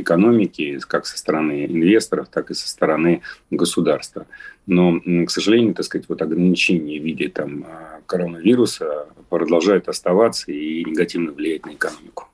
экономики, 0.00 0.80
как 0.88 1.04
со 1.04 1.18
стороны 1.18 1.66
инвесторов, 1.66 2.28
так 2.28 2.50
и 2.50 2.54
со 2.54 2.66
стороны 2.66 3.20
государства. 3.50 4.26
Но, 4.66 5.00
к 5.26 5.30
сожалению, 5.30 5.74
так 5.74 5.84
сказать, 5.84 6.08
вот 6.08 6.22
ограничения 6.22 7.00
в 7.00 7.04
виде 7.04 7.28
там, 7.28 7.64
а, 7.66 8.00
коронавируса 8.06 9.06
продолжают 9.28 9.88
оставаться 9.88 10.52
и 10.52 10.84
негативно 10.84 11.32
влиять 11.32 11.66
на 11.66 11.74
экономику. 11.74 12.28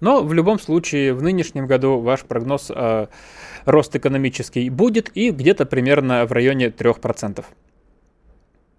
Но 0.00 0.22
в 0.22 0.32
любом 0.32 0.58
случае 0.58 1.12
в 1.12 1.22
нынешнем 1.22 1.66
году 1.66 1.98
ваш 1.98 2.22
прогноз 2.22 2.70
э, 2.74 3.06
рост 3.66 3.94
экономический 3.94 4.70
будет 4.70 5.10
и 5.14 5.30
где-то 5.30 5.66
примерно 5.66 6.24
в 6.26 6.32
районе 6.32 6.68
3%. 6.68 7.44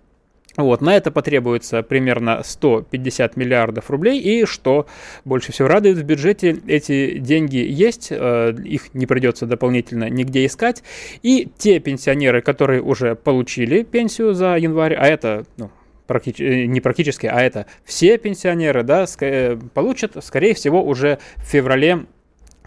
Вот, 0.56 0.80
на 0.80 0.96
это 0.96 1.10
потребуется 1.10 1.82
примерно 1.82 2.42
150 2.44 3.36
миллиардов 3.36 3.90
рублей, 3.90 4.20
и 4.20 4.46
что 4.46 4.86
больше 5.24 5.50
всего 5.50 5.66
радует 5.66 5.98
в 5.98 6.04
бюджете, 6.04 6.60
эти 6.68 7.18
деньги 7.18 7.56
есть, 7.56 8.08
э, 8.10 8.54
их 8.64 8.94
не 8.94 9.06
придется 9.06 9.46
дополнительно 9.46 10.08
нигде 10.08 10.46
искать, 10.46 10.84
и 11.22 11.48
те 11.58 11.80
пенсионеры, 11.80 12.40
которые 12.40 12.82
уже 12.82 13.16
получили 13.16 13.82
пенсию 13.82 14.34
за 14.34 14.56
январь, 14.56 14.94
а 14.94 15.06
это, 15.06 15.44
ну, 15.56 15.70
практически, 16.06 16.42
э, 16.42 16.66
не 16.66 16.80
практически, 16.80 17.26
а 17.26 17.40
это 17.40 17.66
все 17.84 18.16
пенсионеры, 18.16 18.84
да, 18.84 19.06
э, 19.20 19.58
получат, 19.74 20.16
скорее 20.22 20.54
всего, 20.54 20.84
уже 20.84 21.18
в 21.36 21.42
феврале 21.42 22.06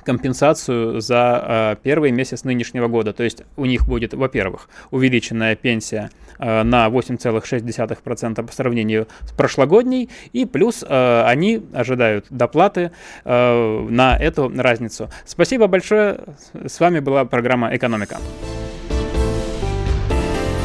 компенсацию 0.08 1.02
за 1.02 1.44
э, 1.44 1.76
первый 1.84 2.12
месяц 2.12 2.46
нынешнего 2.46 2.88
года. 2.88 3.12
То 3.12 3.24
есть 3.24 3.44
у 3.58 3.66
них 3.66 3.86
будет, 3.86 4.14
во-первых, 4.14 4.70
увеличенная 4.90 5.58
пенсия 5.58 6.10
э, 6.40 6.64
на 6.64 6.88
8,6% 6.88 8.46
по 8.48 8.54
сравнению 8.54 9.08
с 9.26 9.32
прошлогодней, 9.34 10.10
и 10.32 10.46
плюс 10.46 10.86
э, 10.88 11.24
они 11.26 11.62
ожидают 11.74 12.26
доплаты 12.30 12.92
э, 13.26 13.88
на 13.90 14.18
эту 14.18 14.50
разницу. 14.56 15.10
Спасибо 15.26 15.68
большое. 15.68 16.20
С 16.54 16.80
вами 16.80 17.00
была 17.00 17.26
программа 17.26 17.76
«Экономика». 17.76 18.18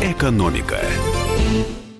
«Экономика». 0.00 0.78